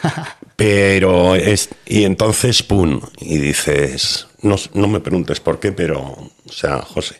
Pero 0.55 1.36
es. 1.36 1.70
Y 1.86 2.05
entonces, 2.05 2.63
pum, 2.63 3.01
y 3.20 3.38
dices. 3.38 4.28
No, 4.41 4.55
no 4.74 4.88
me 4.88 4.99
preguntes 4.99 5.39
por 5.39 5.59
qué, 5.59 5.72
pero. 5.72 6.01
O 6.01 6.51
sea, 6.51 6.82
José. 6.82 7.20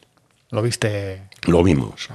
¿Lo 0.51 0.61
viste? 0.61 1.23
Lo 1.43 1.63
vimos. 1.63 2.07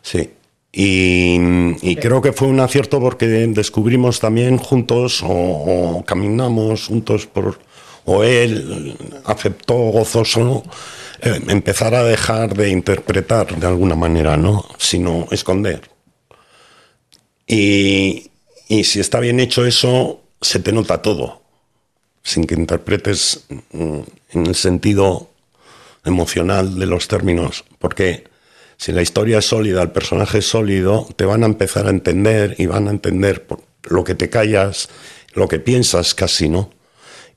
Sí. 0.00 0.30
Y, 0.74 1.96
creo 1.96 2.22
que 2.22 2.32
fue 2.32 2.48
un 2.48 2.60
acierto 2.60 2.98
porque 2.98 3.26
descubrimos 3.26 4.20
también 4.20 4.56
juntos 4.56 5.22
o, 5.22 6.02
caminamos 6.06 6.86
juntos 6.86 7.26
por 7.26 7.58
o 8.04 8.24
él 8.24 8.96
aceptó 9.26 9.74
gozoso 9.74 10.64
eh, 11.20 11.40
empezar 11.48 11.94
a 11.94 12.02
dejar 12.02 12.54
de 12.54 12.70
interpretar 12.70 13.54
de 13.54 13.66
alguna 13.66 13.94
manera, 13.94 14.36
¿no? 14.36 14.64
Sino 14.78 15.28
esconder. 15.30 15.88
Y, 17.46 18.30
y 18.66 18.84
si 18.84 18.98
está 18.98 19.20
bien 19.20 19.38
hecho 19.38 19.66
eso, 19.66 20.20
se 20.40 20.58
te 20.58 20.72
nota 20.72 21.02
todo, 21.02 21.42
sin 22.24 22.46
que 22.46 22.54
interpretes 22.54 23.44
mm, 23.72 24.00
en 24.30 24.46
el 24.46 24.54
sentido 24.54 25.28
emocional 26.04 26.78
de 26.78 26.86
los 26.86 27.06
términos, 27.06 27.64
porque 27.78 28.31
si 28.82 28.90
la 28.90 29.00
historia 29.00 29.38
es 29.38 29.44
sólida, 29.44 29.80
el 29.80 29.92
personaje 29.92 30.38
es 30.38 30.46
sólido, 30.46 31.06
te 31.14 31.24
van 31.24 31.44
a 31.44 31.46
empezar 31.46 31.86
a 31.86 31.90
entender 31.90 32.56
y 32.58 32.66
van 32.66 32.88
a 32.88 32.90
entender 32.90 33.46
lo 33.84 34.02
que 34.02 34.16
te 34.16 34.28
callas, 34.28 34.88
lo 35.34 35.46
que 35.46 35.60
piensas 35.60 36.16
casi, 36.16 36.48
¿no? 36.48 36.68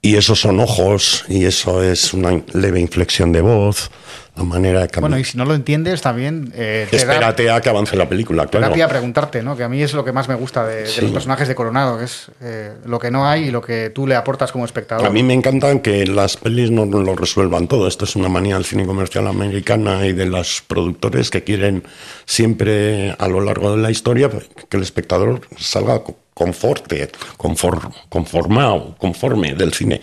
Y 0.01 0.15
esos 0.15 0.39
son 0.39 0.59
ojos 0.59 1.23
y 1.29 1.45
eso 1.45 1.83
es 1.83 2.15
una 2.15 2.41
leve 2.51 2.79
inflexión 2.79 3.31
de 3.31 3.41
voz, 3.41 3.91
la 4.35 4.43
manera 4.43 4.85
de 4.85 4.99
Bueno, 4.99 5.17
y 5.17 5.23
si 5.23 5.37
no 5.37 5.45
lo 5.45 5.53
entiendes 5.53 6.01
también... 6.01 6.51
Eh, 6.55 6.87
Espérate 6.91 7.49
a 7.49 7.61
que 7.61 7.69
avance 7.69 7.95
la 7.95 8.09
película, 8.09 8.47
claro. 8.47 8.73
Te 8.73 8.83
a 8.83 8.87
preguntarte, 8.87 9.41
¿no? 9.41 9.55
Que 9.55 9.63
a 9.63 9.69
mí 9.69 9.81
es 9.81 9.93
lo 9.93 10.03
que 10.03 10.11
más 10.11 10.27
me 10.27 10.35
gusta 10.35 10.65
de, 10.65 10.83
los 11.01 11.11
personajes 11.11 11.47
de 11.47 11.55
Coronado, 11.55 11.97
que 11.97 12.05
es 12.05 12.31
eh, 12.41 12.73
lo 12.85 12.99
que 12.99 13.11
no 13.11 13.27
hay 13.27 13.45
y 13.45 13.51
lo 13.51 13.61
que 13.61 13.89
tú 13.91 14.07
le 14.07 14.15
aportas 14.15 14.51
como 14.51 14.65
espectador. 14.65 15.05
A 15.05 15.09
mí 15.09 15.23
me 15.23 15.33
encantan 15.33 15.79
que 15.79 16.05
las 16.05 16.37
pelis 16.37 16.71
no 16.71 16.85
lo 16.85 17.15
resuelvan 17.15 17.67
todo. 17.67 17.87
Esto 17.87 18.05
es 18.05 18.15
una 18.15 18.29
manía 18.29 18.55
del 18.55 18.65
cine 18.65 18.85
comercial 18.85 19.27
americana 19.27 20.05
y 20.05 20.13
de 20.13 20.25
los 20.25 20.63
productores 20.67 21.29
que 21.29 21.43
quieren 21.43 21.83
siempre 22.25 23.15
a 23.17 23.27
lo 23.27 23.41
largo 23.41 23.75
de 23.75 23.81
la 23.81 23.91
historia 23.91 24.29
que 24.29 24.77
el 24.77 24.83
espectador 24.83 25.41
salga 25.57 26.01
conforte, 26.35 27.09
conformado, 27.37 28.95
conforme 28.99 29.55
del 29.55 29.73
cine. 29.73 30.01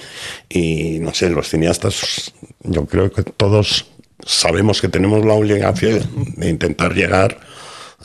Y 0.49 0.99
no 0.99 1.12
sé, 1.12 1.28
los 1.28 1.49
cineastas, 1.49 2.33
yo 2.62 2.87
creo 2.87 3.12
que 3.12 3.22
todos 3.22 3.91
sabemos 4.25 4.81
que 4.81 4.89
tenemos 4.89 5.25
la 5.25 5.35
obligación 5.35 6.35
de 6.37 6.49
intentar 6.49 6.95
llegar 6.95 7.39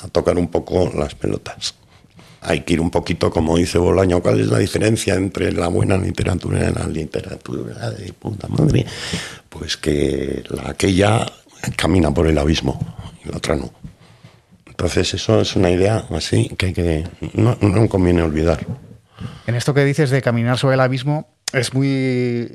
a 0.01 0.07
tocar 0.07 0.37
un 0.37 0.47
poco 0.47 0.91
las 0.95 1.15
pelotas. 1.15 1.75
Hay 2.41 2.61
que 2.61 2.73
ir 2.73 2.81
un 2.81 2.91
poquito, 2.91 3.31
como 3.31 3.57
dice 3.57 3.77
Bolaño, 3.77 4.21
¿cuál 4.21 4.39
es 4.39 4.47
la 4.47 4.59
diferencia 4.59 5.15
entre 5.15 5.51
la 5.51 5.67
buena 5.67 5.97
literatura 5.97 6.69
y 6.69 6.73
la 6.73 6.87
literatura 6.87 7.89
de 7.91 8.13
puta 8.13 8.47
madre? 8.47 8.85
Pues 9.49 9.75
que 9.75 10.43
la 10.49 10.69
aquella 10.69 11.25
camina 11.75 12.13
por 12.13 12.27
el 12.27 12.37
abismo 12.37 12.79
y 13.23 13.29
la 13.29 13.37
otra 13.37 13.55
no. 13.55 13.71
Entonces 14.67 15.13
eso 15.15 15.41
es 15.41 15.55
una 15.55 15.71
idea 15.71 16.05
así 16.11 16.49
que, 16.49 16.73
que 16.73 17.07
no, 17.33 17.57
no 17.61 17.89
conviene 17.89 18.21
olvidar. 18.21 18.65
En 19.47 19.55
esto 19.55 19.73
que 19.73 19.83
dices 19.83 20.11
de 20.11 20.21
caminar 20.21 20.59
sobre 20.59 20.75
el 20.75 20.81
abismo, 20.81 21.27
es 21.51 21.73
muy 21.73 22.47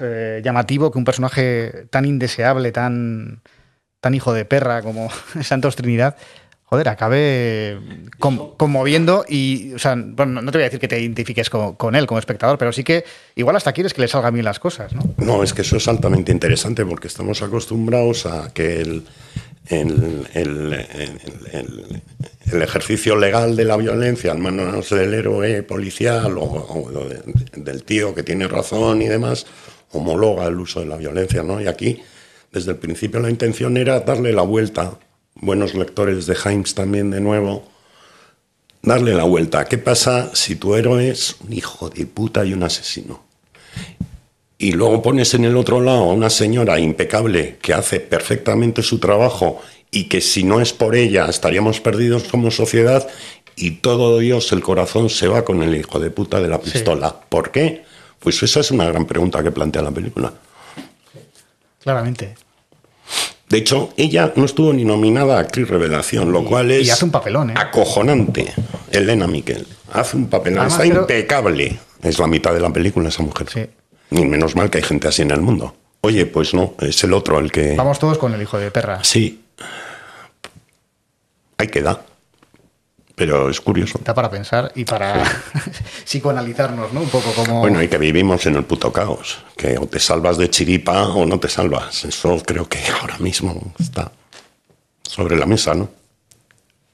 eh, 0.00 0.40
llamativo 0.44 0.90
que 0.90 0.98
un 0.98 1.04
personaje 1.04 1.86
tan 1.90 2.04
indeseable, 2.04 2.72
tan, 2.72 3.40
tan 4.00 4.14
hijo 4.14 4.32
de 4.32 4.44
perra 4.44 4.82
como 4.82 5.08
Santos 5.42 5.76
Trinidad, 5.76 6.16
joder, 6.66 6.88
acabe 6.88 7.78
conmoviendo 8.18 9.24
y, 9.28 9.72
o 9.74 9.78
sea, 9.78 9.94
bueno, 9.96 10.42
no 10.42 10.50
te 10.50 10.58
voy 10.58 10.62
a 10.62 10.66
decir 10.66 10.80
que 10.80 10.88
te 10.88 11.00
identifiques 11.00 11.48
con, 11.48 11.94
él 11.94 12.06
como 12.06 12.18
espectador, 12.18 12.58
pero 12.58 12.72
sí 12.72 12.82
que 12.82 13.04
igual 13.36 13.54
hasta 13.56 13.72
quieres 13.72 13.94
que 13.94 14.00
le 14.00 14.08
salgan 14.08 14.34
bien 14.34 14.44
las 14.44 14.58
cosas, 14.58 14.92
¿no? 14.92 15.02
No, 15.18 15.42
es 15.44 15.54
que 15.54 15.62
eso 15.62 15.76
es 15.76 15.86
altamente 15.86 16.32
interesante 16.32 16.84
porque 16.84 17.06
estamos 17.06 17.40
acostumbrados 17.42 18.26
a 18.26 18.52
que 18.52 18.80
el, 18.80 19.04
el, 19.68 20.26
el, 20.34 22.02
ejercicio 22.62 23.16
legal 23.16 23.56
de 23.56 23.64
la 23.64 23.76
violencia 23.76 24.32
al 24.32 24.38
manos 24.38 24.90
del 24.90 25.14
héroe 25.14 25.62
policial 25.62 26.36
o, 26.38 26.88
del 27.54 27.82
tío 27.82 28.14
que 28.14 28.22
tiene 28.22 28.48
razón 28.48 29.02
y 29.02 29.08
demás, 29.08 29.46
homologa 29.92 30.46
el 30.46 30.58
uso 30.58 30.80
de 30.80 30.86
la 30.86 30.96
violencia, 30.96 31.42
¿no? 31.42 31.60
Y 31.60 31.66
aquí, 31.66 32.02
desde 32.52 32.72
el 32.72 32.78
principio, 32.78 33.20
la 33.20 33.30
intención 33.30 33.76
era 33.76 34.00
darle 34.00 34.32
la 34.32 34.42
vuelta. 34.42 34.98
Buenos 35.34 35.74
lectores 35.74 36.26
de 36.26 36.36
Himes 36.44 36.74
también, 36.74 37.10
de 37.10 37.20
nuevo, 37.20 37.68
darle 38.82 39.14
la 39.14 39.24
vuelta. 39.24 39.66
¿Qué 39.66 39.78
pasa 39.78 40.30
si 40.34 40.56
tu 40.56 40.74
héroe 40.74 41.10
es 41.10 41.36
un 41.40 41.52
hijo 41.52 41.90
de 41.90 42.06
puta 42.06 42.44
y 42.44 42.52
un 42.52 42.62
asesino? 42.62 43.25
Y 44.58 44.72
luego 44.72 45.02
pones 45.02 45.34
en 45.34 45.44
el 45.44 45.56
otro 45.56 45.80
lado 45.80 46.04
a 46.04 46.12
una 46.12 46.30
señora 46.30 46.78
impecable 46.78 47.58
que 47.60 47.74
hace 47.74 48.00
perfectamente 48.00 48.82
su 48.82 48.98
trabajo 48.98 49.60
y 49.90 50.04
que 50.04 50.20
si 50.20 50.44
no 50.44 50.60
es 50.60 50.72
por 50.72 50.96
ella 50.96 51.26
estaríamos 51.26 51.80
perdidos 51.80 52.24
como 52.24 52.50
sociedad 52.50 53.06
y 53.54 53.72
todo 53.72 54.18
Dios, 54.18 54.52
el 54.52 54.60
corazón 54.60 55.08
se 55.08 55.28
va 55.28 55.44
con 55.44 55.62
el 55.62 55.74
hijo 55.74 55.98
de 55.98 56.10
puta 56.10 56.40
de 56.40 56.48
la 56.48 56.60
pistola. 56.60 57.14
¿Por 57.28 57.50
qué? 57.50 57.84
Pues 58.18 58.42
esa 58.42 58.60
es 58.60 58.70
una 58.70 58.84
gran 58.84 59.06
pregunta 59.06 59.42
que 59.42 59.50
plantea 59.50 59.82
la 59.82 59.90
película. 59.90 60.32
Claramente. 61.82 62.34
De 63.48 63.58
hecho, 63.58 63.90
ella 63.96 64.32
no 64.36 64.44
estuvo 64.44 64.72
ni 64.72 64.84
nominada 64.84 65.36
a 65.36 65.40
actriz 65.40 65.68
revelación, 65.68 66.32
lo 66.32 66.44
cual 66.44 66.70
es. 66.70 66.86
Y 66.86 66.90
hace 66.90 67.04
un 67.04 67.12
papelón, 67.12 67.50
¿eh? 67.50 67.54
Acojonante. 67.56 68.52
Elena 68.90 69.26
Miquel. 69.26 69.66
Hace 69.92 70.16
un 70.16 70.26
papelón. 70.26 70.66
Está 70.66 70.84
impecable. 70.84 71.78
Es 72.02 72.18
la 72.18 72.26
mitad 72.26 72.52
de 72.52 72.60
la 72.60 72.70
película 72.70 73.08
esa 73.08 73.22
mujer. 73.22 73.48
Sí. 73.48 73.66
Y 74.10 74.24
menos 74.24 74.54
mal 74.56 74.70
que 74.70 74.78
hay 74.78 74.84
gente 74.84 75.08
así 75.08 75.22
en 75.22 75.30
el 75.30 75.40
mundo. 75.40 75.74
Oye, 76.02 76.26
pues 76.26 76.54
no, 76.54 76.74
es 76.80 77.02
el 77.04 77.12
otro 77.12 77.38
el 77.38 77.50
que. 77.50 77.74
Vamos 77.74 77.98
todos 77.98 78.18
con 78.18 78.32
el 78.34 78.42
hijo 78.42 78.58
de 78.58 78.70
perra. 78.70 79.02
Sí. 79.02 79.44
Ahí 81.58 81.68
queda. 81.68 82.02
Pero 83.16 83.48
es 83.48 83.60
curioso. 83.62 83.98
Está 83.98 84.14
para 84.14 84.30
pensar 84.30 84.70
y 84.74 84.84
para 84.84 85.24
psicoanalizarnos, 86.04 86.92
¿no? 86.92 87.00
Un 87.00 87.08
poco 87.08 87.32
como. 87.32 87.60
Bueno, 87.60 87.82
y 87.82 87.88
que 87.88 87.98
vivimos 87.98 88.44
en 88.46 88.56
el 88.56 88.64
puto 88.64 88.92
caos. 88.92 89.42
Que 89.56 89.78
o 89.78 89.86
te 89.86 89.98
salvas 89.98 90.36
de 90.36 90.50
chiripa 90.50 91.08
o 91.08 91.24
no 91.24 91.40
te 91.40 91.48
salvas. 91.48 92.04
Eso 92.04 92.40
creo 92.44 92.68
que 92.68 92.78
ahora 93.00 93.16
mismo 93.18 93.72
está 93.78 94.12
sobre 95.02 95.36
la 95.36 95.46
mesa, 95.46 95.74
¿no? 95.74 95.88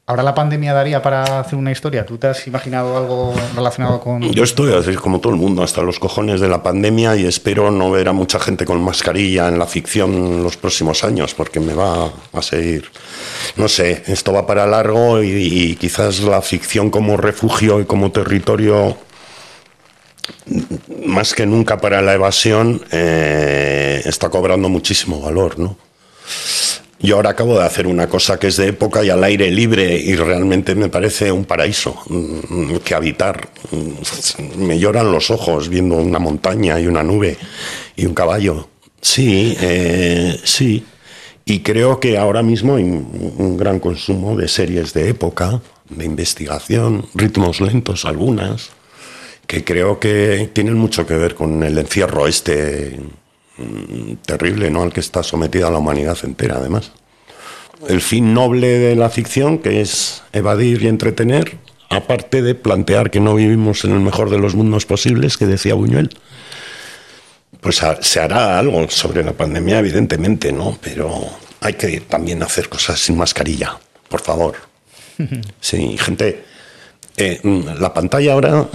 ¿Ahora 0.04 0.24
la 0.24 0.34
pandemia 0.34 0.74
daría 0.74 1.00
para 1.00 1.38
hacer 1.38 1.56
una 1.56 1.70
historia? 1.70 2.04
¿Tú 2.04 2.18
te 2.18 2.26
has 2.26 2.44
imaginado 2.48 2.96
algo 2.96 3.34
relacionado 3.54 4.00
con...? 4.00 4.20
Yo 4.32 4.42
estoy, 4.42 4.74
así 4.74 4.94
como 4.96 5.20
todo 5.20 5.32
el 5.32 5.38
mundo, 5.38 5.62
hasta 5.62 5.80
los 5.82 6.00
cojones 6.00 6.40
de 6.40 6.48
la 6.48 6.60
pandemia 6.60 7.14
y 7.14 7.24
espero 7.24 7.70
no 7.70 7.88
ver 7.88 8.08
a 8.08 8.12
mucha 8.12 8.40
gente 8.40 8.64
con 8.64 8.82
mascarilla 8.82 9.46
en 9.46 9.60
la 9.60 9.66
ficción 9.66 10.42
los 10.42 10.56
próximos 10.56 11.04
años, 11.04 11.34
porque 11.34 11.60
me 11.60 11.74
va 11.74 12.10
a 12.32 12.42
seguir... 12.42 12.90
No 13.54 13.68
sé, 13.68 14.02
esto 14.08 14.32
va 14.32 14.44
para 14.44 14.66
largo 14.66 15.22
y, 15.22 15.76
quizás 15.76 16.20
la 16.20 16.42
ficción 16.42 16.90
como 16.90 17.16
refugio 17.16 17.80
y 17.80 17.84
como 17.84 18.10
territorio 18.10 18.96
más 21.06 21.32
que 21.32 21.46
nunca 21.46 21.78
para 21.78 22.02
la 22.02 22.14
evasión, 22.14 22.82
eh, 22.90 24.02
está 24.04 24.30
cobrando 24.30 24.68
muchísimo 24.68 25.20
valor, 25.20 25.60
¿no? 25.60 25.76
Yo 27.02 27.16
ahora 27.16 27.30
acabo 27.30 27.58
de 27.58 27.64
hacer 27.64 27.88
una 27.88 28.08
cosa 28.08 28.38
que 28.38 28.46
es 28.46 28.56
de 28.56 28.68
época 28.68 29.04
y 29.04 29.10
al 29.10 29.24
aire 29.24 29.50
libre 29.50 29.96
y 29.98 30.14
realmente 30.14 30.76
me 30.76 30.88
parece 30.88 31.32
un 31.32 31.44
paraíso 31.44 31.96
mm, 32.08 32.76
que 32.76 32.94
habitar. 32.94 33.48
Mm, 33.72 34.64
me 34.64 34.78
lloran 34.78 35.10
los 35.10 35.30
ojos 35.32 35.68
viendo 35.68 35.96
una 35.96 36.20
montaña 36.20 36.78
y 36.78 36.86
una 36.86 37.02
nube 37.02 37.36
y 37.96 38.06
un 38.06 38.14
caballo. 38.14 38.68
Sí, 39.00 39.56
eh, 39.60 40.40
sí. 40.44 40.84
Y 41.44 41.60
creo 41.60 41.98
que 41.98 42.18
ahora 42.18 42.44
mismo 42.44 42.76
hay 42.76 42.84
un 42.84 43.56
gran 43.56 43.80
consumo 43.80 44.36
de 44.36 44.46
series 44.46 44.94
de 44.94 45.08
época, 45.08 45.60
de 45.88 46.04
investigación, 46.04 47.06
ritmos 47.14 47.60
lentos 47.60 48.04
algunas, 48.04 48.70
que 49.48 49.64
creo 49.64 49.98
que 49.98 50.50
tienen 50.52 50.74
mucho 50.74 51.04
que 51.04 51.14
ver 51.14 51.34
con 51.34 51.64
el 51.64 51.76
encierro 51.78 52.28
este 52.28 52.96
mm, 52.96 53.21
terrible, 54.24 54.70
¿no? 54.70 54.82
Al 54.82 54.92
que 54.92 55.00
está 55.00 55.22
sometida 55.22 55.70
la 55.70 55.78
humanidad 55.78 56.18
entera, 56.22 56.56
además. 56.56 56.92
El 57.88 58.00
fin 58.00 58.32
noble 58.32 58.78
de 58.78 58.96
la 58.96 59.10
ficción, 59.10 59.58
que 59.58 59.80
es 59.80 60.22
evadir 60.32 60.82
y 60.82 60.88
entretener, 60.88 61.56
aparte 61.90 62.42
de 62.42 62.54
plantear 62.54 63.10
que 63.10 63.20
no 63.20 63.34
vivimos 63.34 63.84
en 63.84 63.92
el 63.92 64.00
mejor 64.00 64.30
de 64.30 64.38
los 64.38 64.54
mundos 64.54 64.86
posibles, 64.86 65.36
que 65.36 65.46
decía 65.46 65.74
Buñuel. 65.74 66.10
Pues 67.60 67.80
se 68.00 68.20
hará 68.20 68.58
algo 68.58 68.88
sobre 68.88 69.22
la 69.22 69.32
pandemia, 69.32 69.78
evidentemente, 69.78 70.52
¿no? 70.52 70.78
Pero 70.80 71.28
hay 71.60 71.74
que 71.74 72.00
también 72.00 72.42
hacer 72.42 72.68
cosas 72.68 72.98
sin 72.98 73.16
mascarilla, 73.16 73.78
por 74.08 74.20
favor. 74.20 74.56
Sí, 75.60 75.96
gente. 75.98 76.44
Eh, 77.16 77.40
la 77.78 77.92
pantalla 77.92 78.32
ahora 78.32 78.66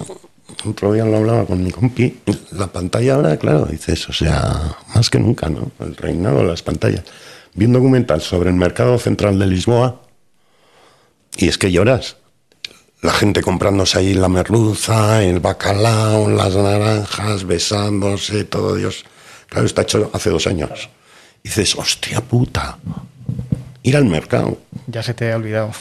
otro 0.65 0.93
día 0.93 1.05
lo 1.05 1.17
hablaba 1.17 1.45
con 1.45 1.63
mi 1.63 1.71
compi, 1.71 2.19
la 2.51 2.67
pantalla 2.67 3.15
ahora, 3.15 3.37
claro, 3.37 3.65
dices, 3.65 4.07
o 4.09 4.13
sea, 4.13 4.77
más 4.95 5.09
que 5.09 5.19
nunca, 5.19 5.49
¿no? 5.49 5.71
El 5.79 5.95
reinado 5.95 6.39
de 6.39 6.45
las 6.45 6.63
pantallas. 6.63 7.03
Vi 7.53 7.65
un 7.65 7.73
documental 7.73 8.21
sobre 8.21 8.49
el 8.49 8.55
mercado 8.55 8.97
central 8.99 9.39
de 9.39 9.47
Lisboa 9.47 10.01
y 11.37 11.47
es 11.47 11.57
que 11.57 11.71
lloras. 11.71 12.17
La 13.01 13.11
gente 13.13 13.41
comprándose 13.41 13.99
ahí 13.99 14.13
la 14.13 14.27
merluza, 14.27 15.23
el 15.23 15.39
bacalao, 15.39 16.29
las 16.29 16.55
naranjas, 16.55 17.45
besándose, 17.45 18.43
todo 18.43 18.75
Dios. 18.75 19.05
Claro, 19.47 19.65
está 19.65 19.83
hecho 19.83 20.09
hace 20.13 20.29
dos 20.29 20.47
años. 20.47 20.89
Y 21.43 21.49
dices, 21.49 21.75
hostia 21.75 22.21
puta, 22.21 22.79
ir 23.83 23.95
al 23.95 24.05
mercado. 24.05 24.57
Ya 24.87 25.03
se 25.03 25.13
te 25.13 25.31
ha 25.31 25.35
olvidado. 25.35 25.71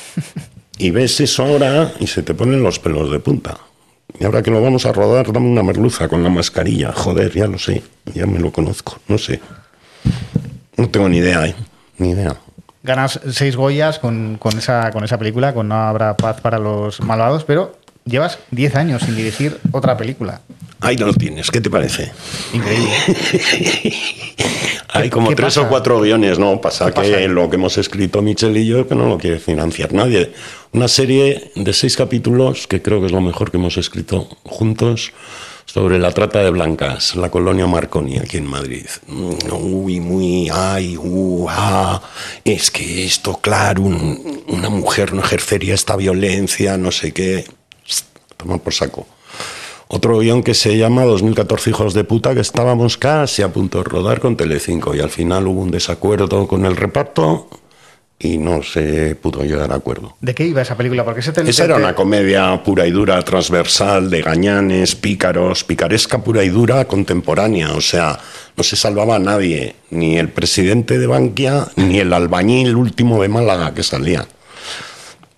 y 0.79 0.91
ves 0.91 1.21
eso 1.21 1.45
ahora 1.45 1.95
y 1.99 2.07
se 2.07 2.23
te 2.23 2.35
ponen 2.35 2.63
los 2.63 2.79
pelos 2.79 3.11
de 3.11 3.19
punta. 3.19 3.59
Y 4.19 4.25
ahora 4.25 4.43
que 4.43 4.51
lo 4.51 4.63
vamos 4.63 4.87
a 4.87 4.93
rodar, 4.93 5.33
dame 5.33 5.49
una 5.49 5.63
merluza 5.63 6.09
con 6.09 6.23
la 6.23 6.31
mascarilla. 6.31 6.93
Joder, 6.93 7.33
ya 7.33 7.47
lo 7.47 7.59
sé, 7.59 7.83
ya 8.15 8.27
me 8.27 8.39
lo 8.39 8.51
conozco, 8.53 8.99
no 9.09 9.19
sé. 9.19 9.41
No 10.77 10.89
tengo 10.89 11.09
ni 11.09 11.19
idea, 11.19 11.47
¿eh? 11.47 11.55
Ni 11.99 12.11
idea. 12.11 12.37
Ganas 12.83 13.21
seis 13.31 13.57
Goyas 13.57 13.99
con, 13.99 14.37
con, 14.39 14.57
esa, 14.57 14.91
con 14.93 15.03
esa 15.05 15.19
película, 15.19 15.53
con 15.53 15.69
No 15.69 15.75
habrá 15.75 16.17
paz 16.17 16.41
para 16.41 16.59
los 16.59 17.01
malvados, 17.01 17.45
pero 17.45 17.77
llevas 18.05 18.39
diez 18.51 18.77
años 18.77 19.03
sin 19.03 19.17
dirigir 19.17 19.59
otra 19.73 19.97
película. 19.97 20.41
Ahí 20.81 20.97
no 20.97 21.07
lo 21.07 21.15
tienes, 21.15 21.51
¿qué 21.51 21.61
te 21.61 21.71
parece? 21.71 22.13
Increíble. 22.53 22.91
Hay 24.89 25.11
como 25.11 25.35
tres 25.35 25.57
o 25.57 25.69
cuatro 25.69 26.01
guiones, 26.01 26.39
¿no? 26.39 26.61
Pasa 26.61 26.93
que 26.93 27.29
lo 27.29 27.49
que 27.49 27.57
hemos 27.57 27.79
escrito 27.79 28.23
Michel 28.23 28.57
y 28.57 28.67
yo, 28.67 28.87
que 28.87 28.95
no 28.95 29.09
lo 29.09 29.19
quiere 29.19 29.39
financiar 29.39 29.93
nadie. 29.93 30.33
Una 30.73 30.89
serie 30.89 31.51
de 31.55 31.73
seis 31.73 31.97
capítulos, 31.97 32.67
que 32.67 32.83
creo 32.83 33.01
que 33.01 33.07
es 33.07 33.13
lo 33.13 33.21
mejor 33.21 33.51
que 33.51 33.57
hemos 33.57 33.77
escrito 33.77 34.29
juntos, 34.45 35.13
sobre 35.65 35.99
la 35.99 36.13
trata 36.13 36.41
de 36.41 36.51
blancas, 36.51 37.17
la 37.17 37.31
colonia 37.31 37.67
Marconi 37.67 38.19
aquí 38.19 38.37
en 38.37 38.47
Madrid. 38.47 38.87
Mm, 39.09 39.53
uy, 39.53 40.01
muy, 40.01 40.49
ay, 40.53 40.97
uh, 40.97 41.47
ah, 41.51 42.03
es 42.45 42.71
que 42.71 43.05
esto, 43.05 43.39
claro, 43.41 43.83
una 43.83 44.71
mujer 44.71 45.13
no 45.13 45.23
ejercería 45.23 45.75
esta 45.75 45.97
violencia, 45.97 46.79
no 46.79 46.93
sé 46.93 47.13
qué. 47.13 47.45
Toma 48.37 48.59
por 48.59 48.73
saco. 48.73 49.07
Otro 49.89 50.19
guion 50.19 50.43
que 50.43 50.55
se 50.55 50.77
llama 50.77 51.05
2014 51.05 51.71
Hijos 51.71 51.95
de 51.95 52.03
Puta, 52.03 52.35
que 52.35 52.41
estábamos 52.41 52.99
casi 52.99 53.43
a 53.43 53.53
punto 53.53 53.79
de 53.79 53.85
rodar 53.85 54.21
con 54.21 54.37
Telecinco 54.37 54.95
y 54.97 55.01
al 55.01 55.11
final 55.11 55.47
hubo 55.47 55.61
un 55.61 55.71
desacuerdo 55.71 56.49
con 56.49 56.67
el 56.67 56.75
reparto 56.77 57.49
y 58.19 58.39
no 58.39 58.63
se 58.65 59.15
pudo 59.15 59.45
llegar 59.45 59.71
a 59.71 59.77
acuerdo. 59.77 60.17
¿De 60.21 60.35
qué 60.35 60.45
iba 60.45 60.63
esa 60.63 60.77
película? 60.77 61.05
Porque 61.05 61.21
ese 61.21 61.33
Esa 61.47 61.65
era 61.65 61.77
una 61.77 61.95
comedia 61.95 62.63
pura 62.65 62.87
y 62.87 62.91
dura, 62.91 63.23
transversal, 63.23 64.11
de 64.11 64.23
gañanes, 64.23 64.97
pícaros, 64.97 65.63
picaresca 65.63 66.19
pura 66.25 66.43
y 66.43 66.49
dura, 66.49 66.87
contemporánea. 66.87 67.73
O 67.75 67.81
sea, 67.81 68.19
no 68.57 68.65
se 68.65 68.75
salvaba 68.75 69.17
a 69.17 69.21
nadie, 69.21 69.77
ni 69.91 70.19
el 70.19 70.31
presidente 70.31 70.99
de 70.99 71.07
Bankia, 71.07 71.69
ni 71.77 72.01
el 72.01 72.13
albañil 72.13 72.75
último 72.75 73.23
de 73.23 73.29
Málaga 73.29 73.73
que 73.73 73.83
salía 73.85 74.27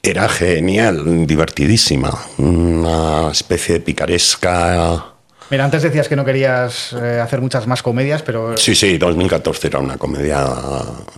era 0.02 0.28
genial, 0.28 1.26
divertidísima, 1.26 2.16
una 2.38 3.30
especie 3.30 3.74
de 3.74 3.80
picaresca. 3.80 5.14
Mira, 5.50 5.64
antes 5.64 5.82
decías 5.82 6.08
que 6.08 6.16
no 6.16 6.24
querías 6.24 6.92
eh, 6.92 7.20
hacer 7.20 7.40
muchas 7.40 7.66
más 7.66 7.82
comedias, 7.82 8.22
pero... 8.22 8.56
Sí, 8.56 8.74
sí, 8.74 8.98
2014 8.98 9.68
era 9.68 9.78
una 9.78 9.96
comedia 9.96 10.46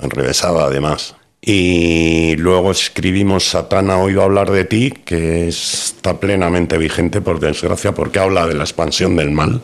enrevesada 0.03 0.65
además. 0.65 1.17
Y 1.43 2.37
luego 2.37 2.71
escribimos 2.71 3.45
Satana, 3.45 3.99
oído 3.99 4.23
hablar 4.23 4.51
de 4.51 4.65
ti, 4.65 4.91
que 4.91 5.49
está 5.49 6.21
plenamente 6.21 6.77
vigente, 6.79 7.21
por 7.21 7.41
desgracia, 7.41 7.93
porque 7.93 8.19
habla 8.19 8.47
de 8.47 8.55
la 8.55 8.65
expansión 8.65 9.17
del 9.17 9.31
mal 9.31 9.61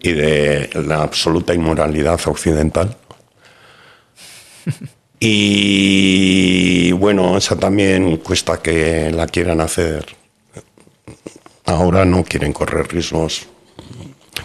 y 0.00 0.12
de 0.12 0.70
la 0.86 1.02
absoluta 1.02 1.54
inmoralidad 1.54 2.20
occidental. 2.26 2.96
Y 5.20 6.92
bueno, 6.92 7.36
esa 7.36 7.56
también 7.56 8.18
cuesta 8.18 8.62
que 8.62 9.10
la 9.10 9.26
quieran 9.26 9.60
hacer. 9.60 10.06
Ahora 11.66 12.04
no 12.04 12.24
quieren 12.24 12.52
correr 12.52 12.88
riesgos, 12.88 13.46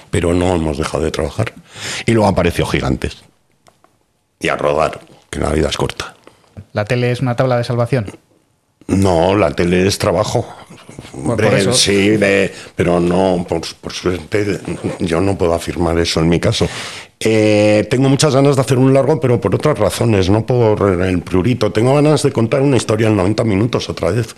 pero 0.10 0.34
no 0.34 0.56
hemos 0.56 0.78
dejado 0.78 1.04
de 1.04 1.12
trabajar. 1.12 1.54
Y 2.06 2.12
luego 2.12 2.28
apareció 2.28 2.66
Gigantes. 2.66 3.24
Y 4.40 4.50
a 4.50 4.56
rodar, 4.56 5.00
que 5.30 5.40
la 5.40 5.52
vida 5.52 5.70
es 5.70 5.78
corta. 5.78 6.16
¿La 6.74 6.86
tele 6.86 7.12
es 7.12 7.22
una 7.22 7.36
tabla 7.36 7.58
de 7.58 7.64
salvación? 7.64 8.18
No, 8.88 9.36
la 9.36 9.52
tele 9.52 9.88
es 9.88 9.98
trabajo. 9.98 10.46
sí, 11.72 12.20
pero 12.76 13.00
no, 13.00 13.46
por, 13.48 13.62
por, 13.78 13.94
suerte, 13.94 14.60
yo 15.00 15.22
no 15.22 15.38
puedo 15.38 15.54
afirmar 15.54 15.98
eso 16.00 16.20
en 16.20 16.28
mi 16.28 16.40
caso. 16.40 16.68
Eh, 17.26 17.88
tengo 17.90 18.10
muchas 18.10 18.36
ganas 18.36 18.56
de 18.56 18.62
hacer 18.62 18.78
un 18.78 18.94
largo, 18.94 19.20
pero 19.20 19.40
por 19.40 19.56
otras 19.56 19.80
razones, 19.80 20.30
no 20.30 20.46
por 20.46 21.02
el 21.02 21.22
prurito. 21.22 21.72
Tengo 21.72 21.96
ganas 21.96 22.24
de 22.24 22.32
contar 22.32 22.62
una 22.62 22.78
historia 22.78 23.08
en 23.08 23.16
90 23.16 23.44
minutos 23.46 23.90
otra 23.90 24.12
vez. 24.12 24.36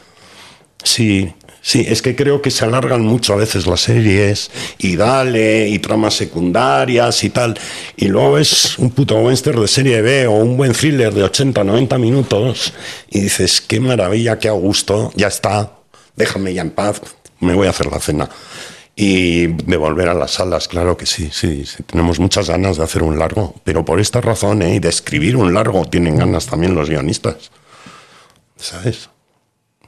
Sí, 0.84 1.34
sí, 1.62 1.84
es 1.88 2.04
que 2.04 2.16
creo 2.16 2.44
que 2.44 2.52
se 2.52 2.64
alargan 2.64 3.02
mucho 3.02 3.34
a 3.34 3.38
veces 3.38 3.66
las 3.66 3.82
series 3.82 4.52
y 4.78 4.96
dale, 4.96 5.68
y 5.68 5.80
tramas 5.80 6.14
secundarias 6.14 7.24
y 7.24 7.32
tal. 7.32 7.58
Y 7.98 8.08
luego 8.08 8.38
es 8.38 8.78
un 8.78 8.92
puto 8.92 9.18
western 9.20 9.62
de 9.62 9.68
serie 9.68 10.02
B 10.04 10.28
o 10.28 10.34
un 10.34 10.58
buen 10.58 10.74
thriller 10.74 11.12
de 11.12 11.24
80, 11.24 11.64
90 11.64 11.98
minutos 11.98 12.74
y 13.10 13.22
dices, 13.22 13.62
qué 13.62 13.80
maravilla, 13.80 14.38
qué 14.38 14.48
a 14.48 14.52
gusto, 14.52 15.12
ya 15.16 15.28
está, 15.28 15.72
déjame 16.16 16.54
ya 16.54 16.62
en 16.62 16.70
paz, 16.70 17.02
me 17.40 17.56
voy 17.56 17.66
a 17.66 17.72
hacer 17.72 17.88
la 17.88 18.00
cena. 18.00 18.30
Y 18.98 19.48
de 19.48 19.76
volver 19.76 20.08
a 20.08 20.14
las 20.14 20.32
salas, 20.32 20.70
claro 20.70 20.96
que 20.96 21.06
sí, 21.06 21.30
sí, 21.32 21.66
tenemos 21.86 22.18
muchas 22.20 22.50
ganas 22.50 22.78
de 22.78 22.84
hacer 22.84 23.04
un 23.04 23.20
largo, 23.20 23.54
pero 23.66 23.84
por 23.84 24.00
esta 24.00 24.22
razón, 24.22 24.62
¿eh? 24.62 24.76
y 24.76 24.80
de 24.80 24.88
escribir 24.88 25.36
un 25.36 25.54
largo, 25.54 25.84
tienen 25.84 26.18
ganas 26.18 26.46
también 26.46 26.76
los 26.76 26.90
guionistas, 26.90 27.52
¿sabes? 28.56 29.10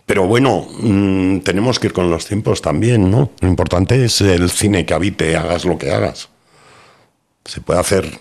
Pero 0.05 0.27
bueno, 0.27 0.67
mm, 0.79 1.39
tenemos 1.39 1.79
que 1.79 1.87
ir 1.87 1.93
con 1.93 2.09
los 2.09 2.25
tiempos 2.25 2.61
también, 2.61 3.09
¿no? 3.09 3.31
Lo 3.39 3.47
importante 3.47 4.03
es 4.03 4.19
el 4.19 4.49
cine 4.49 4.85
que 4.85 4.93
habite, 4.93 5.37
hagas 5.37 5.63
lo 5.63 5.77
que 5.77 5.91
hagas. 5.91 6.27
Se 7.45 7.61
puede 7.61 7.79
hacer 7.79 8.19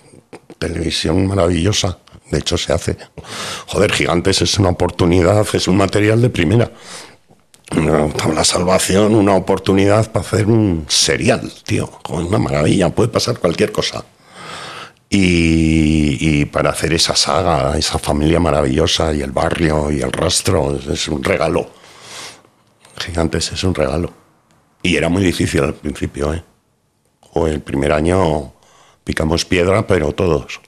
televisión 0.59 1.26
maravillosa, 1.26 1.99
de 2.30 2.39
hecho 2.39 2.57
se 2.59 2.72
hace. 2.72 2.97
Joder, 3.66 3.93
Gigantes 3.93 4.41
es 4.41 4.57
una 4.59 4.68
oportunidad, 4.68 5.47
es 5.53 5.66
un 5.66 5.76
material 5.76 6.22
de 6.22 6.30
primera 6.30 6.70
una 7.73 8.45
salvación, 8.45 9.14
una 9.14 9.35
oportunidad 9.35 10.11
para 10.12 10.25
hacer 10.25 10.47
un 10.47 10.87
serial, 10.89 11.53
tío. 11.64 11.91
Una 12.09 12.39
maravilla, 12.39 12.91
puede 12.91 13.09
pasar 13.09 13.39
cualquier 13.39 13.73
cosa. 13.73 14.05
Y, 15.09 16.45
para 16.47 16.71
hacer 16.71 16.93
esa 16.93 17.14
saga, 17.14 17.77
esa 17.79 17.99
familia 17.99 18.41
maravillosa 18.41 19.12
y 19.12 19.23
el 19.23 19.31
barrio 19.33 19.91
y 19.91 20.01
el 20.01 20.12
rastro, 20.12 20.77
es, 20.77 21.09
un 21.09 21.23
regalo. 21.23 21.71
Gigantes 22.99 23.53
es 23.53 23.64
un 23.64 23.75
regalo. 23.75 24.12
Y 24.83 24.97
era 24.97 25.09
muy 25.09 25.23
difícil 25.23 25.62
al 25.62 25.75
principio, 25.75 26.35
¿eh? 26.35 26.43
O 27.33 27.47
el 27.47 27.61
primer 27.61 27.93
año 27.93 28.53
picamos 29.05 29.45
piedra, 29.45 29.87
pero 29.87 30.12
todos 30.12 30.61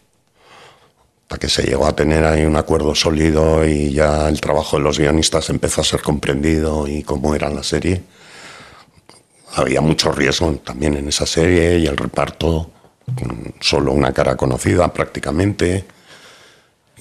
hasta 1.28 1.38
que 1.38 1.50
se 1.50 1.62
llegó 1.62 1.86
a 1.86 1.94
tener 1.94 2.24
ahí 2.24 2.46
un 2.46 2.56
acuerdo 2.56 2.94
sólido 2.94 3.66
y 3.66 3.92
ya 3.92 4.30
el 4.30 4.40
trabajo 4.40 4.78
de 4.78 4.82
los 4.82 4.98
guionistas 4.98 5.50
empezó 5.50 5.82
a 5.82 5.84
ser 5.84 6.00
comprendido 6.00 6.88
y 6.88 7.02
cómo 7.02 7.34
era 7.34 7.50
la 7.50 7.62
serie. 7.62 8.00
había 9.54 9.82
mucho 9.82 10.10
riesgo 10.10 10.50
también 10.64 10.96
en 10.96 11.06
esa 11.06 11.26
serie 11.26 11.80
y 11.80 11.86
el 11.86 11.98
reparto, 11.98 12.70
con 13.14 13.52
solo 13.60 13.92
una 13.92 14.10
cara 14.12 14.38
conocida 14.38 14.90
prácticamente. 14.90 15.84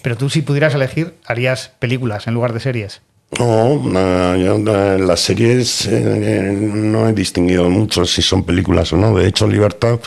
Pero 0.01 0.17
tú 0.17 0.29
si 0.29 0.41
pudieras 0.41 0.75
elegir, 0.75 1.15
harías 1.25 1.71
películas 1.79 2.27
en 2.27 2.33
lugar 2.33 2.51
de 2.51 2.59
series. 2.59 3.01
No, 3.39 4.35
yo, 4.35 4.57
las 4.57 5.21
series 5.21 5.85
eh, 5.85 6.51
no 6.51 7.07
he 7.07 7.13
distinguido 7.13 7.69
mucho 7.69 8.05
si 8.05 8.21
son 8.21 8.43
películas 8.43 8.91
o 8.91 8.97
no. 8.97 9.15
De 9.15 9.25
hecho, 9.25 9.47
Libertad, 9.47 10.01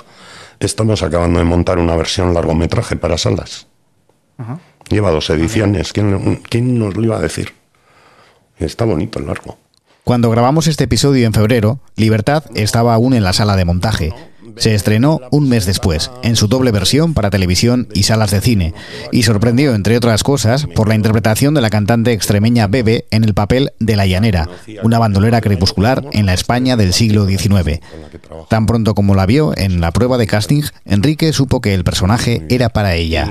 estamos 0.58 1.02
acabando 1.02 1.38
de 1.38 1.46
montar 1.46 1.78
una 1.78 1.96
versión 1.96 2.34
largometraje 2.34 2.96
para 2.96 3.16
salas. 3.16 3.69
Lleva 4.88 5.10
dos 5.10 5.30
ediciones. 5.30 5.92
¿Quién, 5.92 6.36
quién 6.48 6.78
nos 6.78 6.96
lo 6.96 7.02
iba 7.02 7.16
a 7.16 7.20
decir? 7.20 7.54
Está 8.58 8.84
bonito 8.84 9.18
el 9.18 9.26
largo. 9.26 9.58
Cuando 10.04 10.30
grabamos 10.30 10.66
este 10.66 10.84
episodio 10.84 11.26
en 11.26 11.32
febrero, 11.32 11.78
Libertad 11.96 12.44
estaba 12.54 12.94
aún 12.94 13.14
en 13.14 13.22
la 13.22 13.32
sala 13.32 13.56
de 13.56 13.64
montaje. 13.64 14.12
Se 14.56 14.74
estrenó 14.74 15.20
un 15.30 15.48
mes 15.48 15.66
después, 15.66 16.10
en 16.22 16.36
su 16.36 16.48
doble 16.48 16.70
versión 16.70 17.14
para 17.14 17.30
televisión 17.30 17.88
y 17.94 18.04
salas 18.04 18.30
de 18.30 18.40
cine, 18.40 18.74
y 19.12 19.22
sorprendió, 19.22 19.74
entre 19.74 19.96
otras 19.96 20.22
cosas, 20.22 20.66
por 20.74 20.88
la 20.88 20.94
interpretación 20.94 21.54
de 21.54 21.60
la 21.60 21.70
cantante 21.70 22.12
extremeña 22.12 22.66
Bebe 22.66 23.06
en 23.10 23.24
el 23.24 23.34
papel 23.34 23.72
de 23.78 23.96
La 23.96 24.06
Llanera, 24.06 24.48
una 24.82 24.98
bandolera 24.98 25.40
crepuscular 25.40 26.04
en 26.12 26.26
la 26.26 26.34
España 26.34 26.76
del 26.76 26.92
siglo 26.92 27.26
XIX. 27.26 27.80
Tan 28.48 28.66
pronto 28.66 28.94
como 28.94 29.14
la 29.14 29.26
vio 29.26 29.56
en 29.56 29.80
la 29.80 29.92
prueba 29.92 30.18
de 30.18 30.26
casting, 30.26 30.62
Enrique 30.84 31.32
supo 31.32 31.60
que 31.60 31.74
el 31.74 31.84
personaje 31.84 32.44
era 32.48 32.68
para 32.68 32.94
ella. 32.94 33.28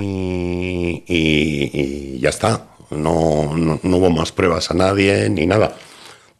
Y, 1.08 2.20
ya 2.20 2.30
está. 2.30 2.66
No, 2.92 3.56
no, 3.56 3.80
no 3.84 3.98
hubo 3.98 4.10
más 4.10 4.32
pruebas 4.32 4.72
a 4.72 4.74
nadie 4.74 5.30
ni 5.30 5.46
nada. 5.46 5.76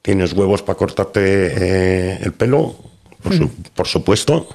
¿Tienes 0.02 0.34
huevos 0.34 0.64
para 0.64 0.78
cortarte 0.78 1.22
eh, 1.22 2.20
el 2.24 2.34
pelo? 2.34 2.76
Por, 3.24 3.36
su- 3.38 3.50
por 3.76 3.88
supuesto. 3.88 4.48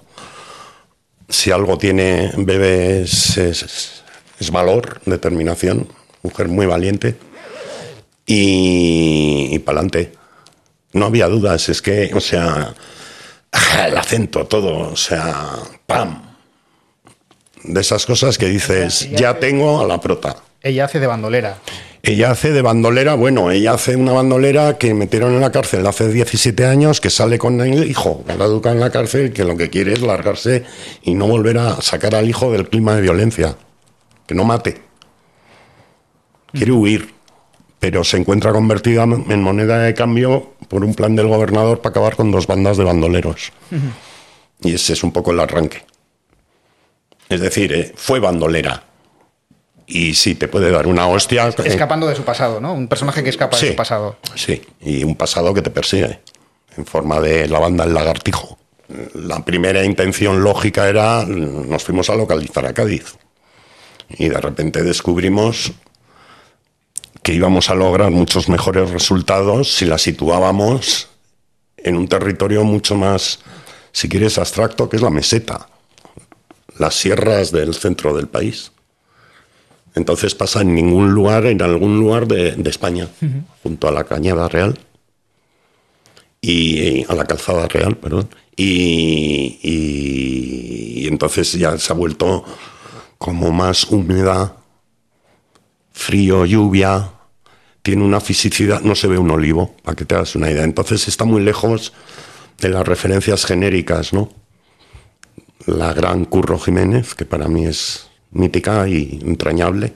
Si 1.29 1.51
algo 1.51 1.79
tiene 1.79 2.33
bebé 2.37 3.03
es, 3.03 3.37
es, 3.37 4.03
es 4.39 4.51
valor, 4.51 5.01
determinación. 5.07 5.89
Mujer 6.23 6.49
muy 6.49 6.67
valiente. 6.67 7.17
Y, 8.27 9.49
y 9.53 9.59
para 9.61 9.79
adelante. 9.81 10.13
No 10.93 11.07
había 11.07 11.27
dudas. 11.29 11.69
Es 11.69 11.83
que, 11.83 12.11
o 12.15 12.21
sea, 12.21 12.75
el 13.87 13.97
acento, 13.97 14.47
todo. 14.47 14.91
O 14.93 14.97
sea, 14.97 15.53
¡pam! 15.87 16.23
De 17.65 17.81
esas 17.81 18.05
cosas 18.05 18.37
que 18.37 18.47
dices, 18.47 19.11
ya 19.13 19.39
tengo 19.39 19.81
a 19.81 19.87
la 19.87 19.99
prota. 20.01 20.37
Ella 20.63 20.85
hace 20.85 21.01
de 21.01 21.07
bandolera. 21.07 21.57
Ella 22.07 22.33
hace 22.33 22.53
de 22.53 22.61
bandolera, 22.61 23.15
bueno, 23.15 23.51
ella 23.51 23.73
hace 23.73 23.97
una 23.97 24.13
bandolera 24.13 24.77
que 24.77 24.93
metieron 24.93 25.33
en 25.33 25.41
la 25.41 25.51
cárcel 25.51 25.87
hace 25.87 26.13
17 26.13 26.67
años, 26.67 27.01
que 27.01 27.09
sale 27.09 27.39
con 27.39 27.59
el 27.63 27.91
hijo, 27.91 28.23
la 28.27 28.45
educa 28.45 28.73
en 28.73 28.81
la 28.81 28.91
cárcel, 28.91 29.33
que 29.33 29.43
lo 29.43 29.57
que 29.57 29.71
quiere 29.71 29.95
es 29.95 30.03
largarse 30.03 30.65
y 31.03 31.15
no 31.15 31.27
volver 31.27 31.57
a 31.57 31.81
sacar 31.81 32.15
al 32.15 32.29
hijo 32.29 32.53
del 32.53 32.69
clima 32.69 32.95
de 32.95 33.01
violencia. 33.01 33.57
Que 34.27 34.35
no 34.35 34.45
mate. 34.45 34.83
Quiere 36.53 36.73
huir, 36.73 37.15
pero 37.81 38.05
se 38.05 38.19
encuentra 38.19 38.53
convertida 38.53 39.05
en 39.05 39.43
moneda 39.43 39.79
de 39.79 39.95
cambio 39.95 40.53
por 40.69 40.85
un 40.85 40.95
plan 40.95 41.17
del 41.17 41.29
gobernador 41.29 41.81
para 41.81 41.93
acabar 41.93 42.17
con 42.17 42.31
dos 42.31 42.47
bandas 42.47 42.77
de 42.77 42.85
bandoleros. 42.85 43.51
Y 44.61 44.75
ese 44.75 44.93
es 44.93 45.03
un 45.03 45.11
poco 45.11 45.31
el 45.31 45.41
arranque. 45.41 45.87
Es 47.31 47.41
decir, 47.41 47.73
eh, 47.73 47.93
fue 47.97 48.21
bandolera. 48.21 48.85
Y 49.87 50.15
sí, 50.15 50.35
te 50.35 50.49
puede 50.49 50.71
dar 50.71 50.87
una 50.87 51.07
hostia. 51.07 51.49
Escapando 51.49 52.07
de 52.07 52.17
su 52.17 52.23
pasado, 52.23 52.61
¿no? 52.61 52.73
Un 52.73 52.89
personaje 52.89 53.23
que 53.23 53.31
escapa 53.31 53.57
Sí. 53.57 53.67
de 53.67 53.73
su 53.73 53.77
pasado. 53.77 54.17
Sí, 54.35 54.63
y 54.81 55.05
un 55.05 55.15
pasado 55.17 55.53
que 55.53 55.61
te 55.63 55.71
persigue, 55.71 56.21
en 56.77 56.87
forma 56.87 57.21
de 57.21 57.49
la 57.49 57.59
banda 57.59 57.85
El 57.85 57.93
Lagartijo. 57.95 58.59
La 59.15 59.45
primera 59.45 59.85
intención 59.85 60.43
lógica 60.43 60.89
era, 60.89 61.25
nos 61.27 61.83
fuimos 61.85 62.09
a 62.11 62.15
localizar 62.17 62.65
a 62.67 62.73
Cádiz. 62.75 63.17
Y 64.11 64.29
de 64.29 64.41
repente 64.41 64.83
descubrimos 64.83 65.73
que 67.23 67.33
íbamos 67.33 67.71
a 67.71 67.75
lograr 67.75 68.11
muchos 68.11 68.49
mejores 68.51 68.91
resultados 68.91 69.73
si 69.73 69.87
la 69.87 69.97
situábamos 69.99 71.09
en 71.79 71.97
un 71.97 72.07
territorio 72.09 72.65
mucho 72.65 72.95
más, 72.97 73.41
si 73.93 74.09
quieres, 74.09 74.37
abstracto, 74.39 74.89
que 74.89 74.97
es 74.97 75.03
la 75.03 75.11
meseta, 75.11 75.69
las 76.79 76.95
sierras 76.95 77.51
del 77.53 77.75
centro 77.75 78.15
del 78.15 78.29
país. 78.29 78.73
Entonces 79.95 80.35
pasa 80.35 80.63
en 80.63 80.75
ningún 80.75 81.13
lugar, 81.13 81.47
en 81.47 81.63
algún 81.63 81.99
lugar 82.01 82.27
de, 82.27 82.53
de 82.57 82.71
España, 82.71 83.09
junto 83.63 83.87
a 83.89 83.93
la 83.93 84.05
Cañada 84.05 84.49
Real 84.49 84.77
y 86.41 87.05
a 87.11 87.15
la 87.15 87.25
Calzada 87.27 87.67
Real, 87.69 87.97
perdón. 87.97 88.29
Y, 88.57 89.59
y- 89.63 91.05
y 91.05 91.07
entonces 91.09 91.53
ya 91.53 91.77
se 91.79 91.93
ha 91.93 91.97
vuelto 91.97 92.45
como 93.19 93.51
más 93.53 93.85
húmeda, 93.91 94.57
frío, 95.93 96.45
lluvia, 96.45 97.11
tiene 97.83 98.03
una 98.03 98.21
fisicidad, 98.21 98.81
no 98.81 98.95
se 98.95 99.07
ve 99.09 99.19
un 99.19 99.31
olivo, 99.31 99.75
para 99.83 99.95
que 99.95 100.05
te 100.05 100.15
hagas 100.15 100.35
una 100.35 100.51
idea. 100.51 100.65
Entonces 100.65 101.07
está 101.09 101.25
muy 101.25 101.43
lejos 101.43 101.93
de 102.61 102.69
las 102.71 102.87
referencias 102.87 103.45
genéricas, 103.45 104.13
¿no? 104.13 104.31
La 105.67 105.93
gran 105.93 106.25
Curro 106.25 106.59
Jiménez, 106.59 107.15
que 107.15 107.25
para 107.25 107.49
mí 107.49 107.67
es 107.67 108.09
mítica 108.35 108.87
y 108.87 109.21
entrañable. 109.25 109.95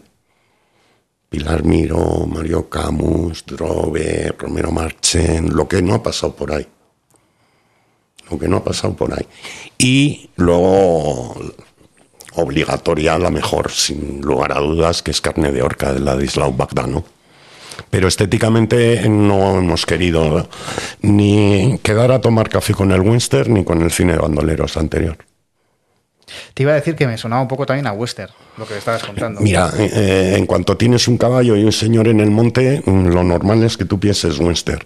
Pilar 1.29 1.63
Miro, 1.63 2.27
Mario 2.27 2.71
Camus, 2.71 3.45
Drobe, 3.45 4.35
Romero 4.39 4.73
Marchen, 4.73 5.55
lo 5.55 5.69
que 5.69 5.83
no 5.83 5.95
ha 5.95 6.03
pasado 6.03 6.35
por 6.35 6.53
ahí. 6.53 6.67
Lo 8.31 8.39
que 8.39 8.49
no 8.49 8.59
ha 8.59 8.65
pasado 8.65 8.95
por 8.95 9.13
ahí. 9.13 9.27
Y 9.77 10.31
luego, 10.37 11.35
obligatoria, 12.35 13.19
la 13.19 13.31
mejor, 13.31 13.71
sin 13.71 14.23
lugar 14.23 14.53
a 14.53 14.61
dudas, 14.61 15.03
que 15.03 15.11
es 15.11 15.21
Carne 15.21 15.53
de 15.53 15.63
Orca 15.63 15.93
de 15.93 16.01
Ladislao 16.01 16.53
Bagdano. 16.53 17.05
Pero 17.91 18.09
estéticamente 18.09 19.09
no 19.09 19.59
hemos 19.59 19.87
querido 19.87 20.49
ni 21.03 21.79
quedar 21.83 22.11
a 22.11 22.21
tomar 22.21 22.49
café 22.49 22.75
con 22.75 22.91
el 22.91 23.01
Winster 23.01 23.49
ni 23.49 23.65
con 23.65 23.83
el 23.83 23.91
cine 23.91 24.15
de 24.15 24.19
bandoleros 24.19 24.77
anterior. 24.77 25.19
Te 26.55 26.63
iba 26.63 26.73
a 26.73 26.77
decir 26.77 26.95
que 26.97 27.07
me 27.07 27.17
sonaba 27.19 27.43
un 27.43 27.49
poco 27.49 27.67
también 27.67 27.87
a 27.87 27.93
western, 27.93 28.31
lo 28.57 28.67
que 28.67 28.77
estabas 28.79 29.03
contando. 29.05 29.41
Mira, 29.41 29.71
eh, 29.79 30.35
en 30.37 30.47
cuanto 30.47 30.77
tienes 30.77 31.09
un 31.09 31.17
caballo 31.19 31.57
y 31.57 31.65
un 31.65 31.73
señor 31.73 32.09
en 32.09 32.21
el 32.21 32.31
monte, 32.31 32.83
mm, 32.85 33.07
lo 33.09 33.23
normal 33.25 33.63
es 33.65 33.77
que 33.77 33.85
tú 33.85 33.99
pienses 34.01 34.39
Western. 34.39 34.85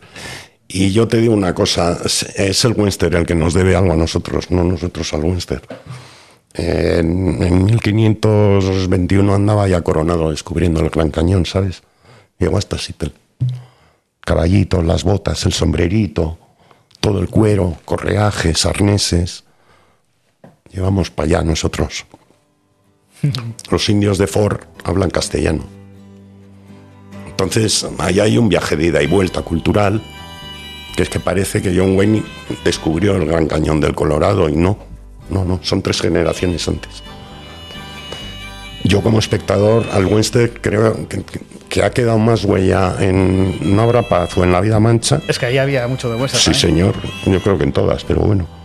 Y 0.68 0.92
yo 0.92 1.06
te 1.08 1.18
digo 1.18 1.34
una 1.34 1.54
cosa, 1.54 1.98
es- 2.04 2.64
el 2.64 2.72
Western 2.72 3.14
el 3.16 3.26
que 3.26 3.34
nos 3.34 3.52
debe 3.54 3.76
algo 3.76 3.92
a 3.92 3.96
nosotros, 3.96 4.50
no 4.50 4.64
nosotros 4.64 5.12
al 5.12 5.24
Western. 5.24 5.62
En, 6.54 7.42
en 7.42 7.64
1521 7.64 9.34
andaba 9.34 9.66
ya 9.68 9.80
coronado 9.80 10.30
descubriendo 10.30 10.80
el 10.80 10.90
Gran 10.90 11.10
Cañón, 11.10 11.46
¿sabes? 11.46 11.82
Llegó 12.38 12.58
hasta 12.58 12.78
Seattle. 12.78 13.12
Caballito, 14.20 14.82
las 14.82 15.02
botas, 15.04 15.44
el 15.46 15.52
sombrerito, 15.52 16.38
todo 17.00 17.20
el 17.20 17.28
cuero, 17.28 17.76
correajes, 17.84 18.64
arneses. 18.66 19.44
Llevamos 20.72 21.10
para 21.10 21.26
allá 21.26 21.42
nosotros. 21.42 22.06
Los 23.70 23.88
indios 23.88 24.18
de 24.18 24.26
Ford 24.26 24.60
hablan 24.84 25.10
castellano. 25.10 25.64
Entonces, 27.28 27.86
ahí 27.98 28.20
hay 28.20 28.38
un 28.38 28.48
viaje 28.48 28.76
de 28.76 28.86
ida 28.86 29.02
y 29.02 29.06
vuelta 29.06 29.42
cultural, 29.42 30.02
que 30.96 31.02
es 31.02 31.08
que 31.08 31.20
parece 31.20 31.60
que 31.60 31.76
John 31.76 31.96
Wayne 31.96 32.22
descubrió 32.64 33.16
el 33.16 33.26
Gran 33.26 33.46
Cañón 33.46 33.80
del 33.80 33.94
Colorado 33.94 34.48
y 34.48 34.56
no, 34.56 34.78
no, 35.30 35.44
no, 35.44 35.60
son 35.62 35.82
tres 35.82 36.00
generaciones 36.00 36.66
antes. 36.68 37.02
Yo 38.84 39.00
como 39.00 39.18
espectador 39.18 39.86
al 39.92 40.06
Western 40.06 40.52
creo 40.60 41.08
que, 41.08 41.22
que 41.68 41.82
ha 41.82 41.90
quedado 41.90 42.18
más 42.18 42.44
huella 42.44 42.96
en 42.98 43.74
No 43.74 43.82
habrá 43.82 44.08
paz 44.08 44.36
o 44.36 44.44
en 44.44 44.52
La 44.52 44.60
vida 44.60 44.80
mancha. 44.80 45.20
Es 45.28 45.38
que 45.38 45.46
ahí 45.46 45.58
había 45.58 45.86
mucho 45.86 46.10
de 46.10 46.16
western. 46.16 46.54
Sí, 46.54 46.60
señor, 46.60 46.94
yo 47.24 47.40
creo 47.40 47.56
que 47.56 47.64
en 47.64 47.72
todas, 47.72 48.04
pero 48.04 48.20
bueno. 48.22 48.61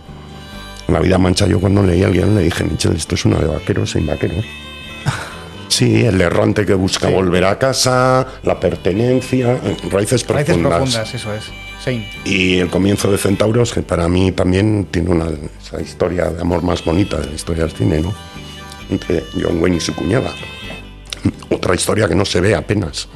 En 0.88 0.94
La 0.94 1.00
vida 1.00 1.18
mancha 1.18 1.46
yo 1.46 1.60
cuando 1.60 1.82
leí 1.82 2.02
al 2.02 2.12
guion 2.12 2.34
le 2.34 2.42
dije, 2.42 2.64
Michel, 2.64 2.96
esto 2.96 3.14
es 3.14 3.24
una 3.26 3.38
de 3.38 3.46
vaqueros 3.46 3.92
sin 3.92 4.06
vaqueros. 4.06 4.44
Sí, 5.68 6.02
el 6.04 6.20
errante 6.20 6.64
que 6.64 6.74
busca 6.74 7.08
volver 7.08 7.44
a 7.44 7.56
casa, 7.58 8.26
la 8.42 8.58
pertenencia, 8.58 9.60
raíces 9.90 10.24
profundas. 10.24 10.48
Raíces 10.48 10.56
profundas, 10.56 11.14
eso 11.14 11.34
es. 11.34 11.44
Sein. 11.84 12.04
Y 12.24 12.58
el 12.58 12.68
comienzo 12.68 13.12
de 13.12 13.18
Centauros, 13.18 13.74
que 13.74 13.82
para 13.82 14.08
mí 14.08 14.32
también 14.32 14.88
tiene 14.90 15.10
una 15.10 15.26
esa 15.62 15.80
historia 15.80 16.30
de 16.30 16.40
amor 16.40 16.62
más 16.62 16.82
bonita 16.82 17.18
de 17.18 17.26
la 17.26 17.34
historia 17.34 17.64
del 17.64 17.72
cine, 17.76 18.00
¿no? 18.00 18.12
Entre 18.90 19.22
John 19.40 19.62
Wayne 19.62 19.76
y 19.76 19.80
su 19.80 19.94
cuñada. 19.94 20.32
Otra 21.50 21.74
historia 21.74 22.08
que 22.08 22.14
no 22.14 22.24
se 22.24 22.40
ve 22.40 22.56
apenas. 22.56 23.06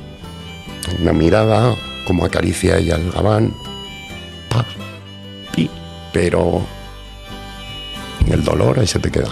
Una 1.01 1.13
mirada, 1.13 1.75
como 2.07 2.25
acaricia 2.25 2.77
ella 2.77 2.97
el 2.97 3.11
gabán. 3.11 3.53
Pa, 4.51 4.65
pi, 5.57 5.69
pero 6.13 6.65
el 8.31 8.45
dolor 8.45 8.79
ahí 8.81 8.87
se 8.87 8.99
te 8.99 9.11
queda. 9.11 9.31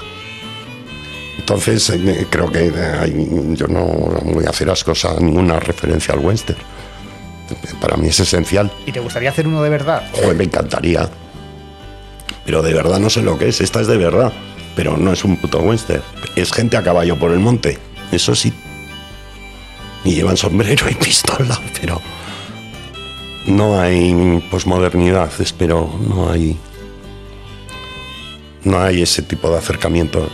Entonces, 1.38 1.88
eh, 1.91 2.26
creo 2.30 2.51
que 2.53 2.66
eh, 2.66 2.72
hay- 3.01 3.55
yo 3.57 3.66
no 3.66 3.84
voy 3.84 4.45
a 4.47 4.51
hacer 4.51 4.70
ascos 4.70 5.05
a 5.05 5.14
ninguna 5.18 5.59
referencia 5.59 6.14
al 6.14 6.20
western. 6.20 6.59
Para 7.80 7.97
mí 7.97 8.09
es 8.09 8.20
esencial. 8.20 8.70
¿Y 8.86 8.93
te 8.93 9.01
gustaría 9.01 9.30
hacer 9.30 9.49
uno 9.49 9.62
de 9.62 9.70
verdad? 9.70 10.09
Joder, 10.12 10.36
me 10.36 10.45
encantaría. 10.45 11.09
pero 12.45 12.62
de 12.62 12.72
verdad 12.72 12.99
no 12.99 13.11
sé 13.11 13.22
lo 13.22 13.38
que 13.38 13.49
es, 13.49 13.61
esta 13.61 13.80
es 13.80 13.86
de 13.86 13.97
verdad, 13.97 14.32
pero 14.74 14.97
no 14.97 15.12
es 15.12 15.24
un 15.24 15.36
puto 15.36 15.59
western, 15.61 16.03
es 16.36 16.53
gente 16.53 16.76
a 16.76 16.82
caballo 16.82 17.16
por 17.16 17.30
el 17.32 17.38
monte, 17.38 17.78
eso 18.11 18.34
sí. 18.34 18.53
Y 20.05 20.14
llevan 20.14 20.36
sombrero 20.36 20.88
y 20.91 20.95
pistola, 21.05 21.61
pero 21.80 22.01
no 23.47 23.80
hay 23.80 24.43
posmodernidad, 24.51 25.30
espero, 25.41 25.93
no 26.09 26.30
hay 26.30 26.57
no 28.65 28.81
hay 28.81 29.03
ese 29.03 29.23
tipo 29.23 29.51
de 29.51 29.59
acercamiento. 29.59 30.29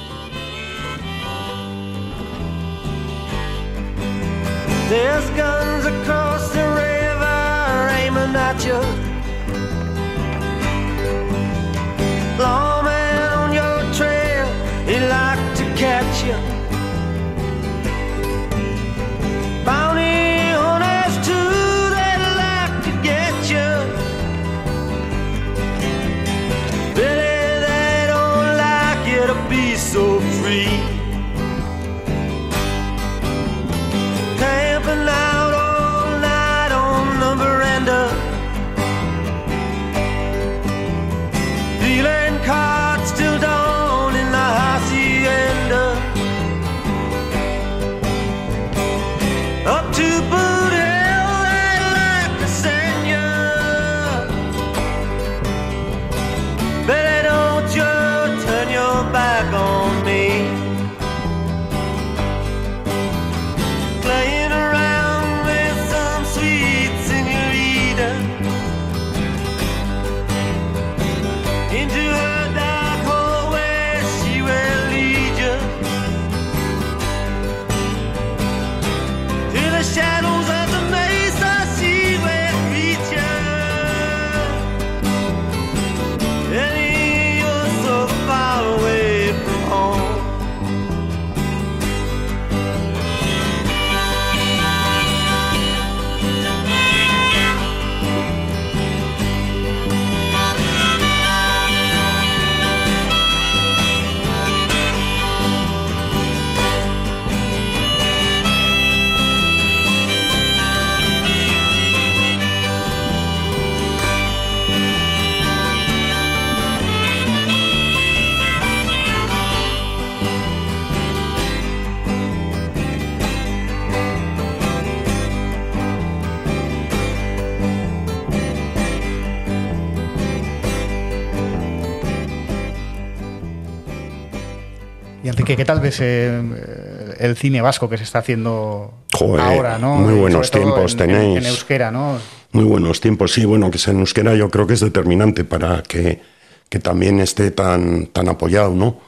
Tal 135.66 135.80
ves 135.80 135.98
eh, 136.00 137.14
el 137.18 137.36
cine 137.36 137.60
vasco 137.60 137.88
que 137.88 137.98
se 137.98 138.04
está 138.04 138.20
haciendo 138.20 138.94
Joder, 139.12 139.40
ahora, 139.40 139.78
¿no? 139.78 139.96
muy 139.96 140.14
buenos 140.14 140.50
tiempos 140.50 140.94
en- 140.94 141.00
en- 141.00 141.06
tenéis. 141.08 141.38
En, 141.38 141.46
euskera, 141.46 141.90
¿no? 141.90 142.18
Muy 142.52 142.64
buenos 142.64 143.00
tiempos, 143.00 143.32
sí, 143.32 143.44
bueno, 143.44 143.70
que 143.70 143.78
sea 143.78 143.92
en 143.92 144.00
euskera 144.00 144.34
yo 144.34 144.48
creo 144.50 144.66
que 144.66 144.74
es 144.74 144.80
determinante 144.80 145.44
para 145.44 145.82
que, 145.82 146.22
que 146.68 146.78
también 146.78 147.20
esté 147.20 147.50
tan, 147.50 148.06
tan 148.06 148.28
apoyado, 148.28 148.70
¿no? 148.74 148.98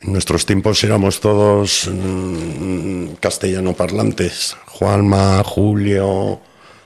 En 0.00 0.12
nuestros 0.12 0.46
tiempos 0.46 0.82
éramos 0.84 1.20
todos 1.20 1.88
mm, 1.92 3.14
castellano 3.20 3.72
parlantes. 3.74 4.56
Juanma, 4.66 5.42
Julio, 5.44 6.40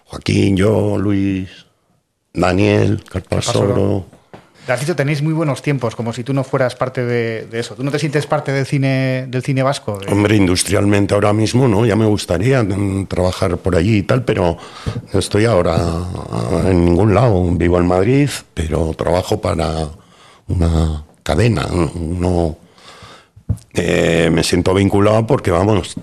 Joaquín, 0.07 0.57
yo, 0.57 0.97
Luis, 0.99 1.49
Daniel, 2.33 3.03
Carpasoro. 3.11 4.07
Has 4.69 4.79
dicho, 4.79 4.95
tenéis 4.95 5.23
muy 5.23 5.33
buenos 5.33 5.61
tiempos, 5.61 5.97
como 5.97 6.13
si 6.13 6.23
tú 6.23 6.33
no 6.33 6.45
fueras 6.45 6.77
parte 6.77 7.05
de, 7.05 7.49
eso. 7.59 7.75
¿Tú 7.75 7.83
no 7.83 7.91
te 7.91 7.99
sientes 7.99 8.27
parte 8.27 8.53
del 8.53 8.65
cine, 8.65 9.27
del 9.29 9.43
cine 9.43 9.63
vasco? 9.65 9.99
De- 9.99 10.13
Hombre, 10.13 10.37
industrialmente 10.37 11.15
ahora 11.15 11.33
mismo, 11.33 11.67
¿no? 11.67 11.85
Ya 11.85 11.97
me 11.97 12.07
gustaría 12.07 12.63
mm, 12.63 13.07
trabajar 13.07 13.57
por 13.59 13.75
allí 13.75 13.99
y 13.99 14.03
tal, 14.03 14.25
pero 14.25 14.57
estoy 15.13 15.47
ahora 15.47 15.75
ah, 15.79 16.63
en 16.67 16.85
ningún 16.85 17.13
lado. 17.13 17.45
Vivo 17.51 17.79
en 17.79 17.87
Madrid, 17.87 18.31
pero 18.55 18.95
trabajo 18.95 19.41
para 19.41 19.89
una 20.47 21.05
cadena. 21.25 21.67
No, 21.97 22.57
eh, 23.75 24.31
me 24.33 24.45
siento 24.45 24.75
vinculado 24.75 25.27
porque, 25.27 25.51
vamos, 25.51 25.97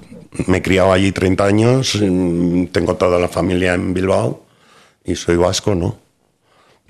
me 0.48 0.58
he 0.58 0.62
criado 0.62 0.92
allí 0.92 1.14
30 1.14 1.46
años, 1.46 1.98
mm, 2.02 2.66
tengo 2.66 2.96
toda 2.96 3.20
la 3.20 3.30
familia 3.30 3.74
en 3.74 3.94
Bilbao 3.94 4.44
y 5.06 5.16
soy 5.16 5.38
vasco, 5.38 5.76
¿no? 5.76 6.09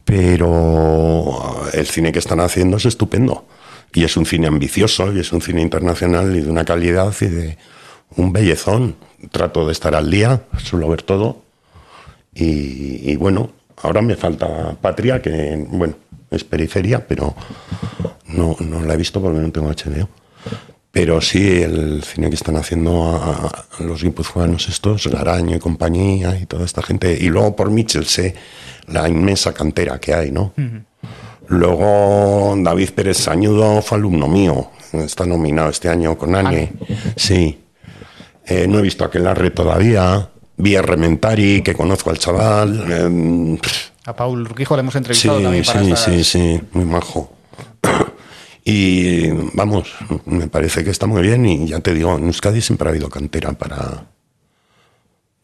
Pero 0.10 1.39
ah, 1.39 1.70
el 1.72 1.86
cine 1.86 2.12
que 2.12 2.18
están 2.18 2.39
haciendo 2.39 2.78
es 2.78 2.86
estupendo. 2.86 3.45
Y 3.93 4.03
es 4.03 4.18
un 4.18 4.26
cine 4.26 4.47
ambicioso, 4.47 5.14
y 5.14 5.20
es 5.20 5.32
un 5.32 5.41
cine 5.41 5.62
internacional 5.62 6.36
y 6.36 6.41
de 6.41 6.49
una 6.49 6.66
calidad 6.66 7.14
y 7.22 7.26
de 7.26 7.57
un 8.16 8.34
bellezón. 8.34 8.95
Trato 9.32 9.68
de 9.68 9.72
estar 9.72 9.93
al 9.93 10.10
día, 10.10 10.41
suelo 10.57 10.89
ver 10.89 11.03
todo. 11.03 11.43
Y, 12.34 13.16
bueno, 13.18 13.51
ahora 13.78 14.01
me 14.01 14.16
falta 14.16 14.76
Patria, 14.82 15.22
que 15.22 15.66
bueno, 15.70 15.95
es 16.32 16.43
periferia, 16.43 17.05
pero 17.05 17.36
no, 18.28 18.55
no 18.60 18.82
la 18.82 18.93
he 18.93 18.97
visto 18.97 19.22
porque 19.22 19.39
no 19.39 19.51
tengo 19.51 19.70
HBO. 19.70 20.07
Pero 20.92 21.22
sí, 21.22 21.62
el 21.62 22.04
cine 22.04 22.30
que 22.30 22.36
están 22.36 22.56
haciendo 22.56 23.06
a, 23.16 23.48
a 23.80 23.84
los 23.84 24.02
guipuzcoanos 24.04 24.68
estos, 24.70 25.06
Garaño 25.08 25.56
y 25.56 25.60
compañía 25.60 26.38
y 26.40 26.46
toda 26.48 26.66
esta 26.66 26.82
gente. 26.82 27.16
Y 27.20 27.30
luego 27.30 27.56
por 27.56 27.70
Mitchell 27.70 28.06
sé 28.06 28.34
la 28.88 29.08
inmensa 29.08 29.54
cantera 29.54 30.00
que 30.00 30.16
hay, 30.16 30.32
¿no? 30.32 30.54
Luego 31.48 32.56
David 32.58 32.90
Pérez 32.92 33.18
Sañudo 33.18 33.82
fue 33.82 33.98
alumno 33.98 34.28
mío. 34.28 34.72
Está 34.94 35.26
nominado 35.26 35.70
este 35.70 35.90
año 35.90 36.18
con 36.18 36.36
Anne. 36.36 36.74
Sí. 37.16 37.60
Eh, 38.48 38.66
no 38.68 38.80
he 38.80 38.82
visto 38.82 39.06
aquel 39.06 39.28
arre 39.28 39.52
todavía. 39.52 40.30
Vi 40.58 40.76
a 40.76 40.82
Rementari, 40.82 41.62
que 41.62 41.74
conozco 41.76 42.10
al 42.10 42.18
chaval. 42.18 42.92
Em, 42.92 43.58
A 44.06 44.16
Paul 44.16 44.42
Urquijo 44.42 44.76
le 44.76 44.80
hemos 44.82 44.94
Sí, 44.94 44.98
entrevistado 44.98 45.40
también 45.42 45.64
para 45.64 45.82
sí, 45.84 45.92
estas- 45.92 46.04
sí, 46.06 46.24
sí, 46.24 46.62
muy 46.74 46.86
majo. 46.86 47.32
Y 48.72 49.32
vamos, 49.53 49.95
me 50.28 50.47
parece 50.47 50.84
que 50.84 50.91
está 50.91 51.07
muy 51.07 51.24
bien 51.24 51.43
y 51.43 51.65
ya 51.65 51.80
te 51.80 51.91
digo, 51.91 52.15
en 52.20 52.26
Euskadi 52.26 52.61
siempre 52.61 52.88
ha 52.88 52.91
habido 52.91 53.09
cantera 53.09 53.53
para... 53.53 54.05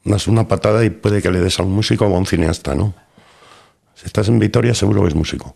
Das 0.04 0.28
una 0.28 0.48
patada 0.48 0.86
y 0.86 0.92
puede 0.92 1.24
que 1.24 1.32
le 1.32 1.40
des 1.40 1.60
a 1.60 1.64
un 1.64 1.72
músico 1.72 2.06
o 2.06 2.16
a 2.16 2.20
un 2.20 2.28
cineasta, 2.28 2.76
¿no? 2.76 2.94
Si 3.96 4.06
estás 4.06 4.28
en 4.28 4.38
Vitoria 4.38 4.76
seguro 4.76 5.02
que 5.02 5.08
es 5.08 5.16
músico. 5.16 5.56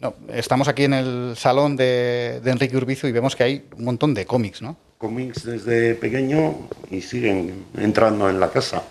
No, 0.00 0.14
estamos 0.32 0.68
aquí 0.68 0.84
en 0.84 0.94
el 0.94 1.34
salón 1.36 1.76
de, 1.76 2.40
de 2.42 2.50
Enrique 2.50 2.78
Urbizu 2.78 3.06
y 3.06 3.12
vemos 3.12 3.36
que 3.36 3.42
hay 3.42 3.68
un 3.76 3.84
montón 3.84 4.14
de 4.14 4.24
cómics, 4.24 4.62
¿no? 4.62 4.78
Cómics 4.96 5.44
desde 5.44 5.96
pequeño 5.96 6.66
y 6.90 7.02
siguen 7.02 7.66
entrando 7.76 8.30
en 8.30 8.40
la 8.40 8.50
casa, 8.50 8.82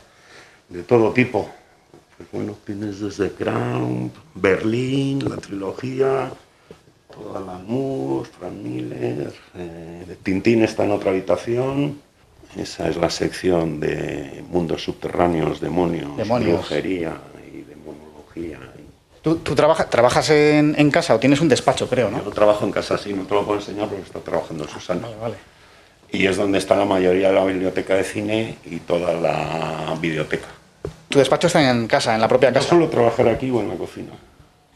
de 0.70 0.84
todo 0.84 1.12
tipo. 1.12 1.50
Pues 2.18 2.30
bueno, 2.32 2.56
tienes 2.64 3.00
desde 3.00 3.32
Crown, 3.32 4.12
Berlín, 4.36 5.28
la 5.28 5.38
trilogía, 5.38 6.32
toda 7.14 7.40
la 7.40 7.58
Moore, 7.60 8.30
Frank 8.40 8.54
Miller, 8.54 9.34
eh, 9.56 10.18
Tintín 10.24 10.64
está 10.64 10.84
en 10.86 10.92
otra 10.92 11.12
habitación. 11.12 12.00
Esa 12.58 12.88
es 12.88 12.98
la 12.98 13.10
sección 13.10 13.80
de 13.80 14.44
mundos 14.50 14.84
subterráneos, 14.84 15.60
demonios, 15.60 16.16
Demonios. 16.18 16.60
brujería 16.60 17.14
y 17.52 17.62
demonología. 17.62 18.60
¿Tú, 19.24 19.38
tú 19.38 19.56
trabaja- 19.56 19.90
trabajas 19.90 20.30
en, 20.30 20.76
en 20.78 20.92
casa 20.92 21.16
o 21.16 21.20
tienes 21.20 21.42
un 21.42 21.50
despacho, 21.50 21.88
creo, 21.90 22.12
Yo 22.12 22.18
no? 22.18 22.24
trabajo 22.32 22.66
en 22.66 22.72
casa, 22.72 22.98
sí, 22.98 23.14
no 23.14 23.24
te 23.24 23.34
lo 23.34 23.44
puedo 23.46 23.60
enseñar 23.60 23.88
porque 23.88 24.04
está 24.04 24.20
trabajando 24.20 24.68
Susana. 24.68 25.02
Vale, 25.08 25.16
vale. 25.20 25.36
Y 26.12 26.28
es 26.28 26.38
donde 26.38 26.60
está 26.60 26.76
la 26.76 26.86
mayoría 26.86 27.30
de 27.30 27.34
la 27.34 27.44
biblioteca 27.46 27.96
de 27.96 28.04
cine 28.04 28.58
y 28.66 28.78
toda 28.78 29.14
la 29.14 29.96
videoteca. 30.00 30.48
Tu 31.10 31.18
despacho 31.18 31.48
está 31.48 31.68
en 31.72 31.88
casa, 31.88 32.14
en 32.14 32.22
la 32.22 32.28
propia 32.28 32.50
Yo 32.50 32.56
casa. 32.56 32.70
suelo 32.70 32.88
trabajar 32.90 33.30
aquí 33.30 33.50
o 33.50 33.62
en 33.62 33.70
la 33.70 33.76
cocina, 33.76 34.12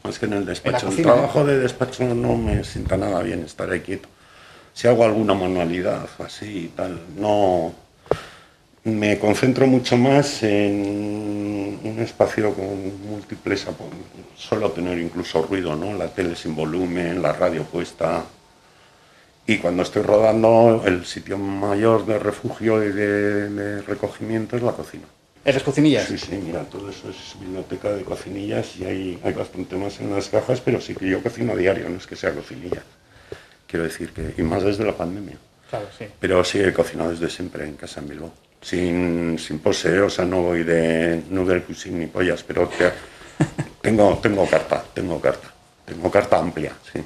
más 0.04 0.18
que 0.18 0.26
en 0.26 0.32
el 0.34 0.46
despacho. 0.46 0.86
el 0.86 0.92
cocina, 0.92 1.12
trabajo 1.12 1.44
de 1.44 1.58
despacho 1.58 2.04
no 2.14 2.36
me 2.36 2.64
sienta 2.64 2.96
nada 2.96 3.22
bien 3.22 3.44
estar 3.44 3.70
ahí 3.70 3.80
quieto. 3.80 4.08
Si 4.72 4.86
hago 4.86 5.04
alguna 5.04 5.34
manualidad 5.34 6.08
así 6.24 6.66
y 6.66 6.68
tal, 6.68 7.00
no. 7.16 7.74
Me 8.84 9.18
concentro 9.18 9.66
mucho 9.66 9.96
más 9.96 10.42
en 10.44 11.80
un 11.82 11.96
espacio 11.98 12.54
con 12.54 13.06
múltiples. 13.06 13.66
Suelo 14.36 14.70
tener 14.70 14.98
incluso 14.98 15.42
ruido, 15.42 15.74
¿no? 15.74 15.92
La 15.94 16.08
tele 16.08 16.36
sin 16.36 16.54
volumen, 16.54 17.20
la 17.20 17.32
radio 17.32 17.64
puesta. 17.64 18.24
Y 19.46 19.58
cuando 19.58 19.82
estoy 19.82 20.02
rodando, 20.02 20.82
el 20.86 21.04
sitio 21.06 21.38
mayor 21.38 22.06
de 22.06 22.18
refugio 22.18 22.82
y 22.84 22.92
de, 22.92 23.50
de 23.50 23.82
recogimiento 23.82 24.56
es 24.56 24.62
la 24.62 24.72
cocina. 24.72 25.04
¿Eres 25.48 25.62
cocinillas? 25.62 26.06
Sí, 26.06 26.18
sí, 26.18 26.32
mira, 26.44 26.62
todo 26.64 26.90
eso 26.90 27.08
es 27.08 27.40
biblioteca 27.40 27.90
de 27.92 28.02
cocinillas 28.04 28.76
y 28.78 28.84
hay, 28.84 29.18
hay 29.24 29.32
bastante 29.32 29.76
más 29.76 29.98
en 29.98 30.14
las 30.14 30.28
cajas, 30.28 30.60
pero 30.60 30.78
sí 30.78 30.94
que 30.94 31.08
yo 31.08 31.22
cocino 31.22 31.54
a 31.54 31.56
diario, 31.56 31.88
no 31.88 31.96
es 31.96 32.06
que 32.06 32.16
sea 32.16 32.34
cocinillas. 32.34 32.82
Quiero 33.66 33.84
decir 33.84 34.10
que, 34.12 34.34
y 34.36 34.42
más 34.42 34.62
desde 34.62 34.84
la 34.84 34.94
pandemia. 34.94 35.38
Claro, 35.70 35.86
sí. 35.96 36.04
Pero 36.20 36.44
sí 36.44 36.58
he 36.60 36.70
cocinado 36.74 37.10
desde 37.12 37.30
siempre 37.30 37.64
en 37.64 37.76
casa 37.76 38.00
en 38.00 38.08
Bilbao. 38.08 38.30
Sin, 38.60 39.38
sin 39.38 39.58
pose, 39.60 39.98
o 40.00 40.10
sea, 40.10 40.26
no 40.26 40.42
voy 40.42 40.64
de 40.64 41.22
noodle 41.30 41.62
cuisine 41.62 41.98
ni 42.00 42.06
pollas, 42.08 42.42
pero 42.42 42.68
que- 42.68 42.90
tengo, 43.80 44.18
tengo 44.22 44.46
carta, 44.46 44.84
tengo 44.92 45.18
carta. 45.18 45.50
Tengo 45.86 46.10
carta 46.10 46.38
amplia, 46.38 46.74
sí. 46.92 47.00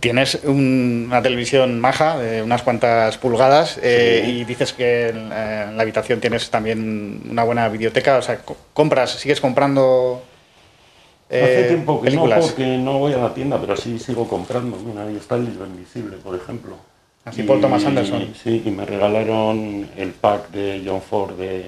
Tienes 0.00 0.40
un- 0.44 1.04
una 1.08 1.22
televisión 1.22 1.80
maja 1.80 2.18
de 2.18 2.42
unas 2.42 2.62
cuantas 2.62 3.16
pulgadas 3.18 3.78
eh, 3.82 4.22
Sí. 4.24 4.30
y 4.30 4.44
dices 4.44 4.72
que 4.72 5.08
en, 5.08 5.16
en 5.32 5.76
la 5.76 5.82
habitación 5.82 6.20
tienes 6.20 6.50
también 6.50 7.22
una 7.30 7.44
buena 7.44 7.68
biblioteca. 7.68 8.18
O 8.18 8.22
sea, 8.22 8.38
co- 8.38 8.56
compras, 8.74 9.12
sigues 9.12 9.40
comprando 9.40 10.22
eh, 11.30 11.42
Hace 11.42 11.68
tiempo 11.68 12.00
que 12.00 12.04
películas. 12.06 12.38
no, 12.38 12.46
porque 12.46 12.78
no 12.78 12.98
voy 12.98 13.12
a 13.14 13.18
la 13.18 13.34
tienda, 13.34 13.58
pero 13.60 13.76
sí 13.76 13.98
sigo 13.98 14.28
comprando. 14.28 14.76
Mira, 14.76 15.02
ahí 15.06 15.16
está 15.16 15.34
el 15.36 15.46
libro 15.46 15.66
invisible, 15.66 16.18
por 16.18 16.36
ejemplo. 16.36 16.76
Así 17.24 17.42
Paul 17.42 17.60
Thomas 17.60 17.84
Anderson. 17.84 18.32
Sí, 18.40 18.62
y 18.64 18.70
me 18.70 18.84
regalaron 18.84 19.88
el 19.96 20.10
pack 20.10 20.50
de 20.50 20.82
John 20.86 21.02
Ford 21.02 21.32
de, 21.36 21.66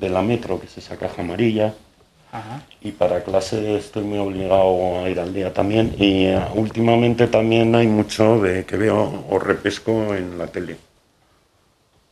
de 0.00 0.08
la 0.08 0.22
Metro, 0.22 0.58
que 0.58 0.66
es 0.66 0.76
esa 0.78 0.96
caja 0.96 1.22
amarilla. 1.22 1.74
Ajá. 2.38 2.62
Y 2.82 2.92
para 2.92 3.22
clase 3.24 3.76
estoy 3.76 4.04
muy 4.04 4.18
obligado 4.18 5.04
a 5.04 5.08
ir 5.08 5.18
al 5.20 5.32
día 5.32 5.52
también. 5.52 5.94
Y 5.98 6.26
eh, 6.26 6.40
últimamente 6.54 7.26
también 7.28 7.74
hay 7.74 7.86
mucho 7.86 8.40
de 8.40 8.64
que 8.64 8.76
veo 8.76 9.24
o 9.30 9.38
repesco 9.38 10.14
en 10.14 10.38
la 10.38 10.46
tele. 10.46 10.76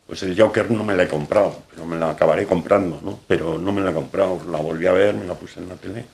Pues 0.07 0.23
el 0.23 0.39
Joker 0.41 0.71
no 0.71 0.85
me 0.85 0.95
la 0.95 1.05
he 1.05 1.09
comprado, 1.09 1.57
pero 1.71 1.87
me 1.87 1.97
la 1.99 2.11
acabaré 2.11 2.47
comprando, 2.47 3.01
¿no? 3.03 3.19
Pero 3.27 3.59
no 3.59 3.73
me 3.73 3.81
la 3.81 3.91
he 3.91 3.95
comprado, 3.95 4.41
la 4.51 4.59
volví 4.59 4.87
a 4.87 4.93
ver, 4.93 5.15
me 5.15 5.27
la 5.27 5.35
puse 5.35 5.61
en 5.61 5.69
la 5.69 5.75
tele. 5.77 6.05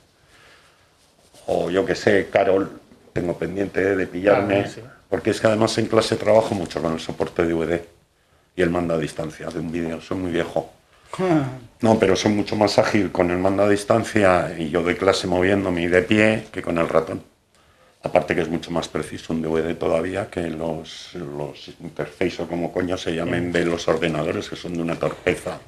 O 1.47 1.69
yo 1.69 1.85
que 1.85 1.95
sé, 1.95 2.29
Carol, 2.31 2.71
tengo 3.13 3.37
pendiente 3.37 3.95
de 3.95 4.07
pillarme, 4.07 4.61
Ah, 4.61 4.67
sí. 4.67 4.81
porque 5.09 5.31
es 5.31 5.41
que 5.41 5.47
además 5.47 5.77
en 5.77 5.87
clase 5.87 6.15
trabajo 6.15 6.55
mucho 6.55 6.81
con 6.81 6.93
el 6.93 6.99
soporte 6.99 7.43
DVD 7.43 7.81
y 8.55 8.61
el 8.61 8.69
mando 8.69 8.93
a 8.93 8.97
distancia 8.97 9.47
de 9.47 9.59
un 9.59 9.71
vídeo, 9.71 9.99
soy 10.01 10.17
muy 10.17 10.31
viejo. 10.31 10.69
No, 11.81 11.97
pero 11.99 12.15
soy 12.15 12.31
mucho 12.31 12.55
más 12.55 12.77
ágil 12.77 13.11
con 13.11 13.31
el 13.31 13.37
mando 13.37 13.63
a 13.63 13.69
distancia 13.69 14.53
y 14.57 14.69
yo 14.69 14.83
de 14.83 14.95
clase 14.97 15.27
moviéndome 15.27 15.81
y 15.83 15.87
de 15.87 16.01
pie 16.03 16.45
que 16.51 16.61
con 16.61 16.77
el 16.77 16.87
ratón. 16.87 17.23
Aparte 18.03 18.33
que 18.35 18.41
es 18.41 18.49
mucho 18.49 18.71
más 18.71 18.87
preciso 18.87 19.31
un 19.33 19.41
DVD 19.41 19.75
todavía 19.77 20.27
que 20.29 20.41
los, 20.49 21.13
los 21.15 21.67
interface 21.81 22.41
o 22.41 22.47
como 22.47 22.71
coño 22.71 22.97
se 22.97 23.13
llamen 23.15 23.51
de 23.51 23.65
los 23.65 23.87
ordenadores 23.87 24.49
que 24.49 24.55
son 24.55 24.73
de 24.73 24.81
una 24.81 24.95
torpeza. 24.95 25.59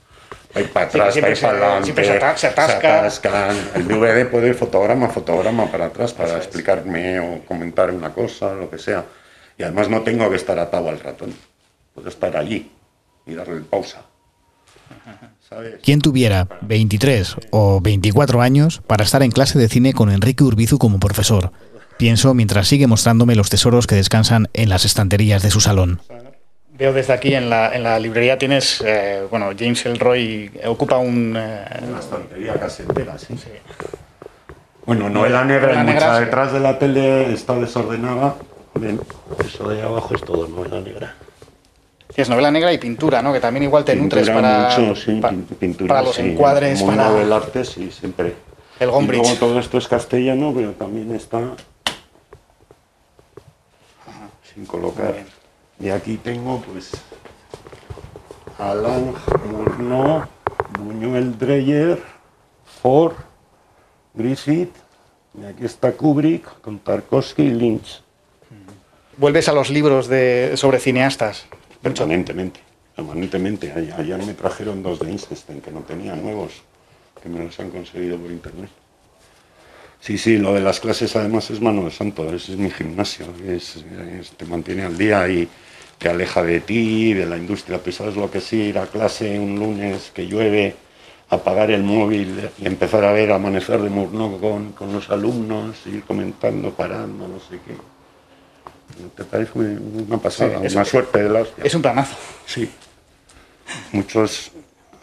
Ahí 0.56 0.64
para 0.66 0.90
Sí, 0.90 1.00
atrás, 1.00 1.18
ahí 1.18 1.36
se- 1.36 1.42
para 1.46 1.58
adelante. 1.58 1.84
siempre 1.86 2.06
se 2.06 2.14
ata- 2.14 2.38
se 2.38 2.48
atasca. 2.48 3.00
atascan. 3.00 3.56
El 3.76 3.88
DVD 3.88 4.26
puede 4.30 4.50
ir 4.50 4.56
fotograma 4.56 5.10
fotograma 5.10 5.72
para 5.72 5.88
atrás 5.88 6.14
para 6.14 6.38
explicarme 6.38 7.20
o 7.20 7.46
comentar 7.46 7.92
una 7.92 8.12
cosa, 8.14 8.54
lo 8.54 8.70
que 8.70 8.78
sea. 8.80 9.04
Y 9.58 9.64
además 9.64 9.90
no 9.90 10.02
tengo 10.02 10.30
que 10.30 10.36
estar 10.36 10.58
atado 10.58 10.90
al 10.90 11.00
ratón. 11.00 11.34
Puedo 11.94 12.10
estar 12.10 12.36
allí 12.38 12.72
y 13.28 13.34
darle 13.34 13.62
pausa. 13.62 14.02
¿Quién 15.84 16.02
tuviera 16.02 16.48
23 16.62 17.36
o 17.52 17.82
24 17.82 18.42
años 18.42 18.82
para 18.88 19.04
estar 19.04 19.24
en 19.24 19.32
clase 19.32 19.60
de 19.60 19.68
cine 19.70 19.94
con 19.94 20.12
Enrique 20.12 20.44
Urbizu 20.44 20.78
como 20.78 21.00
profesor? 21.00 21.52
Pienso 21.98 22.34
mientras 22.34 22.68
sigue 22.68 22.88
mostrándome 22.88 23.36
los 23.36 23.50
tesoros 23.50 23.88
que 23.88 23.96
descansan 23.96 24.50
en 24.54 24.70
las 24.70 24.86
estanterías 24.86 25.44
de 25.44 25.52
su 25.52 25.60
salón. 25.62 26.02
Veo 26.76 26.92
desde 26.92 27.14
aquí 27.14 27.36
en 27.36 27.50
la, 27.52 27.74
en 27.74 27.84
la 27.84 28.00
librería 28.00 28.38
tienes, 28.40 28.82
eh, 28.86 29.24
bueno, 29.30 29.52
James 29.58 29.86
Elroy 29.86 30.52
ocupa 30.66 30.98
un... 30.98 31.36
eh, 31.38 31.66
Una 31.88 32.00
estantería 32.00 32.56
casi 32.56 32.82
entera, 32.82 33.18
sí. 33.20 33.36
Bueno, 34.86 35.10
novela 35.10 35.46
negra, 35.46 35.68
Novela 35.68 35.82
hay 35.82 35.86
negra, 35.88 36.08
mucha 36.08 36.18
sí. 36.18 36.26
detrás 36.26 36.54
de 36.54 36.60
la 36.60 36.80
tele, 36.80 37.32
está 37.32 37.56
desordenada. 37.56 38.36
Ven, 38.74 39.00
eso 39.46 39.70
de 39.70 39.78
ahí 39.78 39.82
abajo 39.84 40.16
es 40.16 40.22
todo 40.22 40.48
novela 40.48 40.82
negra. 40.82 41.16
Tienes 42.14 42.30
novela 42.30 42.52
negra 42.52 42.72
y 42.74 42.78
pintura, 42.78 43.22
¿no? 43.22 43.34
Que 43.34 43.40
también 43.40 43.64
igual 43.64 43.84
te 43.84 43.96
nutres 43.96 44.30
para, 44.30 44.70
mucho, 44.78 44.96
sí, 44.96 45.20
pa- 45.20 45.32
pin- 45.32 45.46
pintura, 45.60 45.88
para 45.96 46.02
los 46.08 46.16
sí, 46.16 46.22
encuadres, 46.22 46.82
el 46.82 46.88
para... 46.88 47.12
del 47.12 47.32
arte, 47.34 47.66
sí, 47.66 47.92
siempre. 47.92 48.36
El 48.80 48.90
Y 48.90 48.92
Gombrich. 48.92 49.22
luego 49.22 49.36
todo 49.38 49.60
esto 49.60 49.78
es 49.78 49.88
castellano, 49.88 50.52
pero 50.56 50.72
también 50.72 51.14
está 51.16 51.42
sin 54.54 54.66
colocar. 54.66 55.16
Y 55.80 55.90
aquí 55.90 56.18
tengo, 56.18 56.62
pues, 56.62 56.92
Alain 58.60 59.14
Murnau, 59.52 60.24
Buñuel 60.80 61.38
Dreyer, 61.38 62.02
Ford, 62.82 63.14
Griffith, 64.14 64.76
y 65.40 65.46
aquí 65.46 65.66
está 65.66 65.92
Kubrick 65.94 66.62
con 66.62 66.80
Tarkovsky 66.80 67.44
y 67.44 67.50
Lynch. 67.52 68.02
Vuelves 69.18 69.48
a 69.48 69.54
los 69.54 69.70
libros 69.70 70.08
de, 70.08 70.54
sobre 70.56 70.80
cineastas. 70.80 71.46
Permanentemente, 71.84 72.60
permanentemente. 72.96 73.66
Ayer 74.02 74.18
me 74.26 74.34
trajeron 74.34 74.82
dos 74.82 74.98
de 75.00 75.08
Einstein 75.12 75.62
que 75.62 75.72
no 75.72 75.82
tenía 75.82 76.16
nuevos, 76.16 76.52
que 77.22 77.30
me 77.30 77.40
los 77.44 77.60
han 77.60 77.70
conseguido 77.70 78.18
por 78.18 78.32
internet. 78.32 78.72
Sí, 80.00 80.18
sí, 80.18 80.38
lo 80.38 80.54
de 80.54 80.60
las 80.62 80.80
clases 80.80 81.16
además 81.16 81.50
es 81.50 81.62
mano 81.62 81.86
de 81.86 81.92
santo, 81.92 82.32
es 82.34 82.50
mi 82.50 82.70
gimnasio, 82.70 83.26
es, 83.48 83.78
es- 84.20 84.32
te 84.32 84.46
mantiene 84.46 84.84
al 84.84 84.98
día 84.98 85.28
y 85.30 85.48
te 85.98 86.10
aleja 86.10 86.44
de 86.44 86.60
ti, 86.60 87.14
de 87.14 87.26
la 87.26 87.38
industria. 87.38 87.80
Pues 87.82 87.96
sabes 87.96 88.16
lo 88.18 88.30
que 88.30 88.40
es 88.40 88.54
ir 88.54 88.78
a 88.78 88.88
clase 88.88 89.40
un 89.40 89.58
lunes 89.58 90.12
que 90.14 90.28
llueve, 90.28 90.76
apagar 91.30 91.72
el 91.72 91.84
móvil 91.84 92.50
y 92.60 92.68
empezar 92.68 93.04
a 93.06 93.14
ver 93.14 93.32
amanecer 93.32 93.82
de 93.82 93.90
Murnau 93.90 94.40
con, 94.40 94.74
con 94.74 94.92
los 94.94 95.10
alumnos, 95.10 95.78
ir 95.88 96.04
comentando, 96.04 96.72
parando, 96.74 97.28
no 97.28 97.40
sé 97.40 97.60
qué. 97.66 97.93
Te 99.16 99.24
parece 99.24 99.52
muy- 99.56 100.04
una 100.08 100.18
pasada, 100.18 100.60
Sí, 100.60 100.66
es- 100.68 100.76
una 100.76 100.86
suerte 100.86 101.24
de 101.24 101.30
la 101.30 101.42
hostia. 101.42 101.64
Es 101.64 101.74
un 101.76 101.82
planazo. 101.82 102.16
Sí. 102.46 102.70
Muchos 103.92 104.52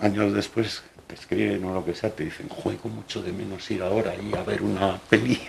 años 0.00 0.32
después 0.32 0.82
te 1.06 1.14
escriben 1.14 1.64
o 1.64 1.74
lo 1.74 1.84
que 1.84 1.94
sea, 1.94 2.10
te 2.10 2.24
dicen, 2.24 2.48
juego 2.48 2.88
mucho 2.88 3.20
de 3.22 3.32
menos 3.32 3.68
ir 3.70 3.82
ahora 3.82 4.14
y 4.14 4.34
a 4.36 4.42
ver 4.42 4.62
una 4.62 4.98
peli. 5.08 5.40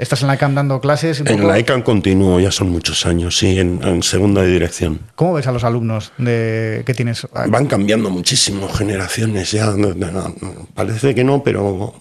Estás 0.00 0.22
en 0.22 0.28
la 0.28 0.38
CAM 0.38 0.54
dando 0.54 0.80
clases. 0.80 1.20
un 1.20 1.28
En 1.28 1.36
poco- 1.36 1.48
la 1.48 1.58
ICANN 1.58 1.82
continúo, 1.82 2.40
ya 2.40 2.50
son 2.50 2.70
muchos 2.70 3.04
años, 3.04 3.36
sí, 3.36 3.58
en, 3.58 3.82
en 3.84 4.02
segunda 4.02 4.40
de 4.40 4.48
dirección. 4.48 4.98
¿Cómo 5.14 5.34
ves 5.34 5.46
a 5.46 5.52
los 5.52 5.62
alumnos 5.62 6.12
de, 6.16 6.82
que 6.86 6.94
tienes? 6.94 7.26
Van 7.48 7.66
cambiando 7.66 8.08
muchísimo 8.08 8.66
generaciones 8.70 9.52
ya. 9.52 9.74
Parece 10.74 11.14
que 11.14 11.22
no, 11.22 11.42
pero 11.42 11.92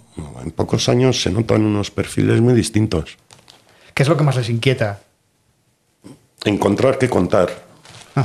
en 0.42 0.52
pocos 0.52 0.88
años 0.88 1.22
se 1.22 1.30
notan 1.30 1.64
unos 1.66 1.92
perfiles 1.92 2.40
muy 2.40 2.54
distintos. 2.54 3.18
¿Qué 3.94 4.04
es 4.04 4.10
lo 4.10 4.16
que 4.16 4.24
más 4.24 4.38
les 4.38 4.50
inquieta? 4.50 5.02
encontrar 6.46 6.98
qué 6.98 7.10
contar. 7.10 7.50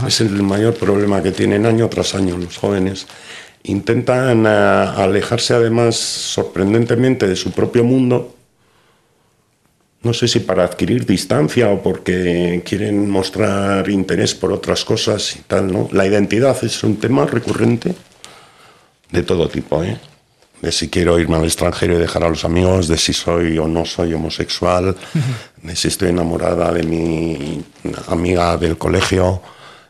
Es 0.06 0.20
el 0.20 0.40
mayor 0.44 0.74
problema 0.74 1.20
que 1.20 1.32
tienen 1.32 1.66
año 1.66 1.88
tras 1.88 2.14
año 2.14 2.36
los 2.38 2.56
jóvenes. 2.59 3.09
Intentan 3.64 4.46
eh, 4.46 4.48
alejarse 4.48 5.52
además 5.55 5.96
sorprendentemente 5.96 7.26
de 7.26 7.34
su 7.34 7.51
propio 7.51 7.82
mundo. 7.82 8.36
No 10.05 10.12
sé 10.12 10.28
si 10.28 10.40
para 10.40 10.64
adquirir 10.64 11.06
distancia 11.06 11.70
o 11.70 11.82
porque 11.82 12.62
quieren 12.64 13.09
mostrar 13.09 13.89
interés 13.89 14.35
por 14.35 14.52
otras 14.52 14.85
cosas 14.85 15.35
y 15.36 15.40
tal, 15.40 15.72
¿no? 15.72 15.89
La 15.93 16.06
identidad 16.06 16.62
es 16.62 16.85
un 16.85 16.97
tema 16.98 17.24
recurrente 17.24 17.94
de 19.10 19.22
todo 19.22 19.48
tipo, 19.48 19.82
¿eh? 19.82 19.98
De 20.60 20.72
si 20.72 20.90
quiero 20.90 21.18
irme 21.18 21.36
al 21.36 21.44
extranjero 21.44 21.94
y 21.94 21.98
dejar 21.98 22.24
a 22.24 22.28
los 22.28 22.44
amigos, 22.44 22.86
de 22.86 22.98
si 22.98 23.14
soy 23.14 23.59
o 23.59 23.66
no 23.66 23.86
soy 23.86 24.12
homosexual, 24.12 24.94
de 25.62 25.76
si 25.76 25.89
estoy 25.89 26.10
enamorada 26.10 26.70
de 26.70 26.82
mi 26.82 27.64
amiga 28.09 28.56
del 28.59 28.76
colegio. 28.76 29.40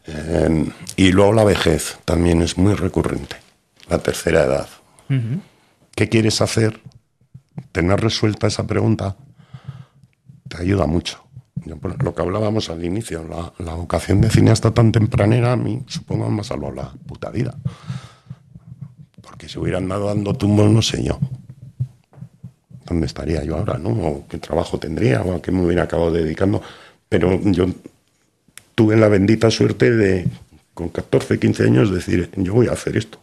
eh, 0.06 0.64
y 0.96 1.10
luego 1.10 1.32
la 1.32 1.44
vejez 1.44 1.98
también 2.04 2.40
es 2.42 2.56
muy 2.56 2.74
recurrente, 2.74 3.36
la 3.88 3.98
tercera 3.98 4.44
edad. 4.44 4.68
qué 5.94 6.08
quieres 6.08 6.40
hacer, 6.40 6.80
tener 7.72 8.00
resuelta 8.00 8.46
esa 8.46 8.66
pregunta, 8.66 9.16
ayuda 10.58 10.86
mucho. 10.86 11.24
Lo 11.64 12.14
que 12.14 12.22
hablábamos 12.22 12.68
al 12.68 12.84
inicio, 12.84 13.24
la, 13.58 13.74
vocación 13.74 14.20
de 14.20 14.28
cineasta 14.28 14.72
tan 14.72 14.92
tempranera 14.92 15.52
a 15.52 15.56
mí 15.56 15.82
supongo 15.86 16.28
me 16.28 16.44
salvado 16.44 16.74
la 16.74 16.92
puta 17.06 17.30
vida. 17.30 17.54
Porque 19.22 19.48
si 19.48 19.58
hubiera 19.58 19.78
andado 19.78 20.06
dando 20.06 20.34
tumbos, 20.34 20.70
no 20.70 20.82
sé 20.82 21.02
yo. 21.02 21.18
¿Dónde 22.84 23.06
estaría 23.06 23.42
yo 23.44 23.56
ahora, 23.56 23.78
no? 23.78 24.24
Qué 24.28 24.36
trabajo 24.38 24.78
tendría, 24.78 25.22
o 25.22 25.34
a 25.34 25.40
qué 25.40 25.50
me 25.52 25.64
hubiera 25.64 25.84
acabado 25.84 26.10
dedicando. 26.10 26.60
Pero 27.08 27.40
yo 27.42 27.66
tuve 28.74 28.96
la 28.96 29.08
bendita 29.08 29.50
suerte 29.50 29.90
de, 29.90 30.28
con 30.74 30.90
14, 30.90 31.38
15 31.38 31.62
años, 31.64 31.90
decir, 31.90 32.30
yo 32.36 32.52
voy 32.52 32.66
a 32.66 32.72
hacer 32.72 32.96
esto. 32.98 33.18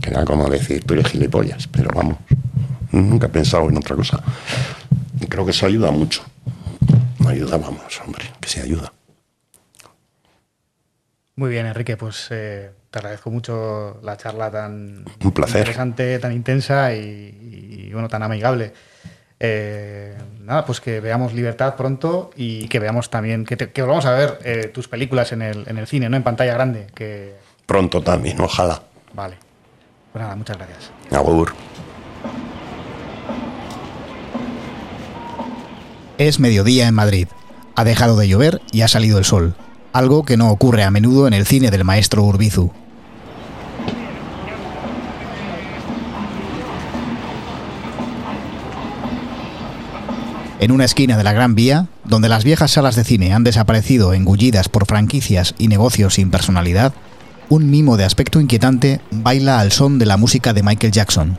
Que 0.00 0.10
era 0.10 0.24
como 0.24 0.48
decir, 0.48 0.84
tú 0.84 0.94
eres 0.94 1.08
gilipollas, 1.08 1.66
pero 1.66 1.90
vamos, 1.92 2.18
nunca 2.92 3.26
he 3.26 3.30
pensado 3.30 3.68
en 3.68 3.76
otra 3.76 3.96
cosa. 3.96 4.22
Y 5.26 5.28
creo 5.28 5.44
que 5.44 5.50
eso 5.50 5.66
ayuda 5.66 5.90
mucho. 5.90 6.22
Ayuda, 7.26 7.56
vamos, 7.56 8.00
hombre, 8.04 8.24
que 8.40 8.48
se 8.48 8.60
ayuda. 8.62 8.92
Muy 11.34 11.50
bien, 11.50 11.66
Enrique, 11.66 11.96
pues 11.96 12.28
eh, 12.30 12.70
te 12.92 12.98
agradezco 13.00 13.30
mucho 13.32 13.98
la 14.04 14.16
charla 14.16 14.50
tan 14.52 15.04
Un 15.24 15.32
placer. 15.32 15.56
interesante, 15.58 16.18
tan 16.20 16.32
intensa 16.32 16.94
y, 16.94 17.00
y, 17.88 17.92
bueno, 17.92 18.08
tan 18.08 18.22
amigable. 18.22 18.72
Eh, 19.40 20.16
nada, 20.40 20.64
pues 20.64 20.80
que 20.80 21.00
veamos 21.00 21.34
Libertad 21.34 21.74
pronto 21.74 22.30
y 22.36 22.68
que 22.68 22.78
veamos 22.78 23.10
también, 23.10 23.44
que, 23.44 23.56
te- 23.56 23.70
que 23.72 23.82
volvamos 23.82 24.06
a 24.06 24.12
ver 24.12 24.38
eh, 24.44 24.68
tus 24.72 24.86
películas 24.88 25.32
en 25.32 25.42
el, 25.42 25.64
en 25.68 25.76
el 25.76 25.86
cine, 25.88 26.08
¿no? 26.08 26.16
En 26.16 26.22
pantalla 26.22 26.54
grande. 26.54 26.86
Que, 26.94 27.34
Pronto 27.66 28.00
también, 28.00 28.40
ojalá. 28.40 28.80
vale. 29.12 29.36
Pues 30.12 30.22
nada, 30.22 30.36
muchas 30.36 30.56
gracias. 30.56 30.90
Agur. 31.10 31.52
Es 36.18 36.40
mediodía 36.40 36.88
en 36.88 36.94
Madrid. 36.94 37.28
Ha 37.74 37.84
dejado 37.84 38.16
de 38.16 38.26
llover 38.26 38.62
y 38.72 38.80
ha 38.80 38.88
salido 38.88 39.18
el 39.18 39.26
sol, 39.26 39.54
algo 39.92 40.24
que 40.24 40.38
no 40.38 40.50
ocurre 40.50 40.82
a 40.82 40.90
menudo 40.90 41.26
en 41.26 41.34
el 41.34 41.44
cine 41.44 41.70
del 41.70 41.84
maestro 41.84 42.22
Urbizu. 42.22 42.70
En 50.58 50.72
una 50.72 50.86
esquina 50.86 51.18
de 51.18 51.24
la 51.24 51.34
Gran 51.34 51.54
Vía, 51.54 51.88
donde 52.04 52.30
las 52.30 52.44
viejas 52.44 52.70
salas 52.70 52.96
de 52.96 53.04
cine 53.04 53.34
han 53.34 53.44
desaparecido 53.44 54.14
engullidas 54.14 54.70
por 54.70 54.86
franquicias 54.86 55.54
y 55.58 55.68
negocios 55.68 56.14
sin 56.14 56.30
personalidad, 56.30 56.94
un 57.50 57.70
mimo 57.70 57.98
de 57.98 58.04
aspecto 58.04 58.40
inquietante 58.40 59.02
baila 59.10 59.60
al 59.60 59.70
son 59.70 59.98
de 59.98 60.06
la 60.06 60.16
música 60.16 60.54
de 60.54 60.62
Michael 60.62 60.92
Jackson. 60.92 61.38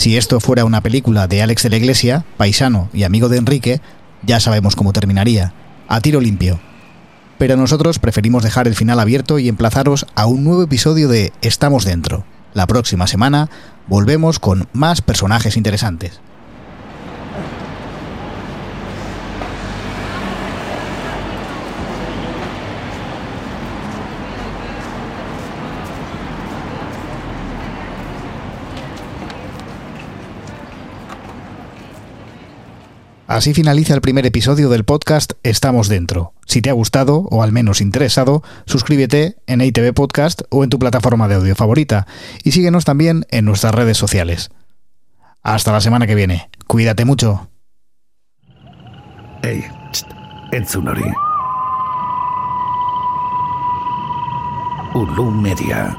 Si 0.00 0.16
esto 0.16 0.40
fuera 0.40 0.64
una 0.64 0.80
película 0.80 1.26
de 1.26 1.42
Alex 1.42 1.64
de 1.64 1.68
la 1.68 1.76
Iglesia, 1.76 2.24
paisano 2.38 2.88
y 2.94 3.02
amigo 3.02 3.28
de 3.28 3.36
Enrique, 3.36 3.82
ya 4.22 4.40
sabemos 4.40 4.74
cómo 4.74 4.94
terminaría, 4.94 5.52
a 5.88 6.00
tiro 6.00 6.22
limpio. 6.22 6.58
Pero 7.36 7.54
nosotros 7.58 7.98
preferimos 7.98 8.42
dejar 8.42 8.66
el 8.66 8.74
final 8.74 8.98
abierto 8.98 9.38
y 9.38 9.46
emplazaros 9.46 10.06
a 10.14 10.24
un 10.24 10.42
nuevo 10.42 10.62
episodio 10.62 11.06
de 11.10 11.34
Estamos 11.42 11.84
dentro. 11.84 12.24
La 12.54 12.66
próxima 12.66 13.06
semana 13.06 13.50
volvemos 13.88 14.38
con 14.38 14.68
más 14.72 15.02
personajes 15.02 15.58
interesantes. 15.58 16.22
Así 33.30 33.54
finaliza 33.54 33.94
el 33.94 34.00
primer 34.00 34.26
episodio 34.26 34.68
del 34.70 34.82
podcast 34.82 35.34
Estamos 35.44 35.88
Dentro. 35.88 36.32
Si 36.46 36.62
te 36.62 36.68
ha 36.68 36.72
gustado, 36.72 37.28
o 37.30 37.44
al 37.44 37.52
menos 37.52 37.80
interesado, 37.80 38.42
suscríbete 38.66 39.36
en 39.46 39.60
ITV 39.60 39.94
Podcast 39.94 40.42
o 40.50 40.64
en 40.64 40.70
tu 40.70 40.80
plataforma 40.80 41.28
de 41.28 41.36
audio 41.36 41.54
favorita 41.54 42.08
y 42.42 42.50
síguenos 42.50 42.84
también 42.84 43.26
en 43.30 43.44
nuestras 43.44 43.72
redes 43.72 43.96
sociales. 43.96 44.50
Hasta 45.44 45.70
la 45.70 45.80
semana 45.80 46.08
que 46.08 46.16
viene. 46.16 46.50
Cuídate 46.66 47.04
mucho. 47.04 47.48
Media. 55.40 55.96